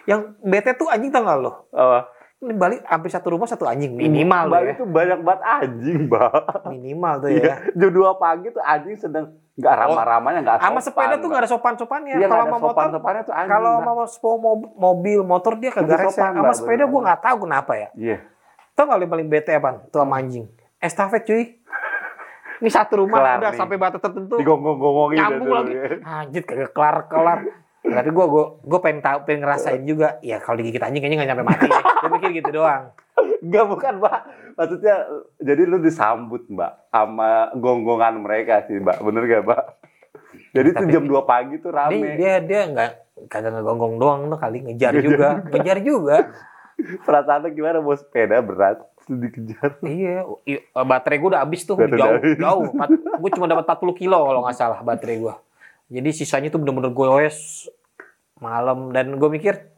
yang 0.03 0.21
bete 0.39 0.73
tuh 0.73 0.87
anjing 0.87 1.09
tau 1.09 1.21
gak 1.21 1.37
lo 1.37 1.51
Apa? 1.69 2.11
ini 2.37 2.53
balik 2.53 2.83
hampir 2.83 3.09
satu 3.09 3.31
rumah 3.31 3.45
satu 3.45 3.63
anjing 3.63 3.91
minimal 3.91 4.43
tuh 4.43 4.51
Bali 4.51 4.65
ya 4.65 4.73
itu 4.73 4.85
banyak 4.85 5.19
banget 5.19 5.41
anjing, 5.41 5.99
Mbak. 6.05 6.31
minimal 6.67 7.13
tuh 7.17 7.29
Iya. 7.31 7.41
ya 7.41 7.55
Jam 7.73 7.89
2 7.89 8.15
pagi 8.17 8.47
tuh 8.49 8.61
anjing 8.61 8.95
sedang 8.95 9.25
nggak 9.55 9.71
ramah-ramahnya, 9.73 10.39
nggak 10.41 10.57
sama 10.59 10.77
sopan, 10.77 10.83
sepeda 10.83 11.13
tuh 11.15 11.21
Mbak. 11.21 11.31
gak 11.31 11.39
ada 11.39 11.49
sopan-sopannya 11.49 12.13
Iya, 12.13 12.27
kalau 12.27 12.35
nggak 12.35 12.45
mau 12.45 12.51
ada 12.51 12.59
motor 12.61 12.75
sopan-sopannya 12.75 13.21
tuh 13.23 13.33
anjing. 13.33 13.49
kalau 13.49 13.73
mob- 14.37 14.73
mobil 14.75 15.19
motor 15.21 15.53
dia 15.55 15.71
kagak 15.71 15.99
sopan, 16.05 16.31
sama 16.33 16.51
sepeda 16.51 16.83
gue 16.83 17.01
nggak 17.01 17.21
tahu 17.23 17.37
kenapa 17.41 17.71
ya 17.73 17.89
Iya. 17.95 18.17
tau 18.71 18.83
gak 18.85 18.99
yang 18.99 19.09
paling 19.09 19.27
bete 19.27 19.51
apa 19.51 19.69
tuh 19.87 19.99
sama 19.99 20.15
anjing 20.15 20.45
estafet 20.77 21.23
cuy 21.23 21.43
ini 22.55 22.69
satu 22.69 22.93
rumah 22.97 23.19
Kelar 23.19 23.37
udah 23.37 23.51
nih. 23.51 23.57
sampai 23.57 23.75
batas 23.75 23.99
tertentu 23.99 24.35
Digonggong-gonggongin. 24.35 25.17
nyambung 25.17 25.43
gitu. 25.43 25.55
lagi 25.55 25.73
anjir 26.03 26.43
kagak 26.43 26.71
kelar 26.71 26.95
kelar 27.05 27.39
tapi 27.85 28.09
gue 28.09 28.25
gue 28.25 28.45
gue 28.61 28.79
pengen 28.79 28.99
tahu 28.99 29.17
pengen 29.23 29.41
ngerasain 29.45 29.83
juga 29.83 30.17
ya 30.19 30.41
kalau 30.41 30.57
digigit 30.57 30.81
anjing 30.81 30.99
kayaknya 30.99 31.17
nggak 31.21 31.29
nyampe 31.31 31.43
mati 31.45 31.65
ya. 31.65 31.81
gue 31.81 32.09
mikir 32.11 32.29
gitu 32.35 32.51
doang 32.53 32.83
Enggak 33.15 33.65
bukan, 33.69 33.93
Mbak. 34.01 34.19
Maksudnya 34.57 34.95
jadi 35.37 35.61
lu 35.63 35.77
disambut, 35.79 36.49
Mbak, 36.49 36.71
sama 36.89 37.53
gonggongan 37.55 38.19
mereka 38.19 38.65
sih, 38.65 38.75
Mbak. 38.75 38.97
Bener 39.01 39.23
gak, 39.23 39.41
Mbak? 39.45 39.63
Jadi 40.51 40.67
tuh 40.71 40.83
Tapi- 40.83 40.93
jam 40.93 41.03
2 41.05 41.23
pagi 41.23 41.55
tuh 41.59 41.71
rame. 41.71 42.15
dia 42.19 42.43
dia 42.43 42.61
nggak 42.67 42.91
kagak 43.31 43.55
ngegonggong 43.55 43.95
doang 43.95 44.21
tuh 44.27 44.35
kali 44.35 44.59
ngejar 44.59 44.91
juga 44.99 45.39
ngejar 45.51 45.79
juga 45.79 46.17
Perasaan 46.75 47.47
lu 47.47 47.55
gimana 47.55 47.79
bawa 47.79 47.95
sepeda 47.95 48.43
berat 48.43 48.83
dikejar. 49.07 49.79
Iya, 49.79 50.27
baterai 50.75 51.23
gue 51.23 51.29
udah 51.31 51.39
habis 51.39 51.63
tuh, 51.63 51.79
Baterai 51.79 52.35
jauh, 52.35 52.35
jauh. 52.35 52.63
Gue 53.15 53.31
cuma 53.31 53.47
dapat 53.47 53.63
40 53.63 53.95
kilo 53.95 54.17
kalau 54.19 54.43
nggak 54.43 54.57
salah 54.57 54.83
baterai 54.83 55.23
gue. 55.23 55.33
Jadi 55.87 56.09
sisanya 56.11 56.49
tuh 56.49 56.57
bener-bener 56.57 56.89
goes 56.89 57.69
malam 58.35 58.91
dan 58.91 59.15
gue 59.15 59.29
mikir 59.29 59.69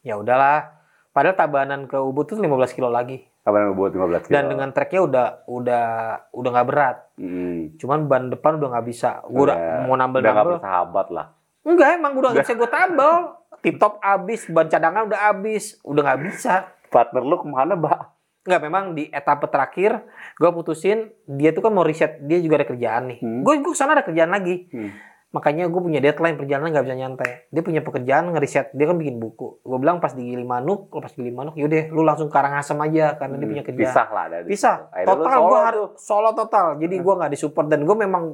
ya 0.00 0.16
udahlah. 0.16 0.72
Padahal 1.10 1.36
tabanan 1.36 1.86
ke 1.86 1.94
Ubud 1.94 2.26
tuh 2.26 2.36
15 2.36 2.74
kilo 2.74 2.90
lagi. 2.90 3.22
Yang 3.44 3.76
buat 3.76 3.92
15 3.92 4.24
kilo? 4.24 4.34
Dan 4.34 4.44
dengan 4.48 4.68
treknya 4.72 5.00
udah 5.00 5.26
udah 5.46 5.84
udah 6.32 6.50
nggak 6.50 6.68
berat. 6.68 6.96
Hmm. 7.14 7.76
Cuman 7.76 8.08
ban 8.08 8.32
depan 8.32 8.58
udah 8.58 8.68
nggak 8.74 8.86
bisa. 8.88 9.22
Gue 9.22 9.46
udah 9.46 9.54
Udah- 9.54 9.84
mau 9.84 9.94
Udah 9.94 9.94
nggak 9.94 10.00
nambel-nambel. 10.00 10.52
bersahabat 10.58 11.06
lah. 11.12 11.26
Enggak 11.62 11.88
emang 11.94 12.12
udah 12.14 12.28
nggak 12.32 12.44
bisa 12.44 12.54
gue 12.56 12.68
tambel. 12.68 13.14
Tip 13.62 13.76
top 13.78 13.96
abis, 13.98 14.40
ban 14.50 14.68
cadangan 14.68 15.06
udah 15.06 15.20
abis, 15.30 15.80
udah 15.80 16.02
nggak 16.02 16.20
bisa. 16.22 16.68
Partner 16.90 17.22
lu 17.22 17.36
ke 17.38 17.46
mana, 17.46 17.72
Mbak? 17.72 18.00
Enggak, 18.44 18.60
memang 18.60 18.84
di 18.92 19.08
etapa 19.08 19.48
terakhir 19.48 20.04
gue 20.34 20.50
putusin 20.52 21.08
dia 21.24 21.48
tuh 21.48 21.64
kan 21.64 21.72
mau 21.72 21.80
riset, 21.80 22.20
dia 22.20 22.36
juga 22.38 22.60
ada 22.60 22.66
kerjaan 22.66 23.08
nih. 23.08 23.18
Hmm. 23.20 23.40
Gue 23.40 23.60
gue 23.60 23.72
sana 23.72 23.94
ada 23.94 24.04
kerjaan 24.04 24.28
lagi. 24.28 24.68
Hmm. 24.68 24.90
Makanya 25.34 25.66
gue 25.66 25.80
punya 25.82 25.98
deadline 25.98 26.38
perjalanan 26.38 26.70
nggak 26.70 26.86
bisa 26.86 26.94
nyantai. 26.96 27.30
Dia 27.50 27.60
punya 27.60 27.82
pekerjaan 27.82 28.30
ngeriset, 28.30 28.70
dia 28.70 28.86
kan 28.86 28.94
bikin 28.94 29.18
buku. 29.18 29.58
Gue 29.60 29.78
bilang 29.82 29.98
pas 29.98 30.14
di 30.14 30.22
Gilimanuk, 30.22 30.94
pas 30.94 31.10
di 31.10 31.20
Gilimanuk, 31.20 31.58
yaudah 31.58 31.90
lu 31.90 32.06
langsung 32.06 32.30
Karangasem 32.30 32.78
aja 32.78 33.18
karena 33.18 33.34
dia 33.34 33.42
Hmm, 33.42 33.52
punya 33.52 33.64
kerjaan. 33.66 33.82
Pisah 33.90 34.06
lah 34.08 34.26
dari. 34.30 34.46
Akhirnya 34.54 35.02
lu 35.02 35.10
Total 35.10 35.34
solo 35.34 35.50
gue 35.50 35.60
harus 35.60 35.88
solo 35.98 36.30
total. 36.32 36.66
Jadi 36.78 36.94
gue 36.96 37.14
nggak 37.18 37.32
disupport 37.34 37.66
dan 37.66 37.80
gue 37.82 37.96
memang 37.98 38.24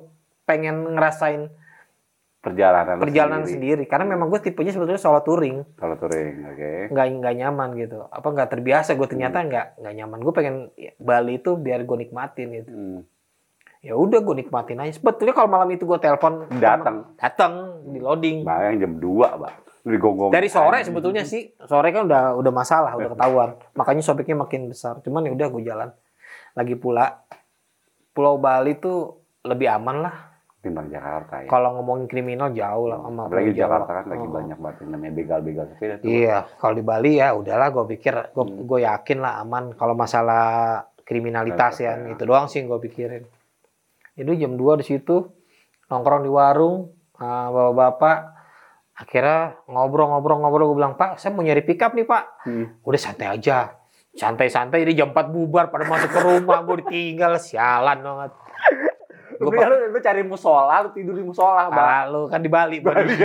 pengen 0.44 0.76
ngerasain 0.92 1.42
perjalanan 2.40 2.96
perjalanan 2.96 3.44
sendiri. 3.44 3.80
sendiri. 3.80 3.84
Karena 3.84 4.05
memang 4.09 4.28
gue 4.28 4.40
tipenya 4.40 4.72
sebetulnya 4.72 4.96
solo 4.96 5.20
touring, 5.20 5.61
Kalau 5.76 5.96
touring, 5.96 6.36
oke. 6.46 6.70
nggak 6.88 7.07
nggak 7.16 7.34
nyaman 7.36 7.68
gitu. 7.76 8.09
Apa 8.09 8.28
nggak 8.28 8.48
terbiasa 8.51 8.92
gue 8.92 9.09
ternyata 9.09 9.40
nggak 9.40 9.66
nggak 9.76 9.94
nyaman. 9.94 10.18
Gue 10.20 10.32
pengen 10.32 10.55
ya, 10.72 10.92
Bali 10.96 11.36
itu 11.36 11.57
biar 11.57 11.84
gue 11.84 11.96
nikmatin 11.98 12.48
gitu. 12.57 12.72
Hmm. 12.72 13.01
Ya 13.81 13.97
udah 13.97 14.20
gue 14.20 14.35
nikmatin 14.37 14.76
aja. 14.78 14.93
Sebetulnya 14.93 15.33
kalau 15.33 15.49
malam 15.49 15.68
itu 15.68 15.83
gue 15.83 15.97
telepon 15.97 16.45
Datang. 16.53 17.16
datang 17.16 17.53
di 17.87 17.97
loading. 17.97 18.45
Bayang 18.45 18.76
jam 18.76 18.93
2, 18.95 19.41
Pak. 19.41 19.53
Digonggong. 19.83 20.28
Dari 20.28 20.47
sore 20.47 20.85
sebetulnya 20.85 21.24
sih, 21.24 21.57
sore 21.59 21.89
kan 21.89 22.05
udah 22.05 22.37
udah 22.37 22.53
masalah, 22.53 22.93
udah 22.95 23.11
ketahuan. 23.16 23.51
Makanya 23.72 24.03
sobeknya 24.03 24.37
makin 24.37 24.68
besar. 24.68 25.01
Cuman 25.01 25.24
ya 25.24 25.33
udah 25.33 25.47
gue 25.49 25.62
jalan. 25.64 25.89
Lagi 26.53 26.76
pula 26.76 27.24
Pulau 28.11 28.37
Bali 28.37 28.76
tuh 28.76 29.16
lebih 29.43 29.68
aman 29.70 29.99
lah. 30.03 30.16
timbang 30.61 30.93
Jakarta 30.93 31.41
ya. 31.41 31.49
Kalau 31.49 31.72
ngomongin 31.72 32.05
kriminal 32.05 32.53
jauh 32.53 32.85
lah 32.85 33.01
sama 33.01 33.33
Apalagi 33.33 33.57
Jawa. 33.57 33.81
Jakarta 33.81 33.91
kan 33.95 34.05
lagi 34.07 34.20
Oh. 34.20 34.28
banyak 34.31 34.59
banget 34.61 34.76
yang 34.76 34.91
namanya 34.93 35.12
begal-begal 35.16 35.64
sepeda 35.72 35.95
tuh. 35.97 36.05
Iya, 36.05 36.37
kalau 36.55 36.74
di 36.74 36.85
Bali 36.85 37.12
ya 37.16 37.28
udahlah 37.33 37.68
gue 37.70 37.85
pikir 37.89 38.12
gue 38.28 38.45
Hmm. 38.45 38.68
gue 38.68 38.78
yakin 38.85 39.18
lah 39.18 39.41
aman 39.41 39.72
kalau 39.72 39.97
masalah 39.97 40.45
kriminalitas 41.01 41.81
ya 41.81 41.97
Ya. 41.97 42.12
itu 42.12 42.22
doang 42.22 42.45
sih 42.45 42.61
gue 42.61 42.76
pikirin. 42.78 43.24
Jadi 44.19 44.43
jam 44.43 44.55
2 44.59 44.81
di 44.81 44.85
situ 44.85 45.17
nongkrong 45.91 46.23
di 46.23 46.31
warung 46.31 46.95
ah, 47.19 47.51
bapak-bapak 47.51 48.19
akhirnya 48.95 49.59
ngobrol-ngobrol-ngobrol 49.67 50.71
gue 50.71 50.77
bilang 50.79 50.95
Pak 50.95 51.19
saya 51.19 51.35
mau 51.35 51.43
nyari 51.43 51.65
pickup 51.67 51.97
nih 51.97 52.07
Pak 52.07 52.25
Hmm. 52.47 52.67
udah 52.85 53.01
santai 53.01 53.27
aja 53.33 53.75
santai-santai 54.15 54.87
jadi 54.87 55.03
jam 55.03 55.11
4 55.11 55.35
bubar 55.35 55.73
pada 55.73 55.89
masuk 55.89 56.11
ke 56.15 56.21
rumah 56.21 56.63
gue 56.63 56.85
ditinggal 56.87 57.41
sialan 57.41 57.99
banget 58.05 58.31
gue 59.41 59.57
lu, 59.57 59.77
lu 59.97 59.99
cari 60.05 60.21
musola, 60.21 60.85
lu 60.85 60.93
tidur 60.93 61.17
di 61.17 61.25
musola, 61.25 61.73
Bang. 61.73 61.81
Ah, 61.81 62.05
lu 62.13 62.29
kan 62.29 62.45
di 62.45 62.53
Bali, 62.53 62.77
Bali. 62.85 63.17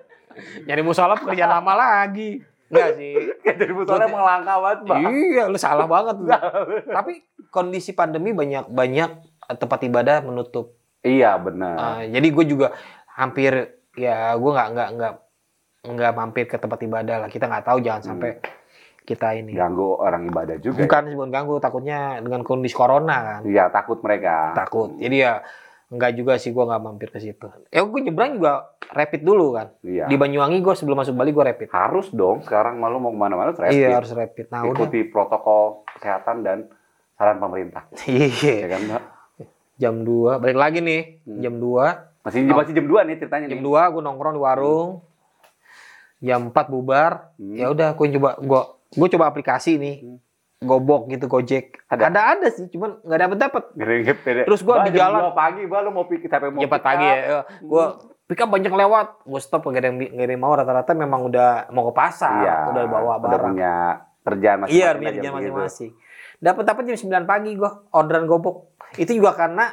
Nyari 0.68 0.82
musola 0.84 1.16
pekerjaan 1.16 1.56
lama 1.56 1.72
lagi. 1.72 2.36
Enggak 2.68 2.90
sih. 3.00 3.14
Dari 3.64 3.72
musola 3.72 4.04
emang 4.04 4.28
langka 4.28 4.54
banget, 4.60 4.80
Bang. 4.84 5.02
Iya, 5.08 5.42
lu 5.48 5.56
salah 5.56 5.88
banget. 5.88 6.20
Tapi 6.84 7.12
kondisi 7.48 7.96
pandemi 7.96 8.36
banyak 8.36 8.68
banyak 8.68 9.33
tempat 9.50 9.80
ibadah 9.82 10.20
menutup. 10.20 10.74
Iya, 11.00 11.36
benar. 11.36 11.76
Ah, 11.76 12.00
jadi 12.02 12.24
gue 12.24 12.44
juga 12.46 12.72
hampir 13.06 13.52
ya 13.94 14.34
gue 14.34 14.50
nggak 14.50 14.68
nggak 14.72 14.88
nggak 14.96 15.12
nggak 15.84 16.12
mampir 16.12 16.44
ke 16.46 16.56
tempat 16.56 16.80
ibadah 16.80 17.16
lah. 17.24 17.28
Kita 17.28 17.44
nggak 17.44 17.64
tahu 17.64 17.78
jangan 17.80 18.02
sampai 18.02 18.40
kita 19.04 19.36
ini. 19.36 19.52
Ganggu 19.52 20.00
orang 20.00 20.24
ibadah 20.26 20.56
juga. 20.56 20.80
ya. 20.80 20.88
Bukan 20.88 21.02
bukan 21.12 21.30
ganggu, 21.30 21.54
takutnya 21.60 22.00
dengan 22.18 22.40
kondisi 22.40 22.72
corona 22.72 23.16
kan. 23.20 23.40
Iya, 23.44 23.68
takut 23.68 24.00
mereka. 24.00 24.56
Takut. 24.56 24.96
Jadi 24.96 25.16
ya 25.20 25.44
nggak 25.84 26.12
juga 26.16 26.40
sih 26.40 26.50
gue 26.50 26.64
nggak 26.64 26.80
mampir 26.80 27.12
ke 27.12 27.20
situ. 27.20 27.44
Ya 27.68 27.84
gue 27.84 28.00
nyebrang 28.00 28.40
juga 28.40 28.72
rapid 28.88 29.20
dulu 29.20 29.52
kan. 29.52 29.76
Iya. 29.84 30.08
Di 30.08 30.16
Banyuwangi 30.16 30.58
gue 30.58 30.72
sebelum 30.72 30.96
masuk 30.96 31.12
Bali 31.14 31.30
gue 31.30 31.44
rapid. 31.44 31.68
Harus 31.68 32.08
dong, 32.10 32.40
sekarang 32.40 32.80
malu 32.80 32.96
mau 32.96 33.12
ke 33.12 33.20
mana-mana 33.20 33.52
rapid. 33.52 33.76
Iya 33.76 34.00
harus 34.00 34.10
rapid. 34.10 34.48
Nah 34.48 34.64
udah. 34.64 34.72
Ikuti 34.74 35.04
protokol 35.04 35.84
kesehatan 35.94 36.40
dan 36.40 36.58
saran 37.14 37.36
pemerintah. 37.36 37.84
Ya 38.08 38.26
Iya. 38.26 38.66
kan, 38.66 38.80
Mbak? 38.82 39.02
Jam 39.74 40.06
2 40.06 40.38
balik 40.38 40.58
lagi 40.58 40.78
nih. 40.80 41.02
Hmm. 41.24 41.40
Jam 41.42 41.54
2 41.58 42.24
Masih 42.24 42.40
masih 42.48 42.72
jam 42.72 42.86
2 42.88 43.04
nih 43.04 43.16
ceritanya 43.20 43.46
jam 43.52 43.60
nih. 43.60 43.66
2 43.68 43.92
gue 43.92 44.02
nongkrong 44.02 44.34
di 44.34 44.40
warung. 44.40 44.90
Jam 46.18 46.48
4 46.48 46.72
bubar. 46.72 47.34
Hmm. 47.36 47.54
Ya 47.54 47.68
udah 47.68 47.92
gue 47.92 48.06
coba 48.16 48.30
gue 48.38 48.60
gue 48.94 49.08
coba 49.12 49.24
aplikasi 49.28 49.76
nih. 49.76 49.96
Hmm. 50.00 50.18
Gobok 50.64 51.12
gitu 51.12 51.28
Gojek. 51.28 51.84
Ada? 51.92 52.08
Ada 52.08 52.20
ada, 52.32 52.46
sih, 52.48 52.64
cuman 52.72 52.96
nggak 53.04 53.20
dapet 53.20 53.36
dapet. 53.36 53.64
Terus 54.48 54.64
gua 54.64 54.80
Bah, 54.80 54.84
di 54.88 54.96
jam 54.96 55.12
jalan- 55.12 55.22
2 55.28 55.36
pagi, 55.36 55.62
bah, 55.68 55.84
lu 55.84 55.92
mau 55.92 56.08
pikir 56.08 56.24
sampai 56.24 56.48
mau 56.48 56.60
Jam 56.64 56.70
4 56.72 56.72
pick 56.72 56.80
pagi 56.80 57.04
ya. 57.04 57.16
Gue 57.60 57.84
pick 58.24 58.40
up 58.40 58.48
banyak 58.48 58.72
lewat. 58.72 59.06
Gue 59.28 59.40
stop 59.44 59.68
gak 59.68 59.84
ada 59.84 59.92
yang 59.92 60.00
yang 60.00 60.40
mau 60.40 60.56
rata-rata 60.56 60.96
memang 60.96 61.28
udah 61.28 61.68
mau 61.68 61.84
ke 61.84 61.92
pasar. 61.92 62.40
Iya. 62.40 62.56
Udah 62.72 62.82
bawa 62.88 63.12
Udah 63.20 63.28
barang. 63.28 63.44
punya 63.52 63.74
kerjaan 64.24 64.64
masing-masing. 64.64 64.80
Iya, 64.80 65.12
segitu. 65.20 65.34
masing-masing. 65.36 65.92
Dapat 66.40 66.64
dapat 66.66 66.82
jam 66.88 66.96
9 66.98 67.28
pagi 67.28 67.50
gua 67.54 67.84
orderan 67.92 68.24
gobok. 68.24 68.74
Itu 68.96 69.12
juga 69.12 69.36
karena 69.36 69.70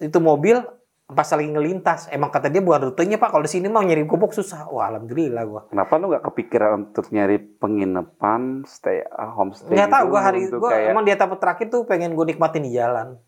itu 0.00 0.16
mobil 0.20 0.60
pas 1.10 1.26
lagi 1.26 1.48
ngelintas. 1.50 2.06
Emang 2.14 2.30
kata 2.30 2.46
dia 2.46 2.62
bukan 2.62 2.92
rutenya 2.92 3.18
Pak. 3.18 3.34
Kalau 3.34 3.44
di 3.44 3.50
sini 3.50 3.66
mau 3.66 3.82
nyari 3.82 4.06
gobok 4.06 4.30
susah. 4.30 4.70
Wah, 4.70 4.88
alhamdulillah 4.94 5.42
gua. 5.48 5.62
Kenapa 5.66 5.98
lu 5.98 6.12
nggak 6.14 6.24
kepikiran 6.30 6.70
untuk 6.92 7.10
nyari 7.10 7.36
penginapan, 7.58 8.62
stay 8.64 9.02
homestay? 9.10 9.74
Nggak 9.74 9.90
tahu 9.90 10.04
gitu 10.06 10.12
gua 10.14 10.20
hari 10.22 10.40
untuk 10.46 10.60
gua 10.62 10.70
kayak- 10.70 10.88
emang 10.94 11.04
di 11.04 11.12
etapa 11.12 11.34
terakhir 11.40 11.66
tuh 11.72 11.82
pengen 11.84 12.14
gue 12.14 12.26
nikmatin 12.30 12.62
di 12.62 12.72
jalan. 12.76 13.18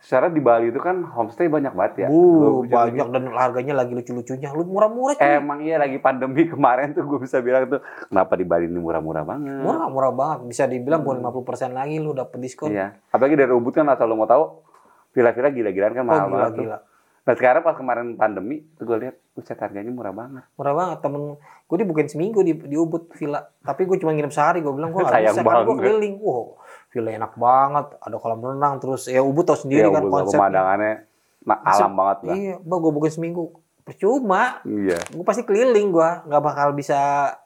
Secara 0.00 0.32
di 0.32 0.40
Bali 0.40 0.72
itu 0.72 0.80
kan 0.80 1.04
homestay 1.04 1.46
banyak 1.46 1.70
banget 1.70 1.94
ya. 2.02 2.08
Bisa 2.08 2.72
banyak 2.88 3.08
dan 3.12 3.22
harganya 3.30 3.74
lagi 3.76 3.92
lucu-lucunya. 3.92 4.48
Lu 4.50 4.64
murah-murah 4.64 5.14
cuy. 5.14 5.28
Emang 5.28 5.60
iya 5.60 5.76
lagi 5.76 6.00
pandemi 6.00 6.48
kemarin 6.50 6.96
tuh 6.96 7.04
gue 7.04 7.20
bisa 7.20 7.38
bilang 7.38 7.68
tuh 7.68 7.84
kenapa 8.08 8.32
di 8.32 8.42
Bali 8.42 8.64
ini 8.64 8.80
murah-murah 8.80 9.22
banget. 9.22 9.60
Murah, 9.60 9.86
murah 9.86 10.08
banget. 10.10 10.38
Bisa 10.48 10.64
dibilang 10.64 11.04
bukan 11.04 11.20
50% 11.20 11.76
lagi 11.76 12.00
lu 12.00 12.10
dapet 12.10 12.40
diskon. 12.40 12.72
Hmm. 12.72 12.76
Iya. 12.76 12.86
Apalagi 13.12 13.36
dari 13.36 13.52
Ubud 13.52 13.70
kan 13.70 13.84
asal 13.86 14.08
lo 14.08 14.16
mau 14.16 14.24
tahu 14.24 14.64
villa-villa 15.10 15.52
gila-gilaan 15.52 15.92
kan 15.92 16.02
Oh, 16.02 16.08
mahal 16.08 16.26
banget 16.26 16.48
tuh. 16.48 16.64
gila-gila. 16.64 16.78
Nah 17.20 17.34
sekarang 17.36 17.60
pas 17.60 17.76
kemarin 17.76 18.16
pandemi 18.16 18.64
tuh 18.74 18.88
gue 18.88 18.96
lihat 18.98 19.20
buset 19.30 19.54
harganya 19.54 19.92
murah 19.92 20.10
banget. 20.10 20.48
Murah 20.56 20.72
banget 20.72 20.98
temen 20.98 21.36
gue 21.68 21.76
dibukain 21.76 22.08
seminggu 22.08 22.40
di, 22.40 22.56
di 22.56 22.74
Ubud 22.74 23.12
villa 23.12 23.44
tapi 23.60 23.84
gue 23.84 23.94
cuma 23.94 24.10
nginep 24.10 24.32
sehari 24.32 24.58
gue 24.58 24.72
bilang 24.72 24.90
gue 24.90 25.04
gak 25.04 25.12
Sayang 25.14 25.36
bisa 25.36 25.44
karena 25.44 25.60
gue 25.60 25.68
banget. 25.68 25.84
keliling 25.84 26.16
wow 26.18 26.56
villa 26.90 27.10
enak 27.14 27.32
banget 27.34 27.86
ada 27.96 28.16
kolam 28.16 28.42
renang 28.42 28.78
terus 28.78 29.06
ya 29.06 29.20
Ubud 29.20 29.42
tau 29.44 29.54
sendiri 29.54 29.86
ya 29.86 29.90
kan 29.90 30.02
Ubud 30.02 30.12
konsepnya 30.12 30.38
pemandangannya 30.42 30.94
nah, 31.40 31.58
alam 31.62 31.92
banget 31.94 32.18
lah. 32.22 32.34
iya 32.34 32.54
bah 32.58 32.76
gue 32.76 32.90
bukain 32.90 33.10
seminggu 33.12 33.44
percuma 33.80 34.60
Iya. 34.62 34.98
gue 35.08 35.24
pasti 35.24 35.42
keliling 35.42 35.88
gue 35.88 36.10
nggak 36.24 36.42
bakal 36.44 36.68
bisa 36.72 36.98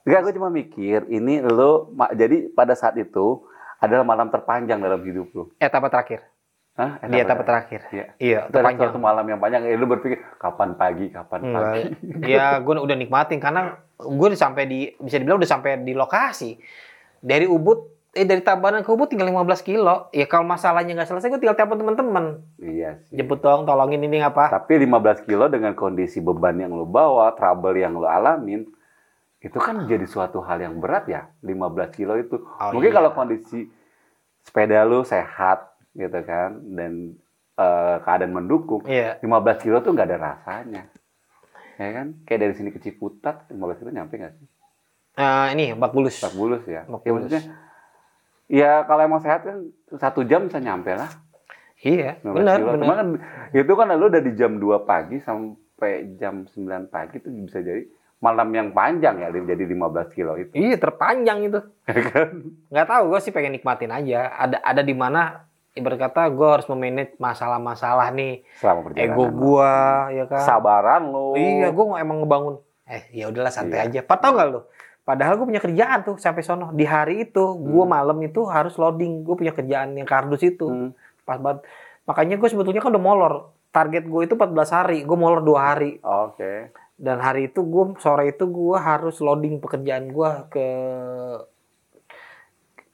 Enggak, 0.03 0.21
gue 0.23 0.33
cuma 0.35 0.49
mikir 0.49 1.05
ini 1.09 1.41
lo 1.41 1.89
jadi 2.11 2.51
pada 2.51 2.73
saat 2.73 2.97
itu 2.97 3.45
adalah 3.79 4.03
malam 4.03 4.29
terpanjang 4.29 4.77
dalam 4.77 5.01
hidup 5.01 5.29
lo. 5.31 5.45
etapa 5.57 5.89
terakhir 5.89 6.25
Hah? 6.75 6.99
di 7.01 7.17
etapa 7.17 7.47
terakhir 7.47 7.87
Iya. 7.87 8.07
iya 8.19 8.41
Itu 8.43 8.51
ada 8.51 8.67
terpanjang 8.67 8.91
suatu 8.91 8.99
malam 8.99 9.25
yang 9.25 9.39
panjang, 9.39 9.63
ya 9.63 9.79
lu 9.79 9.87
berpikir 9.87 10.19
kapan 10.37 10.75
pagi, 10.75 11.07
kapan 11.09 11.41
pagi. 11.47 11.83
Enggak. 12.03 12.27
ya 12.27 12.47
gue 12.59 12.73
udah 12.75 12.97
nikmatin 12.99 13.39
karena 13.39 13.79
gue 13.95 14.29
sampai 14.35 14.63
di 14.67 14.79
bisa 14.99 15.17
dibilang 15.17 15.39
udah 15.39 15.49
sampai 15.49 15.79
di 15.81 15.95
lokasi 15.95 16.59
dari 17.21 17.47
Ubud 17.47 17.94
eh 18.15 18.23
dari 18.23 18.41
Tabanan 18.41 18.81
ke 18.81 18.89
Ubud 18.89 19.07
tinggal 19.07 19.27
15 19.27 19.45
kilo 19.61 20.07
ya 20.11 20.25
kalau 20.25 20.43
masalahnya 20.45 20.95
nggak 20.95 21.09
selesai 21.09 21.29
gue 21.29 21.39
tinggal 21.39 21.55
telepon 21.55 21.77
teman-teman 21.77 22.25
Iya 22.57 23.03
sih. 23.03 23.19
jemput 23.19 23.39
dong 23.39 23.63
tolongin 23.63 23.99
ini 23.99 24.19
apa 24.19 24.49
Tapi 24.49 24.79
15 24.81 24.95
kilo 25.23 25.47
dengan 25.47 25.75
kondisi 25.75 26.19
beban 26.19 26.55
yang 26.57 26.71
lo 26.71 26.85
bawa, 26.85 27.35
trouble 27.35 27.75
yang 27.75 27.93
lo 27.93 28.07
alamin, 28.07 28.65
itu 29.39 29.59
kan 29.59 29.85
jadi 29.85 30.05
suatu 30.05 30.41
hal 30.41 30.59
yang 30.59 30.79
berat 30.79 31.05
ya, 31.05 31.29
15 31.41 31.61
kilo 31.93 32.15
itu. 32.15 32.39
Oh, 32.41 32.71
Mungkin 32.71 32.89
iya. 32.89 32.97
kalau 32.97 33.11
kondisi 33.13 33.67
sepeda 34.41 34.83
lo 34.83 35.03
sehat 35.03 35.75
gitu 35.93 36.17
kan, 36.23 36.57
dan 36.71 37.19
eh, 37.55 37.97
keadaan 38.01 38.33
mendukung, 38.33 38.83
iya 38.85 39.19
15 39.19 39.29
kilo 39.61 39.79
tuh 39.79 39.93
nggak 39.93 40.09
ada 40.09 40.19
rasanya. 40.19 40.83
Ya 41.75 41.89
kan? 41.93 42.07
Kayak 42.23 42.41
dari 42.41 42.55
sini 42.55 42.71
ke 42.71 42.79
Ciputat, 42.79 43.45
15 43.47 43.59
kilo 43.77 43.91
nyampe 43.91 44.15
nggak 44.15 44.35
sih? 44.35 44.47
Eh, 45.15 45.47
ini 45.53 45.65
Bak 45.73 45.91
Bulus 45.91 46.17
40 46.17 46.35
bulus 46.35 46.65
ya. 46.65 46.83
Bak 46.85 47.03
Ya 47.03 47.11
Bulus. 47.11 47.29
maksudnya, 47.29 47.43
ya 48.47 48.85
kalau 48.85 49.03
emang 49.03 49.19
sehat 49.19 49.43
kan 49.43 49.59
satu 49.93 50.23
jam 50.23 50.47
bisa 50.47 50.59
nyampe 50.59 50.93
lah. 50.93 51.09
iya 51.81 52.17
15 52.19 52.33
benar. 52.33 52.57
Cuma 52.57 52.73
benar 52.75 52.95
kan 52.95 53.09
itu 53.53 53.73
kan 53.73 53.87
lu 53.93 54.09
dari 54.09 54.31
jam 54.33 54.57
2 54.57 54.65
pagi 54.83 55.17
sampai 55.19 55.93
jam 56.15 56.45
9 56.47 56.57
pagi 56.87 57.19
itu 57.19 57.29
bisa 57.43 57.59
jadi 57.59 57.85
malam 58.17 58.49
yang 58.51 58.69
panjang 58.71 59.19
ya 59.19 59.29
jadi 59.29 59.65
15 59.67 59.77
kilo 60.11 60.33
itu. 60.35 60.53
iya 60.55 60.75
terpanjang 60.75 61.45
itu 61.45 61.61
Ya 61.87 62.01
kan? 62.03 62.29
nggak 62.67 62.87
tahu 62.87 63.03
gue 63.07 63.21
sih 63.21 63.31
pengen 63.31 63.53
nikmatin 63.53 63.91
aja 63.91 64.33
ada 64.33 64.57
ada 64.59 64.81
di 64.81 64.93
mana 64.93 65.45
ibarat 65.73 66.01
kata 66.01 66.31
gue 66.31 66.49
harus 66.49 66.65
memanage 66.67 67.19
masalah-masalah 67.19 68.09
nih 68.11 68.47
Selama 68.57 68.81
perjalanan. 68.87 69.11
ego 69.11 69.25
gue 69.29 69.73
ya 70.15 70.25
kan 70.25 70.41
Sabaran 70.41 71.03
lo. 71.07 71.35
Iya, 71.35 71.69
gue 71.69 71.85
emang 71.95 72.23
ngebangun. 72.23 72.55
Eh, 72.85 73.03
ya 73.13 73.27
udahlah 73.27 73.51
santai 73.51 73.83
Iya. 73.83 73.89
aja. 73.91 74.01
Pak 74.05 74.19
tau 74.19 74.33
gak 74.33 74.49
lo? 74.49 74.61
Padahal 75.05 75.37
gue 75.37 75.47
punya 75.47 75.61
kerjaan 75.61 76.01
tuh 76.01 76.17
sampai 76.17 76.41
sono. 76.41 76.73
Di 76.73 76.89
hari 76.89 77.29
itu, 77.29 77.45
gue 77.61 77.85
malam 77.85 78.17
itu 78.25 78.49
harus 78.49 78.73
loading. 78.81 79.21
Gue 79.21 79.37
punya 79.37 79.53
kerjaan 79.53 79.93
yang 80.01 80.09
kardus 80.09 80.41
itu. 80.41 80.65
Hmm. 80.65 80.91
Pas 81.29 81.37
banget. 81.37 81.61
Makanya 82.09 82.41
gue 82.41 82.49
sebetulnya 82.49 82.81
kan 82.81 82.97
udah 82.97 83.05
molor. 83.05 83.35
Target 83.69 84.09
gue 84.09 84.23
itu 84.25 84.35
14 84.35 84.73
hari. 84.73 84.99
Gue 85.05 85.17
molor 85.21 85.45
dua 85.45 85.77
hari. 85.77 86.01
Oke. 86.01 86.73
Dan 86.97 87.21
hari 87.21 87.53
itu 87.53 87.61
gue 87.61 88.01
sore 88.01 88.33
itu 88.33 88.49
gue 88.49 88.77
harus 88.81 89.21
loading 89.21 89.61
pekerjaan 89.61 90.09
gue 90.09 90.31
ke 90.49 90.69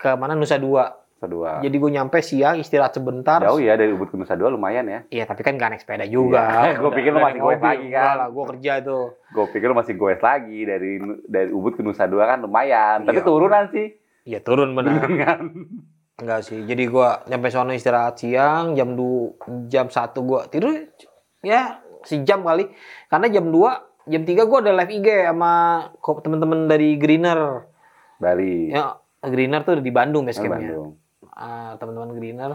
ke 0.01 0.11
mana 0.19 0.35
Nusa 0.35 0.57
Dua. 0.57 1.00
Nusa 1.21 1.29
Dua. 1.29 1.53
Jadi 1.61 1.77
gue 1.77 1.91
nyampe 1.93 2.17
siang 2.25 2.57
istirahat 2.57 2.97
sebentar. 2.97 3.45
Jauh 3.45 3.61
ya 3.61 3.77
dari 3.77 3.93
Ubud 3.93 4.09
ke 4.09 4.17
Nusa 4.17 4.33
Dua 4.33 4.49
lumayan 4.49 4.89
ya. 4.89 5.05
Iya 5.13 5.29
tapi 5.29 5.45
kan 5.45 5.61
gak 5.61 5.69
naik 5.71 5.83
sepeda 5.85 6.09
juga. 6.09 6.65
Iya, 6.65 6.73
gua 6.81 6.91
pikir 6.91 7.13
lu 7.13 7.21
masih 7.21 7.39
goes 7.39 7.53
mobil. 7.55 7.69
lagi 7.69 7.87
kan. 7.87 8.01
Enggak 8.01 8.15
lah, 8.17 8.29
gue 8.33 8.45
kerja 8.49 8.73
itu. 8.81 8.99
Gue 9.31 9.45
pikir 9.53 9.67
lu 9.69 9.77
masih 9.77 9.95
goes 9.95 10.17
lagi 10.19 10.59
dari 10.65 10.91
dari 11.29 11.51
Ubud 11.53 11.77
ke 11.77 11.83
Nusa 11.85 12.09
Dua 12.09 12.25
kan 12.25 12.41
lumayan. 12.41 13.05
Tapi 13.05 13.21
Iya. 13.21 13.27
turunan 13.27 13.65
sih. 13.69 13.87
Iya 14.25 14.41
turun 14.41 14.73
benar. 14.73 14.97
Kan? 15.05 15.41
Enggak 16.17 16.41
sih. 16.43 16.65
Jadi 16.65 16.85
gue 16.87 17.09
nyampe 17.27 17.47
sono 17.49 17.71
istirahat 17.71 18.17
siang 18.17 18.73
jam 18.73 18.97
2 18.97 19.37
jam 19.69 19.87
1 19.87 19.93
gue 20.17 20.41
tidur 20.49 20.73
ya 21.43 21.85
sejam 22.03 22.41
kali. 22.41 22.65
Karena 23.07 23.29
jam 23.29 23.45
2 23.45 23.61
jam 24.09 24.23
3 24.25 24.41
gue 24.41 24.59
ada 24.59 24.73
live 24.75 24.93
IG 24.95 25.09
sama 25.27 25.53
kok 25.95 26.25
teman-teman 26.25 26.65
dari 26.65 26.97
Greener. 26.97 27.69
Bali. 28.17 28.73
Ya 28.73 28.97
Greener 29.21 29.61
tuh 29.63 29.77
di 29.77 29.89
Bandung 29.91 30.25
base 30.25 30.41
Oh, 30.41 30.49
campnya. 30.49 30.73
Bandung. 30.73 30.89
Ah, 31.41 31.73
teman-teman 31.81 32.13
Greener 32.21 32.53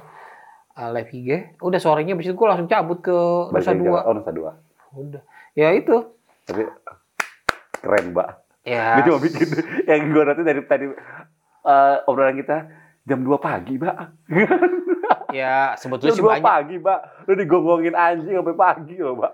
ah, 0.77 0.89
live 0.93 1.09
IG. 1.09 1.57
Udah 1.57 1.81
sorenya 1.81 2.13
habis 2.13 2.29
itu 2.29 2.37
gue 2.37 2.47
langsung 2.47 2.69
cabut 2.69 3.01
ke 3.01 3.17
Nusa 3.49 3.73
Dua. 3.73 3.99
Oh, 4.05 4.13
Nusa 4.13 4.29
Dua. 4.29 4.51
Udah. 4.93 5.25
Ya 5.57 5.73
itu. 5.73 6.05
Tapi 6.45 6.69
keren, 7.81 8.13
Mbak. 8.13 8.29
Ya. 8.69 9.01
Gue 9.01 9.03
cuma 9.09 9.19
bikin 9.25 9.49
yang 9.89 10.01
gue 10.13 10.23
nanti 10.23 10.41
dari 10.45 10.61
tadi 10.69 10.85
eh, 11.65 11.95
obrolan 12.05 12.37
kita 12.37 12.57
jam 13.05 13.25
2 13.25 13.41
pagi, 13.41 13.73
Mbak. 13.81 13.97
Ya 15.35 15.75
sebetulnya 15.75 16.15
Jam 16.15 16.17
sih 16.17 16.25
2 16.25 16.31
banyak. 16.31 16.45
pagi, 16.47 16.75
Mbak. 16.79 16.99
Lu 17.27 17.33
digonggongin 17.35 17.93
anjing 17.93 18.35
sampai 18.39 18.55
pagi 18.55 18.95
loh, 18.95 19.19
Mbak. 19.19 19.33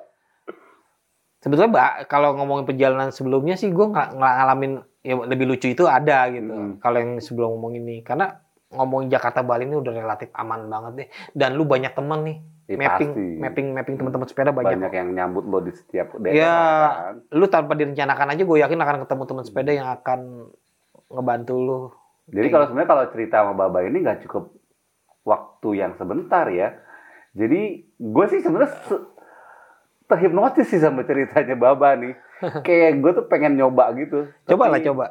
Sebetulnya 1.45 1.70
Mbak, 1.70 1.91
kalau 2.10 2.34
ngomongin 2.38 2.66
perjalanan 2.66 3.10
sebelumnya 3.14 3.54
sih 3.54 3.70
gue 3.70 3.86
nggak 3.86 4.18
ngalamin 4.18 4.82
ya 5.06 5.14
lebih 5.26 5.45
lucu 5.45 5.70
itu 5.70 5.86
ada 5.86 6.26
gitu. 6.34 6.49
Mm. 6.49 6.74
Kalau 6.82 6.97
yang 6.97 7.12
sebelum 7.22 7.49
ngomong 7.58 7.78
ini, 7.78 8.02
karena 8.02 8.40
ngomongin 8.72 9.11
Jakarta 9.11 9.43
Bali 9.43 9.63
ini 9.63 9.76
udah 9.76 9.91
relatif 9.91 10.32
aman 10.32 10.65
banget 10.65 10.91
deh. 10.95 11.07
Dan 11.32 11.53
lu 11.53 11.63
banyak 11.63 11.91
temen 11.91 12.19
nih, 12.24 12.38
Ya, 12.65 12.78
mapping, 12.80 13.11
pasti. 13.11 13.26
mapping, 13.38 13.67
mapping 13.76 13.95
teman-teman 13.99 14.28
sepeda 14.28 14.51
banyak. 14.51 14.80
Banyak 14.80 14.93
yang 14.95 15.09
nyambut 15.11 15.43
lo 15.43 15.59
di 15.59 15.72
setiap 15.72 16.15
daerah. 16.17 16.34
Ya, 16.34 16.55
kan. 17.11 17.15
lu 17.30 17.45
tanpa 17.45 17.76
direncanakan 17.76 18.28
aja 18.32 18.43
gue 18.43 18.57
yakin 18.57 18.80
akan 18.80 18.97
ketemu 19.03 19.24
teman 19.28 19.43
sepeda 19.43 19.72
yang 19.72 19.89
akan 19.91 20.19
ngebantu 21.09 21.55
lu. 21.55 21.80
Jadi 22.32 22.47
kalau 22.47 22.65
sebenarnya 22.65 22.89
kalau 22.89 23.05
cerita 23.11 23.36
sama 23.43 23.53
Baba 23.53 23.84
ini 23.84 23.97
nggak 23.99 24.24
cukup 24.24 24.55
waktu 25.22 25.69
yang 25.76 25.99
sebentar 25.99 26.47
ya. 26.47 26.80
Jadi 27.32 27.61
gue 27.91 28.26
sih 28.28 28.39
sebenarnya 28.39 28.72
se- 28.88 29.07
terhipnotis 30.07 30.67
sih 30.67 30.80
sama 30.80 31.03
ceritanya 31.03 31.55
Baba 31.55 31.95
nih. 31.95 32.15
Kayak 32.65 33.03
gue 33.03 33.11
tuh 33.13 33.26
pengen 33.28 33.59
nyoba 33.59 33.91
gitu. 33.95 34.32
Coba 34.47 34.72
lah 34.72 34.80
coba. 34.80 35.05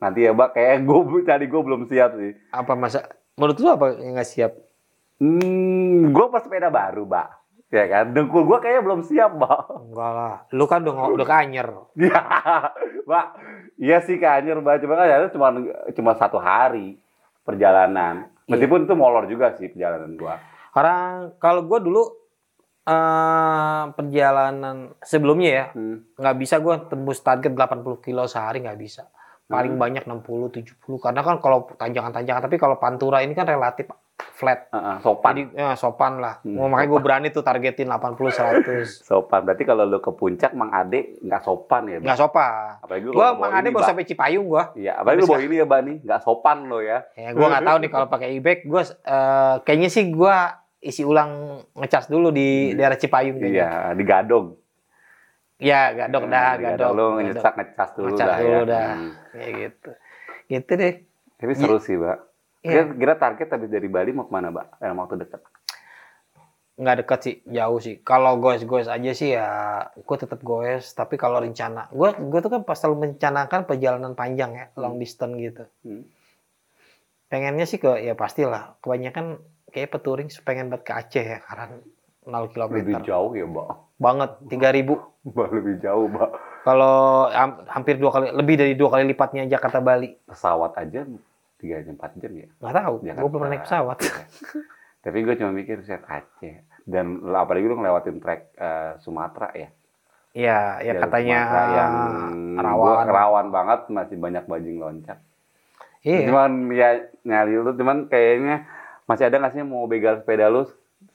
Nanti 0.00 0.24
ya, 0.24 0.32
Mbak. 0.32 0.50
Kayak 0.52 0.76
gue 0.88 1.22
tadi 1.22 1.44
gue 1.46 1.60
belum 1.60 1.82
siap 1.86 2.10
sih. 2.16 2.32
Apa 2.50 2.72
masa? 2.74 3.04
Menurut 3.36 3.56
lu 3.56 3.68
apa 3.68 3.86
yang 3.96 4.16
nggak 4.16 4.26
siap? 4.28 4.52
Hmm, 5.20 6.10
gue 6.10 6.26
pas 6.28 6.40
sepeda 6.40 6.68
baru, 6.68 7.04
Mbak. 7.04 7.28
Ya 7.70 7.86
kan, 7.86 8.10
dengkul 8.10 8.42
gue 8.42 8.58
kayaknya 8.58 8.82
belum 8.82 9.00
siap, 9.06 9.30
Mbak. 9.36 9.60
Enggak 9.86 10.10
lah. 10.10 10.36
Lu 10.50 10.64
kan 10.66 10.82
udah 10.82 11.14
udah 11.14 11.26
kanyer. 11.28 11.68
Ya, 11.94 12.20
Mbak. 13.06 13.26
Iya 13.78 13.98
sih 14.02 14.16
kanyer, 14.16 14.58
Mbak. 14.58 14.82
Cuma 14.82 14.98
kan 14.98 15.30
cuma 15.30 15.48
cuma 15.92 16.12
satu 16.16 16.36
hari 16.36 16.98
perjalanan. 17.44 18.26
Iya. 18.44 18.58
Meskipun 18.58 18.84
itu 18.84 18.94
molor 18.94 19.24
juga 19.24 19.54
sih 19.54 19.70
perjalanan 19.70 20.16
gua. 20.16 20.40
Karena 20.70 20.96
kalau 21.36 21.62
gue 21.62 21.78
dulu 21.80 22.02
eh 22.80 23.82
perjalanan 23.92 24.96
sebelumnya 25.04 25.50
ya 25.52 25.66
Hmm. 25.76 26.00
nggak 26.16 26.36
bisa 26.40 26.58
gue 26.58 26.74
tembus 26.88 27.20
target 27.20 27.52
80 27.52 28.00
kilo 28.00 28.24
sehari 28.26 28.64
nggak 28.64 28.80
bisa. 28.80 29.06
Paling 29.50 29.74
Hmm. 29.74 29.82
banyak 29.82 30.04
60 30.06 30.46
70 30.48 30.78
karena 30.96 31.20
kan 31.20 31.42
kalau 31.42 31.66
tanjangan-tanjangan 31.68 32.38
tapi 32.40 32.54
kalau 32.54 32.78
pantura 32.78 33.18
ini 33.18 33.34
kan 33.34 33.42
relatif 33.44 33.90
flat. 34.30 34.70
Heeh, 34.70 34.96
sopan. 35.00 35.32
Jadi 35.32 35.42
ya, 35.52 35.74
sopan 35.74 36.12
lah. 36.16 36.38
Hmm, 36.40 36.54
Mau 36.54 36.68
makanya 36.68 36.88
gue 36.88 37.00
berani 37.02 37.28
tuh 37.28 37.42
targetin 37.42 37.90
80 37.90 38.30
100. 38.30 38.86
sopan. 39.10 39.42
Berarti 39.42 39.64
kalau 39.64 39.82
lu 39.82 39.98
ke 39.98 40.12
puncak, 40.12 40.54
Mang 40.54 40.70
Ade 40.70 41.18
nggak 41.18 41.42
sopan 41.42 41.82
ya? 41.88 41.98
Nggak 41.98 42.14
sopan. 42.16 42.78
Apalagi 42.78 43.04
Gue 43.04 43.16
bawa 43.16 43.34
Mang 43.34 43.52
Ade 43.52 43.68
baru 43.68 43.82
sampai 43.82 44.06
Cipayung 44.06 44.46
gue. 44.46 44.64
Iya, 44.78 44.92
apalagi 44.96 45.18
lu 45.18 45.26
bawa 45.26 45.40
ini 45.42 45.54
ya, 45.56 45.64
Mbak 45.66 45.80
nih. 45.82 45.96
Nggak 46.04 46.20
sopan 46.22 46.58
lo 46.64 46.78
ya. 46.78 46.98
Ya 47.12 47.30
gue 47.32 47.42
nggak 47.42 47.64
tahu 47.64 47.76
nih 47.80 47.90
kalau 47.90 48.06
pakai 48.06 48.28
e-bike 48.32 48.62
gue 48.64 48.82
eh, 48.86 49.54
kayaknya 49.60 49.90
sih 49.90 50.04
gue 50.06 50.36
isi 50.80 51.02
ulang 51.02 51.30
ngecas 51.74 52.06
dulu 52.06 52.30
di 52.30 52.70
Hmm. 52.70 52.76
daerah 52.78 52.96
Cipayung. 52.96 53.36
Iya, 53.36 53.92
digadong. 53.92 54.59
Ya 55.60 55.92
gadok 55.92 56.24
dah, 56.26 56.56
Digadong. 56.56 56.76
gadok. 56.76 56.90
Lu 56.90 57.06
ngecas 57.20 57.52
ngecas 57.54 57.90
dulu 57.92 58.06
Ngecas 58.08 58.26
dah 58.26 58.36
dulu 58.36 58.48
ya. 58.50 58.60
dah. 58.64 58.88
Hmm. 58.90 59.10
Kayak 59.30 59.52
gitu. 59.54 59.90
Gitu 60.48 60.72
deh. 60.74 60.94
Tapi 61.36 61.52
seru 61.54 61.76
sih, 61.78 61.94
Mbak. 61.94 62.18
Iya. 62.60 62.70
Kira, 62.70 62.82
kira 62.94 63.14
target 63.16 63.48
habis 63.50 63.68
dari 63.68 63.86
Bali 63.86 64.10
mau 64.10 64.24
ke 64.24 64.32
mana, 64.32 64.48
Mbak? 64.48 64.66
Dalam 64.76 64.96
waktu 64.98 65.16
dekat. 65.18 65.40
nggak 66.72 66.96
deket 66.96 67.20
sih 67.20 67.36
jauh 67.44 67.76
sih 67.76 68.00
kalau 68.00 68.40
goes 68.40 68.64
goes 68.64 68.88
aja 68.88 69.12
sih 69.12 69.36
ya 69.36 69.48
gue 69.92 70.16
tetap 70.16 70.40
goes 70.40 70.96
tapi 70.96 71.20
kalau 71.20 71.36
rencana 71.36 71.92
gue 71.92 72.08
gue 72.08 72.40
tuh 72.40 72.48
kan 72.48 72.64
pas 72.64 72.72
selalu 72.72 72.96
merencanakan 73.04 73.68
perjalanan 73.68 74.16
panjang 74.16 74.56
ya 74.56 74.66
long 74.74 74.96
distance 74.96 75.36
gitu 75.36 75.68
Hmm. 75.84 76.08
pengennya 77.28 77.68
sih 77.68 77.76
ke 77.76 78.00
ya 78.00 78.16
pastilah 78.16 78.80
kebanyakan 78.80 79.44
kayak 79.68 79.92
peturing 79.92 80.32
pengen 80.40 80.66
buat 80.66 80.80
ke 80.80 80.96
Aceh 80.96 81.20
ya 81.20 81.38
karena 81.38 81.84
0 82.24 82.48
km 82.48 82.72
Lebih 82.72 83.04
jauh 83.04 83.32
ya, 83.32 83.44
Mbak. 83.44 83.68
Banget 84.00 84.30
3000 84.48 84.96
Mbak, 85.22 85.48
lebih 85.60 85.74
jauh, 85.78 86.08
Mbak. 86.08 86.30
kalau 86.60 86.96
ham- 87.28 87.60
hampir 87.68 87.96
dua 87.96 88.10
kali 88.10 88.32
lebih 88.32 88.56
dari 88.56 88.72
dua 88.72 88.88
kali 88.90 89.04
lipatnya 89.06 89.44
Jakarta 89.46 89.78
Bali 89.78 90.16
Pesawat 90.24 90.72
aja 90.74 91.04
3 91.04 91.84
jam, 91.84 91.94
4 91.94 92.16
jam 92.16 92.32
ya. 92.34 92.48
nggak 92.54 92.74
tahu 92.74 92.94
Jakarta. 93.02 93.20
gue 93.20 93.30
belum 93.30 93.44
naik 93.46 93.62
pesawat 93.62 93.96
Tapi 95.04 95.18
gue 95.18 95.34
cuma 95.34 95.50
mikir 95.50 95.80
saya 95.80 96.00
Aceh 96.02 96.60
dan 96.84 97.06
apalagi 97.30 97.64
lu 97.64 97.72
ngelewatin 97.74 98.16
trek 98.18 98.52
eh, 98.54 98.92
Sumatera 98.98 99.48
ya. 99.54 99.68
Iya 100.30 100.58
ya 100.80 100.92
katanya 100.98 101.38
Sumatera 101.40 101.64
yang 101.74 101.92
rawan 102.56 102.76
gua 102.78 103.04
rawan 103.06 103.46
banget 103.48 103.80
masih 103.88 104.16
banyak 104.16 104.44
bajing 104.44 104.76
loncat. 104.78 105.18
iya 106.00 106.24
Cuman 106.24 106.50
ya 106.70 106.88
nyari 107.22 107.56
lu 107.56 107.72
cuman 107.72 108.06
kayaknya 108.06 108.64
masih 109.04 109.26
ada 109.26 109.36
nggak 109.36 109.52
sih 109.52 109.62
mau 109.62 109.84
begal 109.84 110.16
sepeda 110.16 110.46
lu 110.46 110.64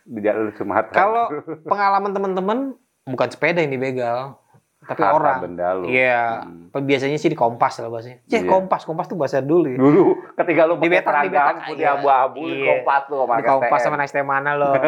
di 0.03 0.19
jalur 0.19 0.53
Sumatera? 0.53 0.93
Kalau 0.93 1.25
pengalaman 1.71 2.11
teman-teman 2.11 2.57
bukan 3.05 3.27
sepeda 3.27 3.59
yang 3.59 3.69
dibegal, 3.69 4.37
tapi 4.81 5.01
Harta 5.01 5.15
orang. 5.15 5.37
benda 5.41 5.67
lu. 5.73 5.85
Iya, 5.87 6.45
Hmm. 6.45 6.69
biasanya 6.75 7.17
sih 7.17 7.27
di 7.27 7.33
kompas 7.33 7.77
lah 7.77 7.89
bahasanya. 7.89 8.21
Cih, 8.25 8.41
Iya. 8.41 8.49
kompas, 8.49 8.81
kompas 8.83 9.05
tuh 9.05 9.15
bahasa 9.15 9.41
dulu 9.41 9.65
ya. 9.65 9.77
Dulu 9.77 10.03
ketika 10.35 10.61
lu 10.63 10.75
Di 10.75 10.85
pakai 10.85 10.89
di 10.89 11.01
seragam 11.01 11.55
putih 11.63 11.81
iya. 11.81 11.93
abu-abu 11.95 12.41
di 12.43 12.53
Iya. 12.55 12.65
kompas 12.71 13.01
tuh 13.05 13.17
sama 13.19 13.33
Di 13.33 13.43
kompas 13.43 13.79
STM. 13.79 13.85
sama 13.87 13.95
naik 13.97 14.13
mana 14.21 14.51
lo. 14.53 14.71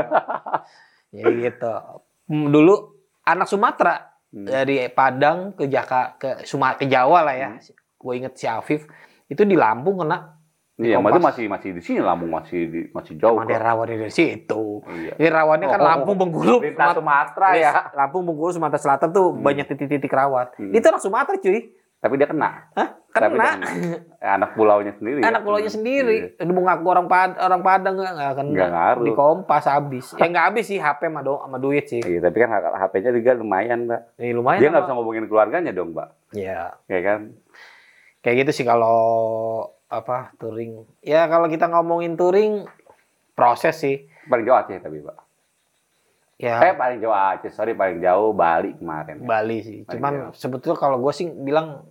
ya 1.11 1.25
gitu. 1.25 1.73
Hmm, 2.27 2.47
Dulu 2.51 2.73
anak 3.23 3.47
Sumatera 3.47 3.95
Hmm. 4.27 4.43
dari 4.43 4.91
Padang 4.91 5.55
ke 5.55 5.65
Jaka 5.65 6.19
ke 6.19 6.29
Sumatera 6.43 6.77
ke 6.77 6.85
Jawa 6.85 7.23
lah 7.23 7.33
ya. 7.33 7.49
Gue 7.95 8.19
inget 8.19 8.35
si 8.35 8.45
Afif 8.45 8.83
itu 9.25 9.41
di 9.41 9.55
Lampung 9.55 9.97
kena 9.97 10.36
Iya, 10.77 10.95
Kompas. 10.95 11.09
itu 11.09 11.19
masih 11.19 11.45
masih 11.47 11.69
di 11.73 11.81
sini 11.81 11.99
Lampung 11.99 12.29
masih 12.29 12.69
di, 12.69 12.79
masih 12.91 13.17
jauh. 13.17 13.33
kok. 13.35 13.49
rawan 13.49 13.85
dari 13.87 14.07
situ. 14.07 14.85
Iya. 14.85 15.17
Ini 15.17 15.27
rawannya 15.27 15.67
kan 15.67 15.79
Oh, 15.79 15.87
Lampung 15.87 16.15
Bengkulu. 16.15 16.61
Lintas 16.61 16.93
Sumatera 16.93 17.49
ya. 17.51 17.71
Lampung 17.91 18.23
Bengkulu 18.23 18.53
Sumatera 18.53 18.77
Selatan 18.77 19.09
tuh 19.09 19.31
Hmm. 19.31 19.41
banyak 19.41 19.65
titik-titik 19.65 20.07
rawan. 20.07 20.53
Hmm. 20.53 20.69
Itu 20.71 20.85
anak 20.85 21.01
Sumatera 21.01 21.33
cuy. 21.35 21.73
Tapi 21.97 22.13
dia 22.13 22.29
kena. 22.29 22.69
Hah? 22.71 22.93
Tapi 23.09 23.33
Kena. 23.33 23.57
dia 23.57 23.97
Eh, 24.21 24.29
anak 24.29 24.53
pulaunya 24.53 24.93
sendiri. 24.93 25.17
ya. 25.17 25.25
Anak 25.27 25.41
pulaunya 25.41 25.65
Iya. 25.65 25.73
sendiri. 25.73 26.17
Udah 26.37 26.53
mau 26.53 26.63
ngaku 26.63 26.85
orang 26.87 27.07
Pad 27.07 27.31
orang 27.39 27.61
Padang 27.63 27.93
nggak 27.97 28.13
nggak 28.13 28.29
akan 28.31 28.45
Nggak 28.47 28.69
ngaruh. 28.69 29.01
di 29.01 29.11
kompas 29.11 29.65
habis. 29.65 30.05
Ya 30.13 30.25
nggak 30.27 30.45
habis 30.45 30.65
sih 30.67 30.77
HP 30.77 31.01
sama 31.03 31.25
do 31.25 31.41
sama 31.41 31.57
duit 31.57 31.85
sih. 31.85 31.97
Iya, 31.99 32.21
tapi 32.21 32.37
kan 32.37 32.53
HP-nya 32.53 33.09
juga 33.11 33.33
lumayan, 33.33 33.89
Mbak. 33.89 34.01
Ini 34.15 34.29
lumayan. 34.31 34.59
Dia 34.59 34.69
nggak 34.69 34.83
bisa 34.83 34.93
ngomongin 34.93 35.25
keluarganya 35.25 35.73
dong, 35.73 35.97
Mbak. 35.97 36.09
Ya 36.37 36.77
Ya 36.85 36.99
kan? 37.01 37.33
kayak 38.19 38.43
gitu 38.43 38.51
sih 38.53 38.65
kalau 38.67 38.99
apa 39.87 40.35
touring. 40.35 40.83
Ya 40.99 41.25
kalau 41.25 41.47
kita 41.47 41.65
ngomongin 41.65 42.13
touring 42.13 42.67
proses 43.33 43.75
sih. 43.75 44.03
Paling 44.25 44.43
jauh 44.43 44.57
Aceh 44.57 44.77
tapi, 44.77 44.99
Mbak. 44.99 45.17
Ya 46.37 46.59
Eh, 46.61 46.73
paling 46.73 46.99
jauh 46.99 47.11
Aceh. 47.11 47.49
Sorry, 47.49 47.71
paling 47.71 47.97
jauh 47.97 48.29
Bali 48.31 48.75
kemarin. 48.75 49.23
Bali 49.23 49.57
sih. 49.59 49.77
Paling 49.81 49.91
Cuman 49.93 50.13
jauh. 50.13 50.31
sebetulnya 50.33 50.77
kalau 50.77 50.97
gue 50.97 51.09
sih 51.11 51.27
bilang 51.29 51.87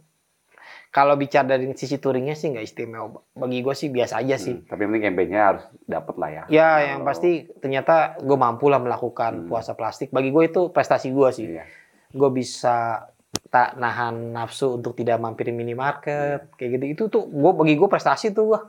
kalau 0.88 1.12
bicara 1.12 1.44
dari 1.46 1.68
sisi 1.72 1.96
touringnya 1.96 2.32
sih 2.32 2.52
nggak 2.52 2.64
istimewa. 2.64 3.20
Bagi 3.32 3.60
gue 3.60 3.74
sih 3.74 3.88
biasa 3.88 4.18
aja 4.18 4.36
sih. 4.36 4.54
Hmm, 4.54 4.64
tapi 4.66 4.80
yang 4.80 4.90
penting 4.90 5.04
campaign-nya 5.06 5.42
harus 5.46 5.64
dapet 5.82 6.14
lah 6.16 6.28
ya. 6.30 6.42
Ya, 6.46 6.68
Kalau- 6.70 6.84
yang 6.86 7.00
pasti 7.02 7.30
ternyata 7.54 7.94
gue 8.18 8.36
mampu 8.36 8.66
lah 8.66 8.78
melakukan 8.78 9.44
Hmm. 9.44 9.46
puasa 9.46 9.72
plastik. 9.72 10.08
Bagi 10.08 10.28
gue 10.28 10.44
itu 10.46 10.68
prestasi 10.68 11.08
gue 11.10 11.28
sih. 11.32 11.46
Iya. 11.50 11.64
Gue 12.10 12.30
bisa 12.30 13.08
tak 13.46 13.76
nahan 13.76 14.32
nafsu 14.32 14.76
untuk 14.76 14.92
tidak 14.92 15.16
mampir 15.18 15.48
minimarket 15.50 16.52
kayak 16.54 16.70
gitu. 16.76 16.84
Itu 16.86 17.02
tuh 17.08 17.22
gue 17.26 17.52
bagi 17.52 17.74
gue 17.74 17.88
prestasi 17.88 18.30
tuh 18.30 18.44
gue. 18.54 18.60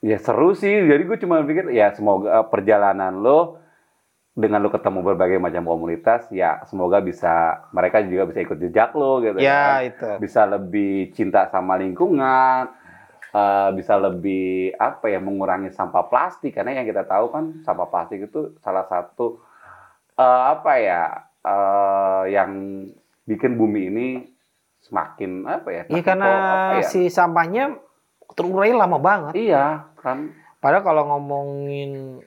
Ya 0.00 0.18
seru 0.18 0.54
sih. 0.54 0.70
Jadi 0.70 1.02
gue 1.04 1.18
cuma 1.18 1.42
pikir 1.42 1.70
ya 1.70 1.90
semoga 1.90 2.46
perjalanan 2.46 3.18
lo 3.18 3.58
dengan 4.32 4.62
lo 4.62 4.70
ketemu 4.70 5.02
berbagai 5.02 5.42
macam 5.42 5.66
komunitas 5.66 6.30
ya 6.30 6.62
semoga 6.62 7.02
bisa 7.02 7.66
mereka 7.74 7.98
juga 8.06 8.22
bisa 8.22 8.38
ikut 8.38 8.58
jejak 8.62 8.94
lo 8.94 9.18
gitu 9.18 9.42
Ya 9.42 9.82
kan. 9.82 9.90
itu. 9.90 10.08
Bisa 10.22 10.46
lebih 10.46 11.10
cinta 11.10 11.50
sama 11.50 11.74
lingkungan, 11.74 12.70
eh, 13.34 13.70
bisa 13.74 13.98
lebih 13.98 14.78
apa 14.78 15.10
ya 15.10 15.18
mengurangi 15.18 15.74
sampah 15.74 16.06
plastik 16.06 16.54
karena 16.54 16.78
yang 16.78 16.86
kita 16.86 17.02
tahu 17.02 17.34
kan 17.34 17.44
sampah 17.66 17.90
plastik 17.90 18.30
itu 18.30 18.54
salah 18.62 18.86
satu 18.86 19.42
eh, 20.14 20.42
apa 20.54 20.72
ya 20.78 21.02
eh, 21.42 22.22
yang 22.30 22.50
bikin 23.28 23.54
bumi 23.54 23.80
ini 23.86 24.06
semakin 24.80 25.44
apa 25.44 25.68
ya? 25.68 25.82
Iya 25.86 26.02
karena 26.02 26.30
ya? 26.74 26.82
si 26.82 27.06
sampahnya 27.06 27.76
terurai 28.32 28.72
lama 28.72 28.96
banget. 28.96 29.36
Iya 29.36 29.92
kan 29.94 30.32
Padahal 30.58 30.82
kalau 30.82 31.02
ngomongin 31.06 32.18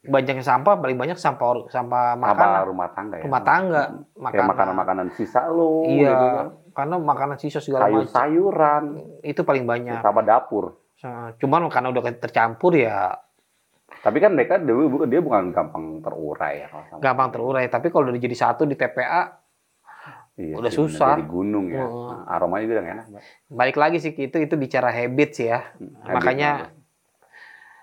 banyaknya 0.00 0.40
sampah, 0.40 0.74
paling 0.74 0.96
banyak 0.96 1.14
sampah 1.14 1.68
sampah 1.68 2.14
sampah 2.14 2.14
makanan, 2.16 2.62
rumah 2.64 2.88
tangga 2.90 3.14
ya. 3.14 3.22
rumah 3.22 3.42
tangga, 3.42 3.82
Kayak 3.84 4.16
makanan. 4.16 4.46
makanan-makanan 4.48 5.06
sisa 5.12 5.40
lo 5.46 5.84
Iya, 5.84 6.08
gitu 6.08 6.26
kan. 6.32 6.46
karena 6.72 6.94
makanan 6.96 7.36
sisa 7.36 7.58
segala 7.60 7.86
macam 7.86 8.06
Sayur-sayuran 8.06 8.84
itu 9.22 9.40
paling 9.42 9.64
banyak. 9.64 10.00
sama 10.00 10.22
dapur. 10.22 10.80
Cuman 11.38 11.68
karena 11.68 11.88
udah 11.88 12.02
tercampur 12.16 12.74
ya 12.74 13.14
Tapi 13.98 14.18
kan 14.18 14.30
mereka 14.30 14.58
dia 14.58 15.20
bukan 15.20 15.50
gampang 15.50 15.98
terurai 15.98 16.62
ya 16.62 16.68
sampah. 16.70 16.98
gampang 16.98 17.28
terurai. 17.30 17.66
Tapi 17.66 17.86
kalau 17.88 18.08
udah 18.08 18.18
jadi 18.18 18.36
satu 18.36 18.62
di 18.64 18.74
TPA, 18.74 19.30
Iya 20.38 20.54
udah 20.54 20.70
susah. 20.70 21.18
Jadi 21.18 21.26
gunung 21.26 21.66
ya. 21.68 21.82
Nah, 21.82 22.22
aromanya 22.30 22.64
juga 22.64 22.82
enak. 22.86 23.06
Balik 23.50 23.74
lagi 23.74 23.98
sih 23.98 24.14
itu 24.14 24.38
itu 24.38 24.54
bicara 24.54 24.88
habit 24.88 25.30
sih 25.34 25.50
ya. 25.50 25.66
Habisnya 25.74 26.14
Makanya 26.14 26.50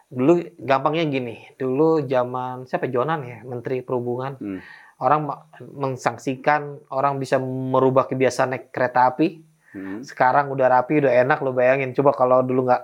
dulu 0.08 0.34
gampangnya 0.56 1.04
gini, 1.04 1.36
dulu 1.56 2.00
zaman 2.02 2.64
siapa 2.64 2.88
Jonan 2.88 3.26
ya, 3.26 3.44
Menteri 3.44 3.84
Perhubungan, 3.84 4.38
Hmm. 4.38 4.60
orang 4.96 5.28
mengsangsikan 5.60 6.80
orang 6.88 7.20
bisa 7.20 7.36
merubah 7.42 8.08
kebiasaan 8.08 8.56
naik 8.56 8.66
kereta 8.72 9.12
api. 9.12 9.44
Hmm, 9.76 10.00
Sekarang 10.08 10.48
udah 10.48 10.72
rapi, 10.72 11.04
udah 11.04 11.12
enak 11.12 11.44
lo 11.44 11.52
bayangin. 11.52 11.92
Coba 11.92 12.16
kalau 12.16 12.40
dulu 12.40 12.64
nggak 12.64 12.82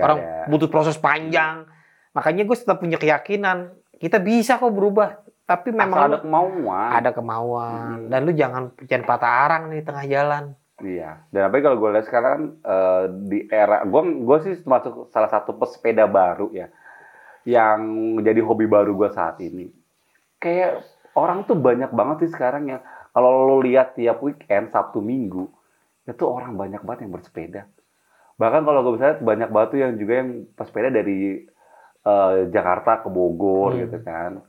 orang 0.00 0.18
ada. 0.18 0.48
butuh 0.48 0.72
proses 0.72 0.96
panjang. 0.96 1.68
Makanya 2.16 2.48
gue 2.48 2.56
tetap 2.56 2.80
punya 2.80 2.96
keyakinan 2.96 3.76
kita 4.00 4.16
bisa 4.16 4.56
kok 4.56 4.72
berubah. 4.72 5.20
Tapi 5.50 5.68
Asal 5.68 5.80
memang 5.80 5.98
ada 5.98 6.08
lu 6.08 6.18
kemauan. 6.22 6.90
ada 6.94 7.10
kemauan 7.10 7.96
Hmm. 7.96 8.06
dan 8.06 8.20
lu 8.22 8.32
jangan 8.32 8.62
jangan 8.80 9.04
patah 9.04 9.32
arang 9.44 9.62
nih 9.66 9.82
di 9.82 9.84
tengah 9.84 10.06
jalan. 10.06 10.44
Iya. 10.80 11.10
Dan 11.28 11.40
apalagi 11.44 11.64
kalau 11.66 11.78
gue 11.78 11.90
lihat 11.90 12.06
sekarang 12.06 12.38
eh, 12.62 13.04
di 13.26 13.38
era 13.46 13.82
gue 13.82 14.02
gue 14.22 14.38
sih 14.40 14.54
termasuk 14.56 15.10
salah 15.10 15.28
satu 15.28 15.52
pesepeda 15.52 16.06
baru 16.06 16.48
ya 16.50 16.70
yang 17.42 17.82
menjadi 18.16 18.40
hobi 18.40 18.64
baru 18.64 18.94
gue 18.94 19.10
saat 19.10 19.36
ini. 19.40 19.68
Kayak 20.38 20.86
orang 21.12 21.44
tuh 21.44 21.58
banyak 21.58 21.90
banget 21.90 22.16
sih 22.24 22.32
sekarang 22.32 22.70
yang 22.70 22.80
kalau 23.10 23.44
lo 23.44 23.56
lihat 23.58 23.92
tiap 23.92 24.22
weekend 24.22 24.70
Sabtu 24.70 25.02
Minggu 25.02 25.50
itu 26.06 26.24
orang 26.24 26.54
banyak 26.54 26.80
banget 26.80 27.04
yang 27.04 27.12
bersepeda. 27.12 27.66
Bahkan 28.36 28.62
kalau 28.62 28.80
gue 28.80 28.92
bisa 28.94 29.06
lihat 29.10 29.20
banyak 29.20 29.50
banget 29.50 29.68
tuh 29.68 29.80
yang 29.80 29.92
juga 29.94 30.12
yang 30.16 30.30
pesepeda 30.54 30.88
dari 30.88 31.42
eh, 32.00 32.34
Jakarta 32.48 33.02
ke 33.02 33.08
Bogor 33.10 33.74
Hmm. 33.74 33.80
gitu 33.84 33.98
kan. 34.00 34.40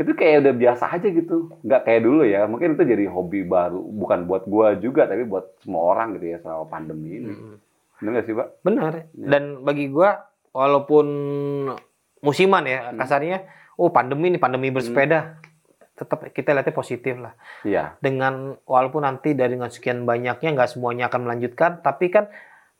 Itu 0.00 0.16
kayak 0.16 0.48
udah 0.48 0.54
biasa 0.56 0.84
aja 0.96 1.08
gitu. 1.12 1.52
Nggak 1.60 1.82
kayak 1.84 2.02
dulu 2.08 2.24
ya. 2.24 2.48
Mungkin 2.48 2.72
itu 2.72 2.88
jadi 2.88 3.04
hobi 3.12 3.44
baru. 3.44 3.84
Bukan 3.84 4.24
buat 4.24 4.48
gua 4.48 4.72
juga, 4.80 5.04
tapi 5.04 5.28
buat 5.28 5.60
semua 5.60 5.92
orang 5.92 6.16
gitu 6.16 6.32
ya 6.32 6.38
selama 6.40 6.64
pandemi 6.72 7.20
ini. 7.20 7.32
Hmm. 7.36 7.56
Bener 8.00 8.10
nggak 8.16 8.24
sih, 8.24 8.32
Pak? 8.32 8.48
Benar. 8.64 8.92
Iya. 9.12 9.26
Dan 9.28 9.42
bagi 9.60 9.92
gua 9.92 10.24
walaupun 10.56 11.06
musiman 12.24 12.64
ya 12.64 12.90
Hmm. 12.90 12.96
kasarnya, 12.96 13.44
oh 13.76 13.92
pandemi 13.92 14.32
nih 14.32 14.40
pandemi 14.40 14.72
bersepeda, 14.72 15.36
tetap 15.92 16.24
kita 16.32 16.56
lihatnya 16.56 16.72
positif 16.72 17.20
lah. 17.20 17.36
Iya. 17.60 18.00
Dengan 18.00 18.56
walaupun 18.64 19.04
nanti 19.04 19.36
dari 19.36 19.52
dengan 19.52 19.68
sekian 19.68 20.08
banyaknya 20.08 20.56
nggak 20.56 20.70
semuanya 20.72 21.12
akan 21.12 21.28
melanjutkan, 21.28 21.84
tapi 21.84 22.08
kan 22.08 22.32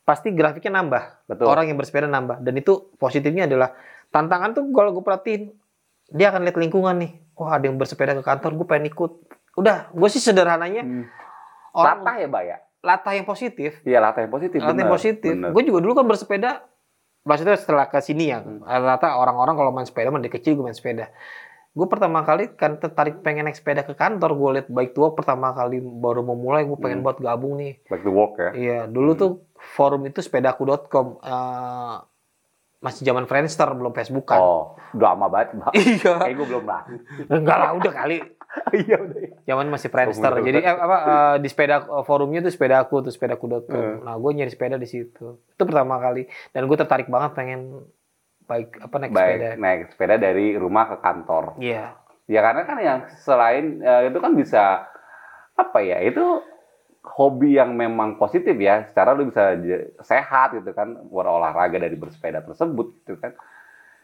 pasti 0.08 0.32
grafiknya 0.32 0.80
nambah. 0.80 1.28
Betul. 1.28 1.46
Orang 1.52 1.68
yang 1.68 1.76
bersepeda 1.76 2.08
nambah. 2.08 2.40
Dan 2.40 2.56
itu 2.56 2.88
positifnya 2.96 3.44
adalah 3.44 3.76
tantangan 4.08 4.56
tuh 4.56 4.64
kalau 4.72 4.90
gue 4.96 5.04
perhatiin 5.04 5.52
dia 6.10 6.30
akan 6.30 6.42
lihat 6.44 6.58
lingkungan 6.58 6.94
nih. 6.98 7.12
Wah 7.34 7.56
ada 7.56 7.64
yang 7.64 7.80
bersepeda 7.80 8.12
ke 8.12 8.20
kantor, 8.20 8.52
gue 8.54 8.66
pengen 8.66 8.86
ikut. 8.88 9.12
Udah, 9.56 9.88
gue 9.90 10.08
sih 10.08 10.20
sederhananya 10.20 10.82
Hmm. 10.82 11.04
orang 11.72 12.04
Latah 12.04 12.14
ya, 12.18 12.26
Mbak 12.28 12.44
ya? 12.44 12.56
latah 12.80 13.12
yang 13.12 13.26
positif. 13.28 13.70
Iya, 13.84 14.00
latah 14.00 14.24
yang 14.24 14.32
positif. 14.32 14.56
Latah 14.56 14.72
yang 14.74 14.88
positif. 14.88 15.32
Gue 15.32 15.62
juga 15.62 15.78
dulu 15.80 15.92
kan 15.92 16.06
bersepeda. 16.06 16.64
Maksudnya 17.20 17.52
setelah 17.54 17.84
ke 17.84 18.00
sini 18.00 18.32
ya, 18.32 18.40
Hmm. 18.40 18.64
rata 18.64 19.20
orang-orang 19.20 19.52
kalau 19.52 19.70
main 19.70 19.84
sepeda, 19.84 20.08
dari 20.08 20.32
kecil 20.32 20.56
gue 20.56 20.64
main 20.64 20.72
sepeda. 20.72 21.12
Gue 21.70 21.86
pertama 21.86 22.24
kali 22.24 22.50
kan 22.56 22.80
tertarik 22.80 23.22
pengen 23.22 23.46
naik 23.46 23.54
sepeda 23.54 23.84
ke 23.84 23.92
kantor. 23.92 24.34
Gue 24.34 24.50
liat 24.58 24.68
baik 24.68 24.90
tua 24.90 25.12
pertama 25.12 25.52
kali 25.52 25.78
baru 25.78 26.24
memulai, 26.24 26.64
gue 26.64 26.74
pengen 26.74 27.00
Hmm. 27.00 27.06
buat 27.06 27.20
gabung 27.20 27.60
nih. 27.60 27.84
Back 27.86 28.02
to 28.02 28.10
work 28.10 28.34
ya. 28.36 28.50
Iya, 28.52 28.78
dulu 28.88 29.10
tuh 29.14 29.30
forum 29.76 30.02
itu 30.04 30.18
sepedaku.com. 30.18 31.20
eh, 31.20 31.96
masih 32.80 33.04
zaman 33.04 33.28
Friendster, 33.28 33.68
belum 33.76 33.92
Facebookan. 33.92 34.40
Oh, 34.40 34.72
udah 34.96 35.12
lama 35.12 35.28
banget, 35.28 35.48
Mbak. 35.60 35.72
Iya. 35.76 36.12
Kayak 36.16 36.34
gue 36.40 36.46
belum 36.48 36.64
lahir. 36.64 36.98
Enggak 37.28 37.56
lah, 37.60 37.70
udah 37.76 37.92
kali. 37.92 38.18
Iya, 38.74 38.98
udah 38.98 39.18
ya. 39.22 39.30
Zaman 39.46 39.70
masih 39.70 39.94
Friendster. 39.94 40.32
Oh, 40.34 40.42
Jadi 40.42 40.58
eh, 40.58 40.74
apa 40.74 40.96
eh, 41.06 41.34
di 41.38 41.46
sepeda 41.46 41.86
eh, 41.86 42.02
forumnya 42.02 42.42
tuh 42.42 42.50
sepedaku 42.50 42.98
tuh 43.06 43.12
sepedaku.com. 43.14 43.70
Hmm. 43.70 44.02
Nah, 44.02 44.18
gue 44.18 44.30
nyari 44.34 44.50
sepeda 44.50 44.74
di 44.74 44.90
situ. 44.90 45.38
Itu 45.54 45.62
pertama 45.62 46.02
kali. 46.02 46.26
Dan 46.50 46.66
gue 46.66 46.74
tertarik 46.74 47.06
banget 47.06 47.38
pengen 47.38 47.86
baik 48.50 48.82
apa 48.82 48.94
naik 48.98 49.12
Baik, 49.14 49.22
sepeda. 49.22 49.48
naik 49.54 49.80
sepeda 49.94 50.14
dari 50.18 50.58
rumah 50.58 50.90
ke 50.90 50.96
kantor. 50.98 51.44
Iya. 51.62 51.94
Ya 52.26 52.40
karena 52.42 52.62
kan 52.66 52.76
yang 52.82 53.00
selain 53.22 53.78
eh, 53.86 54.10
itu 54.10 54.18
kan 54.18 54.32
bisa 54.34 54.90
apa 55.54 55.78
ya 55.86 56.02
itu 56.02 56.42
hobi 57.00 57.56
yang 57.56 57.72
memang 57.72 58.16
positif 58.16 58.52
ya 58.54 58.84
secara 58.84 59.16
lu 59.16 59.28
bisa 59.28 59.56
sehat 60.00 60.52
gitu 60.52 60.70
kan 60.72 61.00
berolahraga 61.08 61.80
dari 61.80 61.96
bersepeda 61.96 62.44
tersebut 62.44 62.92
gitu 63.02 63.16
kan 63.16 63.32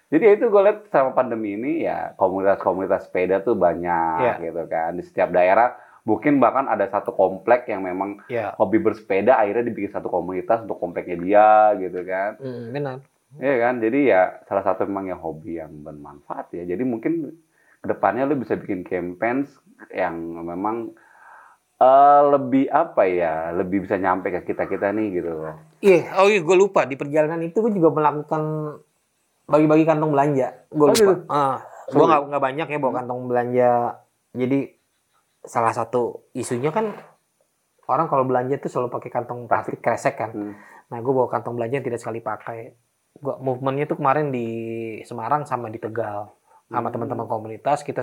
jadi 0.06 0.22
ya 0.22 0.32
itu 0.38 0.46
gue 0.48 0.62
lihat 0.62 0.78
sama 0.88 1.12
pandemi 1.12 1.54
ini 1.54 1.84
ya 1.84 2.14
komunitas-komunitas 2.16 3.10
sepeda 3.10 3.42
tuh 3.42 3.52
banyak 3.52 4.40
Iya. 4.40 4.48
gitu 4.48 4.62
kan 4.66 4.96
di 4.96 5.02
setiap 5.04 5.28
daerah 5.28 5.76
mungkin 6.06 6.38
bahkan 6.38 6.70
ada 6.70 6.86
satu 6.86 7.12
komplek 7.12 7.66
yang 7.68 7.82
memang 7.82 8.22
Iya. 8.26 8.54
hobi 8.56 8.78
bersepeda 8.78 9.36
akhirnya 9.36 9.68
dibikin 9.68 9.92
satu 9.92 10.08
komunitas 10.08 10.64
untuk 10.64 10.78
kompleknya 10.78 11.16
dia 11.20 11.48
gitu 11.76 12.00
kan 12.02 12.40
Hmm, 12.40 12.72
benar. 12.72 12.98
Iya 13.36 13.54
kan, 13.60 13.74
jadi 13.82 13.98
ya 14.06 14.22
salah 14.48 14.64
satu 14.64 14.88
memang 14.88 15.12
yang 15.12 15.20
hobi 15.20 15.60
yang 15.60 15.84
bermanfaat 15.84 16.56
ya. 16.56 16.64
Jadi 16.64 16.88
mungkin 16.88 17.36
ke 17.82 17.86
depannya 17.86 18.24
lu 18.24 18.40
bisa 18.40 18.56
bikin 18.56 18.80
campaigns 18.80 19.52
yang 19.92 20.16
memang 20.40 20.96
eh, 21.76 22.22
lebih 22.26 22.64
apa 22.66 23.02
ya, 23.04 23.34
lebih 23.52 23.84
bisa 23.84 23.96
nyampe 23.96 24.28
ke 24.30 24.40
kita 24.46 24.64
kita 24.64 24.90
nih 24.90 25.08
gitu 25.14 25.30
loh. 25.30 25.54
Iya, 25.78 26.16
oh 26.16 26.26
iya 26.26 26.40
gue 26.40 26.56
lupa 26.56 26.84
di 26.84 26.94
perjalanan 26.94 27.40
itu 27.40 27.58
gue 27.58 27.70
juga 27.70 27.92
melakukan 27.92 28.42
bagi-bagi 29.46 29.84
kantong 29.84 30.10
belanja. 30.10 30.46
Gue 30.68 30.84
Oh, 30.84 30.90
lupa. 30.90 30.96
gitu? 30.96 31.12
Ah, 31.28 31.58
gue 31.86 32.00
nggak 32.02 32.20
nggak 32.26 32.42
banyak 32.42 32.66
ya 32.66 32.78
bawa 32.78 32.94
kantong 32.96 33.20
belanja. 33.26 33.70
Jadi 34.32 34.58
salah 35.40 35.70
satu 35.70 36.02
isunya 36.32 36.68
kan 36.68 36.90
orang 37.86 38.06
kalau 38.06 38.24
belanja 38.24 38.58
tuh 38.58 38.66
selalu 38.68 38.88
pakai 38.90 39.10
kantong 39.12 39.46
plastik 39.46 39.78
kresek 39.78 40.16
kan. 40.16 40.30
Hmm. 40.30 40.54
Nah 40.86 40.98
gue 40.98 41.12
bawa 41.12 41.28
kantong 41.28 41.54
belanja 41.54 41.74
yang 41.74 41.86
tidak 41.86 42.00
sekali 42.00 42.18
pakai. 42.18 42.74
Gua 43.16 43.38
movementnya 43.38 43.86
tuh 43.86 43.96
kemarin 43.96 44.28
di 44.28 44.46
Semarang 45.02 45.44
sama 45.44 45.68
di 45.68 45.78
Tegal 45.78 46.28
sama 46.66 46.90
Hmm. 46.90 46.94
teman-teman 46.98 47.26
komunitas 47.26 47.80
kita 47.80 48.02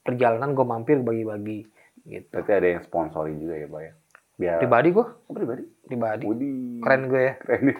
perjalanan 0.00 0.50
gue 0.50 0.64
mampir 0.64 0.96
bagi-bagi 0.98 1.68
gitu. 2.08 2.28
Berarti 2.32 2.52
ada 2.52 2.68
yang 2.68 2.82
sponsori 2.82 3.32
juga 3.36 3.54
ya, 3.54 3.66
Pak 3.66 3.80
ya. 3.80 3.92
Biar 4.34 4.56
Pribadi 4.58 4.88
gue, 4.90 5.06
Oh, 5.26 5.34
pribadi. 5.34 5.62
pribadi. 5.84 6.24
Widih. 6.24 6.78
Keren 6.80 7.02
gue 7.06 7.20
ya. 7.20 7.34
Keren 7.36 7.62
ya. 7.68 7.78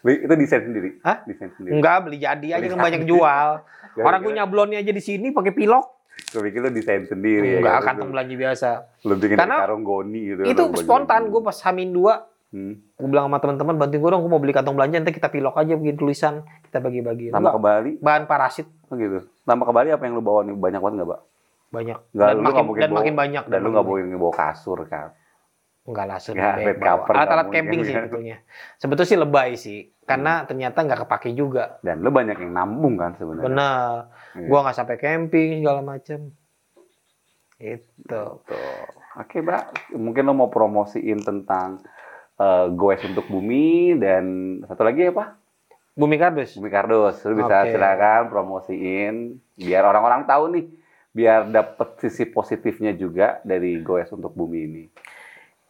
Wih, 0.00 0.16
Itu 0.24 0.32
desain 0.34 0.62
sendiri. 0.64 0.90
Hah? 1.00 1.20
Desain 1.24 1.52
sendiri. 1.52 1.76
Enggak 1.76 1.96
beli 2.02 2.16
jadi 2.18 2.46
aja 2.50 2.58
Beli 2.58 2.72
yang 2.72 2.80
banyak 2.80 3.02
jual. 3.04 3.48
Orang 4.08 4.20
gue 4.20 4.32
nyablonnya 4.32 4.78
aja 4.80 4.90
di 4.90 5.02
sini 5.02 5.28
pakai 5.28 5.52
pilok. 5.52 5.84
Gue 6.30 6.42
pikir 6.46 6.60
lu 6.60 6.70
desain 6.70 7.04
sendiri 7.04 7.60
Enggak, 7.60 7.74
ya. 7.74 7.84
kantong 7.84 8.10
belanja 8.10 8.34
biasa. 8.34 8.68
Lu 9.04 9.14
bikin 9.14 9.36
Karena 9.36 9.56
karung 9.60 9.84
goni 9.84 10.20
gitu. 10.26 10.40
Itu 10.42 10.62
spontan 10.74 11.28
gue 11.28 11.40
pas 11.40 11.56
Hamin 11.62 11.92
2 11.92 12.28
Hmm. 12.50 12.82
gue 12.98 13.06
bilang 13.06 13.30
sama 13.30 13.38
teman-teman 13.38 13.78
bantuin 13.78 14.02
gue 14.02 14.10
dong 14.10 14.26
gue 14.26 14.32
mau 14.34 14.42
beli 14.42 14.50
kantong 14.50 14.74
belanja 14.74 14.98
nanti 14.98 15.14
kita 15.14 15.30
pilok 15.30 15.54
aja 15.54 15.78
bikin 15.78 15.94
tulisan 15.94 16.42
kita 16.66 16.82
bagi-bagi 16.82 17.30
Sama 17.30 17.46
Enggak, 17.46 17.54
ke 17.54 17.60
Bali, 17.62 17.92
bahan 18.02 18.24
parasit 18.26 18.66
oh 18.90 18.98
gitu. 18.98 19.22
Sama 19.46 19.62
ke 19.62 19.70
Bali 19.70 19.94
apa 19.94 20.02
yang 20.02 20.18
lu 20.18 20.20
bawa 20.20 20.42
nih? 20.42 20.58
Banyak 20.58 20.82
banget 20.82 20.94
nggak, 20.98 21.10
Pak? 21.14 21.20
Banyak 21.70 21.98
Nggak, 22.10 22.28
dan 22.28 22.36
lu 22.36 22.42
makin 22.42 22.64
mungkin 22.66 22.80
dan 22.80 22.90
bawa- 22.90 22.98
makin 22.98 23.14
banyak 23.14 23.44
Dan 23.46 23.58
lu 23.62 23.68
nggak 23.70 23.86
boleh 23.86 24.02
bawa 24.14 24.34
kasur 24.34 24.78
kan? 24.84 25.08
enggak 25.80 26.06
lah 26.06 26.18
Nggak, 26.20 26.54
bawa. 26.76 26.86
cover 27.00 27.14
alat-alat 27.16 27.46
camping 27.50 27.80
sih 27.80 27.94
sebetulnya 27.96 28.36
sebetulnya 28.76 29.08
sih 29.08 29.18
lebay 29.18 29.50
sih 29.56 29.78
karena 30.04 30.44
ternyata 30.44 30.78
nggak 30.80 31.00
kepake 31.02 31.30
juga 31.32 31.80
Dan 31.80 32.04
lu 32.04 32.10
banyak 32.10 32.36
yang 32.36 32.52
nambung 32.52 32.94
kan 32.94 33.16
sebenarnya. 33.16 33.46
bener 33.48 33.94
Iya. 34.36 34.46
gua 34.46 34.58
nggak 34.62 34.76
sampai 34.76 34.96
camping 34.96 35.50
segala 35.60 35.82
macem 35.82 36.30
itu 37.58 38.22
Tuh. 38.40 38.84
Oke, 39.12 39.42
Mbak. 39.42 39.92
Mungkin 39.94 40.22
lo 40.22 40.32
mau 40.32 40.48
promosiin 40.48 41.20
tentang 41.20 41.82
eh, 42.36 42.66
goes 42.72 43.02
untuk 43.02 43.26
bumi 43.26 43.92
dan 43.94 44.24
satu 44.64 44.80
lagi 44.80 45.06
apa? 45.06 45.36
bumi 45.90 46.16
kardus 46.16 46.56
Bumi 46.56 46.70
kardus. 46.70 47.20
Lu 47.26 47.36
bisa 47.36 47.60
Oke. 47.60 47.74
silakan 47.74 48.30
promosiin 48.30 49.14
biar 49.54 49.82
orang-orang 49.82 50.24
tahu 50.24 50.44
nih, 50.50 50.64
biar 51.10 51.50
dapet 51.50 52.06
sisi 52.06 52.28
positifnya 52.30 52.94
juga 52.94 53.42
dari 53.42 53.82
goes 53.82 54.10
untuk 54.14 54.34
bumi 54.34 54.58
ini. 54.66 54.84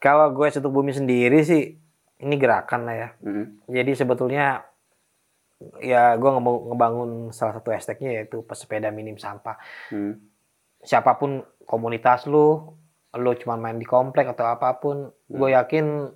kalau 0.01 0.33
gue 0.33 0.49
untuk 0.49 0.73
bumi 0.73 0.97
sendiri 0.97 1.45
sih 1.45 1.77
ini 2.21 2.35
gerakan 2.41 2.89
lah 2.89 2.97
ya. 2.97 3.09
Mm. 3.21 3.47
Jadi 3.69 3.93
sebetulnya 3.97 4.65
ya 5.85 6.17
gue 6.17 6.31
ngebangun 6.73 7.37
salah 7.37 7.61
satu 7.61 7.69
hashtagnya 7.69 8.25
yaitu 8.25 8.41
pesepeda 8.45 8.89
minim 8.89 9.21
sampah. 9.21 9.61
Mm. 9.93 10.17
Siapa 10.81 11.21
pun 11.21 11.45
komunitas 11.69 12.25
lu, 12.25 12.73
lu 13.13 13.31
cuma 13.37 13.61
main 13.61 13.77
di 13.77 13.85
komplek 13.85 14.33
atau 14.33 14.49
apa 14.49 14.81
pun, 14.81 15.13
gue 15.29 15.49
yakin 15.53 16.09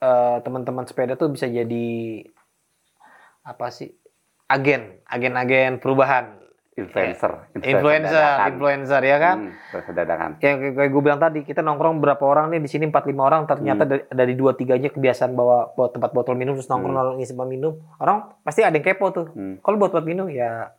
eh, 0.00 0.38
teman-teman 0.40 0.88
sepeda 0.88 1.20
tuh 1.20 1.28
bisa 1.28 1.44
jadi 1.44 2.24
apa 3.44 3.68
sih 3.68 3.92
agen, 4.48 5.04
agen-agen 5.04 5.76
perubahan, 5.76 6.40
Influencer, 6.78 7.32
influencer, 7.58 8.14
dadakan. 8.14 8.46
influencer 8.48 9.02
ya 9.02 9.16
kan? 9.18 9.36
Hmm, 9.36 9.50
influencer 9.50 9.92
dadakan. 9.92 10.30
Ya 10.38 10.50
kayak 10.54 10.88
gue 10.88 11.02
bilang 11.02 11.18
tadi, 11.18 11.38
kita 11.42 11.58
nongkrong 11.58 11.98
berapa 11.98 12.22
orang 12.22 12.54
nih 12.54 12.62
di 12.62 12.70
sini 12.70 12.86
4 12.86 13.02
5 13.02 13.18
orang 13.18 13.42
ternyata 13.44 13.82
Hmm. 13.82 13.90
dari, 13.90 14.02
dari 14.08 14.32
2 14.32 14.54
3-nya 14.54 14.88
kebiasaan 14.88 15.32
bawa, 15.32 15.72
bawa 15.72 15.88
tempat 15.90 16.10
botol 16.12 16.34
minum 16.34 16.54
terus 16.54 16.66
nongkrong 16.66 16.92
Hmm. 16.92 17.02
lalu 17.02 17.10
ngisi 17.18 17.34
minum. 17.36 17.74
Orang 17.96 18.30
pasti 18.40 18.62
ada 18.62 18.72
yang 18.72 18.86
kepo 18.86 19.10
tuh. 19.10 19.26
Hmm. 19.28 19.58
Kalau 19.58 19.76
buat 19.76 19.90
buat 19.90 20.04
minum 20.04 20.26
ya 20.26 20.70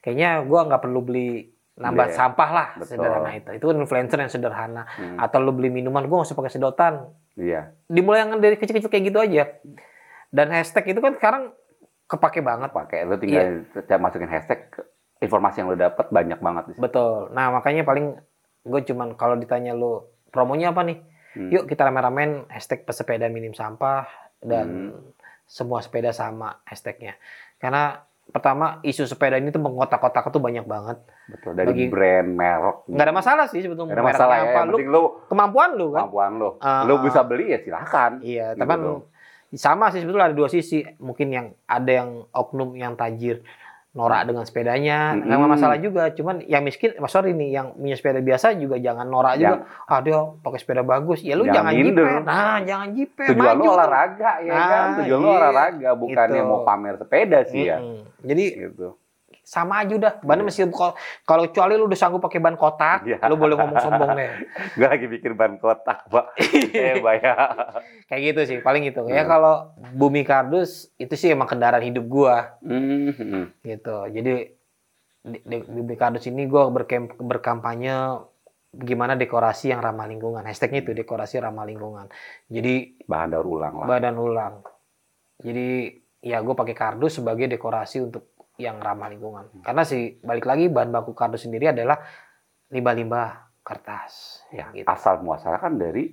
kayaknya 0.00 0.42
gua 0.42 0.66
nggak 0.66 0.82
perlu 0.82 1.00
beli 1.00 1.50
nambah 1.72 2.06
Iya, 2.06 2.14
sampah 2.14 2.50
lah 2.52 2.68
betul. 2.76 3.00
sederhana 3.00 3.30
itu. 3.32 3.48
Itu 3.52 3.64
kan 3.64 3.76
influencer 3.76 4.18
yang 4.18 4.30
sederhana. 4.30 4.82
Hmm. 4.88 5.16
Atau 5.16 5.40
lu 5.40 5.50
beli 5.50 5.68
minuman 5.68 6.04
gua 6.04 6.20
nggak 6.20 6.30
usah 6.30 6.38
pakai 6.38 6.52
sedotan. 6.52 6.94
Iya, 7.32 7.72
Dimulai 7.88 8.22
yang 8.22 8.36
dari 8.38 8.54
kecil-kecil 8.54 8.86
kayak 8.86 9.04
gitu 9.08 9.18
aja. 9.18 9.56
Dan 10.28 10.52
hashtag 10.52 10.92
itu 10.92 11.00
kan 11.00 11.16
sekarang 11.16 11.42
kepake 12.04 12.44
banget. 12.44 12.68
pakai 12.70 13.08
lu 13.08 13.16
tinggal 13.16 13.64
Iya. 13.72 13.96
masukin 13.96 14.28
hashtag 14.28 14.68
informasi 15.22 15.62
yang 15.62 15.70
lu 15.70 15.78
dapat 15.78 16.06
banyak 16.08 16.38
banget 16.38 16.64
di 16.66 16.72
situ. 16.74 16.82
Betul. 16.82 17.30
Nah 17.30 17.48
makanya 17.50 17.82
paling 17.82 18.18
gue 18.62 18.80
cuman 18.84 19.14
kalau 19.14 19.34
ditanya 19.34 19.72
lu 19.72 20.02
promonya 20.28 20.70
apa 20.70 20.82
nih? 20.82 20.98
Hmm. 21.32 21.48
Yuk 21.48 21.64
kita 21.64 21.86
rame-ramein 21.86 22.44
hashtag 22.46 22.82
pesepeda 22.82 23.26
minim 23.26 23.52
sampah 23.52 24.04
dan 24.38 24.92
Hmm. 24.92 25.14
semua 25.46 25.80
sepeda 25.80 26.10
sama 26.10 26.60
hashtagnya. 26.64 27.16
Karena 27.56 28.02
pertama 28.22 28.78
isu 28.82 29.04
sepeda 29.04 29.36
ini 29.36 29.50
tuh 29.50 29.60
mengkotak-kotak 29.60 30.30
tuh 30.30 30.38
banyak 30.38 30.64
banget. 30.64 30.98
Betul 31.26 31.52
dari 31.54 31.68
Bagi- 31.72 31.90
brand, 31.90 32.28
merek. 32.28 32.76
Nggak 32.86 33.06
ada 33.06 33.14
masalah 33.14 33.44
sih 33.48 33.60
sebetulnya. 33.60 33.92
Nggak 33.92 34.00
ada 34.00 34.10
masalah 34.10 34.36
ya. 34.36 34.44
apa. 34.50 34.60
Lu 34.66 34.76
lu 34.78 35.00
kemampuan 35.26 35.70
lu 35.74 35.86
kan. 35.90 36.06
kemampuan 36.06 36.30
lu. 36.36 36.48
Ah, 36.58 36.82
lu 36.84 36.94
ah. 36.96 37.00
bisa 37.02 37.20
beli 37.22 37.50
ya 37.50 37.58
silakan. 37.60 38.12
Iya, 38.20 38.54
Gitu 38.54 38.60
tapi 38.60 38.72
sama 39.52 39.92
sih 39.92 40.00
sebetulnya 40.00 40.32
ada 40.32 40.36
dua 40.36 40.48
sisi. 40.48 40.80
Mungkin 40.96 41.28
yang 41.28 41.46
ada 41.66 41.92
yang 41.92 42.24
oknum 42.32 42.72
yang 42.72 42.96
tajir 42.96 43.44
norak 43.92 44.24
dengan 44.24 44.40
sepedanya, 44.42 45.12
nggak 45.14 45.36
Mm-mm. 45.36 45.50
masalah 45.50 45.76
juga. 45.76 46.08
Cuman 46.10 46.40
yang 46.42 46.60
miskin, 46.60 46.96
mas 46.96 47.08
sorry 47.08 47.30
nih, 47.30 47.52
yang 47.52 47.66
punya 47.72 47.92
sepeda 47.92 48.18
biasa 48.18 48.56
juga 48.56 48.76
jangan 48.76 49.04
norak 49.04 49.36
juga. 49.36 49.56
Ah 49.84 50.00
dia 50.00 50.16
pakai 50.38 50.58
sepeda 50.58 50.80
bagus, 50.82 51.20
ya 51.20 51.34
lu 51.34 51.44
Jangan 51.44 51.68
jangan, 51.68 51.72
jiper. 51.76 52.08
Nah, 52.22 52.56
jangan 52.62 52.88
jiper. 52.90 53.26
Tujuan 53.28 53.36
lu 53.36 53.52
maju 53.54 53.60
tuh. 53.62 53.74
olahraga 53.74 54.30
ya 54.40 54.50
Nah, 54.50 54.66
kan? 54.66 54.86
Tujuan 54.98 55.18
lu 55.18 55.26
iya. 55.26 55.36
olahraga 55.38 55.90
bukannya 55.94 56.40
Gitu. 56.40 56.48
mau 56.48 56.60
pamer 56.62 56.94
sepeda 56.96 57.38
sih 57.44 57.62
ya. 57.62 57.78
Mm-mm. 57.78 58.00
Jadi 58.22 58.44
Gitu. 58.64 58.88
Sama 59.42 59.82
aja 59.82 59.92
udah. 59.92 60.12
Bannya 60.20 60.46
mesti 60.46 60.64
kalau 60.66 60.94
kalau 61.22 61.42
kecuali 61.44 61.74
lu 61.74 61.84
udah 61.84 61.98
sanggup 61.98 62.18
pakai 62.18 62.38
ban 62.38 62.54
kotak, 62.54 63.02
Iya. 63.04 63.18
lu 63.26 63.34
boleh 63.34 63.54
ngomong 63.54 63.78
sombong 63.78 64.10
deh. 64.14 64.30
Gue 64.78 64.86
lagi 64.86 65.06
bikin 65.06 65.34
ban 65.34 65.54
kotak, 65.56 66.06
Pak. 66.06 66.26
eh. 66.72 66.96
Kayak 68.06 68.22
gitu 68.22 68.40
sih, 68.46 68.58
paling 68.58 68.82
gitu. 68.84 69.04
Ya 69.06 69.22
Hmm. 69.22 69.30
kalau 69.30 69.54
bumi 69.92 70.22
kardus 70.22 70.90
itu 70.96 71.12
sih 71.12 71.28
emang 71.28 71.46
kendaraan 71.46 71.82
hidup 71.82 72.04
gua. 72.04 72.56
Hmm, 72.62 73.50
gitu 73.60 74.06
jadi 74.08 74.54
di, 75.22 75.38
di, 75.40 75.56
di 75.60 75.80
Bumi 75.80 75.94
Kardus 75.94 76.26
ini 76.26 76.44
gue 76.44 76.62
berkem, 76.68 77.06
berkampanye 77.14 77.94
gimana 78.72 79.14
dekorasi 79.14 79.70
yang 79.70 79.78
ramah 79.78 80.10
lingkungan 80.10 80.42
hashtagnya 80.42 80.82
itu 80.82 80.96
dekorasi 80.96 81.38
ramah 81.38 81.62
lingkungan 81.62 82.10
jadi 82.48 82.98
Bahan 83.04 83.30
daur 83.30 83.46
ulang 83.46 83.74
lah. 83.78 83.86
badan 83.86 84.18
ulang 84.18 84.66
jadi 85.38 85.94
ya 86.18 86.40
gue 86.40 86.50
pakai 86.52 86.72
kardus 86.72 87.20
sebagai 87.20 87.46
dekorasi 87.46 88.02
untuk 88.02 88.31
yang 88.62 88.78
ramah 88.78 89.10
lingkungan 89.10 89.44
karena 89.60 89.82
sih 89.82 90.16
balik 90.20 90.46
lagi 90.46 90.70
bahan 90.70 90.88
baku 90.88 91.12
kardus 91.12 91.44
sendiri 91.44 91.70
adalah 91.70 91.98
limbah-limbah 92.70 93.28
kertas 93.62 94.42
Ya, 94.48 94.68
gitu. 94.70 94.86
asal 94.86 95.20
muasal 95.20 95.56
kan 95.56 95.76
dari 95.76 96.12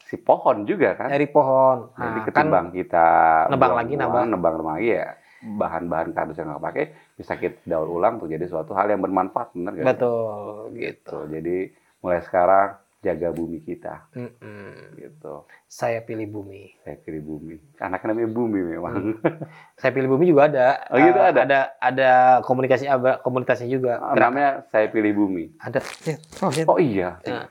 si 0.00 0.18
pohon 0.18 0.66
juga 0.66 0.94
kan. 0.94 1.08
dari 1.08 1.26
pohon 1.26 1.90
Jadi 1.92 2.02
nah, 2.02 2.12
kan 2.12 2.26
ketimbang 2.26 2.66
kita 2.70 3.06
nebang 3.48 3.74
lagi, 3.74 3.92
nambah. 3.94 4.22
nebang 4.26 4.56
lagi 4.60 4.88
ya 4.90 5.08
bahan-bahan 5.40 6.12
kardus 6.12 6.36
yang 6.36 6.52
nggak 6.52 6.60
pakai 6.62 6.84
bisa 7.16 7.32
kita 7.34 7.64
daur 7.64 7.88
ulang 7.88 8.20
untuk 8.20 8.28
jadi 8.28 8.44
suatu 8.44 8.76
hal 8.76 8.92
yang 8.92 9.00
bermanfaat 9.00 9.56
benar 9.56 9.72
gak? 9.72 9.86
betul 9.88 10.68
gitu 10.76 11.08
Tuh, 11.08 11.24
jadi 11.26 11.72
mulai 12.00 12.20
sekarang 12.20 12.76
jaga 13.00 13.28
bumi 13.30 13.58
kita 13.58 14.12
Mm-mm. 14.12 14.92
gitu. 14.94 15.48
saya 15.64 16.00
pilih 16.00 16.28
bumi 16.28 16.76
Saya 16.78 16.96
pilih 16.96 17.22
bumi. 17.22 17.56
Anaknya 17.78 18.12
namanya 18.12 18.28
bumi 18.28 18.60
memang. 18.62 19.16
saya 19.74 19.90
pilih 19.90 20.08
bumi 20.08 20.24
juga 20.26 20.42
ada 20.46 20.66
Oh, 20.86 20.98
gitu 20.98 21.16
Eh, 21.16 21.26
ada? 21.26 21.40
ada 21.40 21.60
ada 21.78 22.10
komunikasi 22.42 22.84
ada 22.84 23.16
komunitasnya 23.18 23.66
juga 23.66 23.96
Gerak- 24.06 24.20
namanya 24.22 24.50
saya 24.66 24.86
pilih 24.86 25.12
bumi. 25.16 25.44
ada 25.56 25.80
oh, 26.38 26.50
lihat. 26.50 26.66
Oh 26.66 26.76
iya. 26.76 27.16
Nah, 27.22 27.48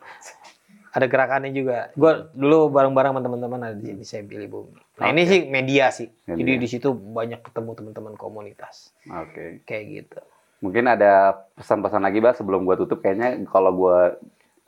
ada 0.90 1.06
gerakannya 1.06 1.50
juga. 1.52 1.90
Gue 1.94 2.12
dulu 2.32 2.70
bareng-bareng 2.70 3.12
sama 3.12 3.22
teman-teman 3.22 3.60
ada 3.64 3.76
di 3.76 3.86
sini 3.88 4.04
saya 4.04 4.22
pilih 4.24 4.48
bumi. 4.48 4.78
Nah 4.96 5.08
ini 5.08 5.22
Oke. 5.24 5.30
sih 5.32 5.40
media 5.48 5.86
sih. 5.90 6.08
Media. 6.24 6.38
Jadi 6.40 6.52
di 6.56 6.68
situ 6.68 6.90
banyak 6.92 7.42
ketemu 7.42 7.74
teman-teman 7.74 8.14
komunitas 8.14 8.94
Oke. 9.08 9.62
kayak 9.64 9.84
gitu. 9.88 10.22
Mungkin 10.60 10.86
ada 10.86 11.40
pesan-pesan 11.56 12.02
lagi, 12.02 12.20
Mbak, 12.20 12.36
sebelum 12.36 12.62
gua 12.62 12.76
tutup 12.76 13.00
kayaknya 13.00 13.34
kalau 13.46 13.72
gua 13.72 14.14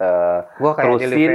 eh, 0.02 0.39
Gue 0.58 0.72
kayak 0.74 0.86
terusin 0.97 1.34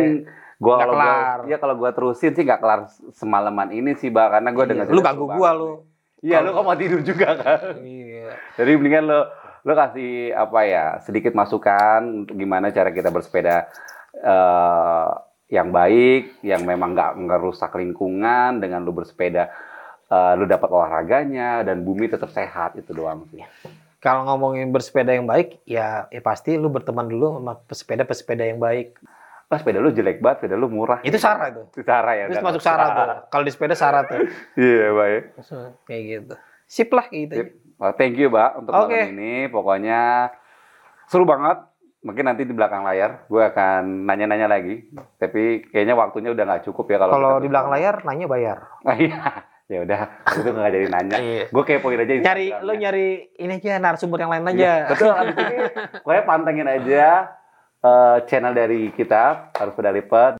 gua 0.57 0.75
Nggak 0.75 0.83
kalau 0.83 0.95
gua 0.97 1.05
kelar. 1.07 1.39
iya 1.47 1.57
kalau 1.57 1.75
gua 1.77 1.91
terusin 1.93 2.33
sih 2.33 2.43
nggak 2.43 2.59
kelar 2.59 2.81
semalaman 3.13 3.69
ini 3.71 3.95
sih, 3.95 4.09
Mbak, 4.09 4.27
karena 4.33 4.51
gua 4.51 4.65
Iya, 4.65 4.71
dengar 4.75 4.85
Lu 4.91 5.01
ganggu 5.01 5.27
gua 5.31 5.51
lu. 5.53 5.73
Iya, 6.19 6.41
lu 6.41 6.51
kok 6.51 6.65
mau 6.65 6.75
tidur 6.75 7.01
juga 7.01 7.29
kan? 7.37 7.77
Iya. 7.79 8.35
Jadi 8.57 8.71
mendingan 8.75 9.05
lo 9.05 9.21
lo 9.63 9.73
kasih 9.75 10.31
apa 10.33 10.61
ya 10.63 10.85
sedikit 11.03 11.35
masukan 11.35 12.25
untuk 12.25 12.35
gimana 12.35 12.71
cara 12.71 12.89
kita 12.89 13.11
bersepeda 13.11 13.67
eh, 14.17 15.09
yang 15.49 15.71
baik, 15.71 16.43
yang 16.43 16.63
memang 16.63 16.91
nggak 16.91 17.13
ngerusak 17.21 17.71
lingkungan 17.75 18.59
dengan 18.59 18.83
lu 18.83 18.91
bersepeda, 18.91 19.51
eh, 20.09 20.33
lu 20.35 20.45
dapat 20.45 20.67
olahraganya 20.67 21.63
dan 21.63 21.83
bumi 21.83 22.09
tetap 22.09 22.31
sehat 22.31 22.75
itu 22.75 22.91
doang 22.91 23.29
sih. 23.29 23.43
Kalau 24.07 24.23
ngomongin 24.23 24.71
bersepeda 24.71 25.11
yang 25.19 25.27
baik, 25.27 25.67
ya, 25.67 26.07
ya 26.15 26.23
pasti 26.23 26.55
lu 26.55 26.71
berteman 26.71 27.11
dulu 27.11 27.43
sama 27.43 27.59
pesepeda-pesepeda 27.67 28.47
yang 28.47 28.63
baik. 28.63 28.95
Wah 29.51 29.59
sepeda 29.59 29.83
lu 29.83 29.91
jelek 29.91 30.23
banget, 30.23 30.47
sepeda 30.47 30.55
lu 30.55 30.71
murah. 30.71 31.03
Itu 31.03 31.19
sara 31.19 31.51
itu. 31.51 31.67
Itu 31.75 31.83
Sarah 31.83 32.15
ya. 32.15 32.25
Itu 32.31 32.39
masuk 32.39 32.63
sara 32.63 32.87
tuh. 32.95 33.07
Kalau 33.35 33.43
di 33.43 33.51
sepeda 33.51 33.75
sara 33.75 34.07
tuh. 34.07 34.23
Iya, 34.63 34.95
baik. 34.95 35.23
Kayak 35.91 36.03
gitu. 36.07 36.35
Sip 36.71 36.91
lah 36.95 37.07
gitu. 37.11 37.35
Sip. 37.35 37.49
Well, 37.83 37.95
thank 37.99 38.15
you, 38.15 38.31
Mbak, 38.31 38.51
untuk 38.63 38.73
Oke. 38.79 38.95
malam 38.95 39.11
ini. 39.19 39.51
Pokoknya 39.51 40.31
seru 41.11 41.27
banget. 41.27 41.67
Mungkin 42.07 42.31
nanti 42.31 42.47
di 42.47 42.55
belakang 42.55 42.87
layar 42.87 43.27
gue 43.27 43.43
akan 43.43 44.07
nanya-nanya 44.07 44.47
lagi. 44.47 44.87
Tapi 45.19 45.67
kayaknya 45.67 45.99
waktunya 45.99 46.31
udah 46.31 46.47
nggak 46.47 46.63
cukup 46.71 46.95
ya 46.95 47.03
kalau 47.03 47.13
Kalau 47.19 47.33
di 47.43 47.51
belakang 47.51 47.75
layar 47.75 47.95
nanya 48.07 48.27
bayar. 48.31 48.59
Iya. 49.03 49.56
Ya 49.67 49.79
udah, 49.83 50.01
itu 50.39 50.49
nggak 50.51 50.73
jadi 50.73 50.87
nanya. 50.95 51.17
Iya. 51.19 51.45
Gue 51.51 51.63
kepoin 51.67 51.99
aja. 51.99 52.13
Nyari 52.23 52.47
lu 52.63 52.73
nyari 52.79 53.07
ini 53.39 53.53
aja 53.59 53.79
narasumber 53.83 54.19
yang 54.23 54.33
lain 54.33 54.47
aja. 54.55 54.73
betul. 54.95 55.13
Abis 55.13 55.37
ini, 55.37 55.57
pokoknya 56.03 56.23
pantengin 56.23 56.69
aja 56.71 57.07
eh, 57.83 58.17
channel 58.31 58.55
dari 58.55 58.91
kita 58.95 59.51
harus 59.55 59.73
beda 59.75 59.91
lipat 59.91 60.33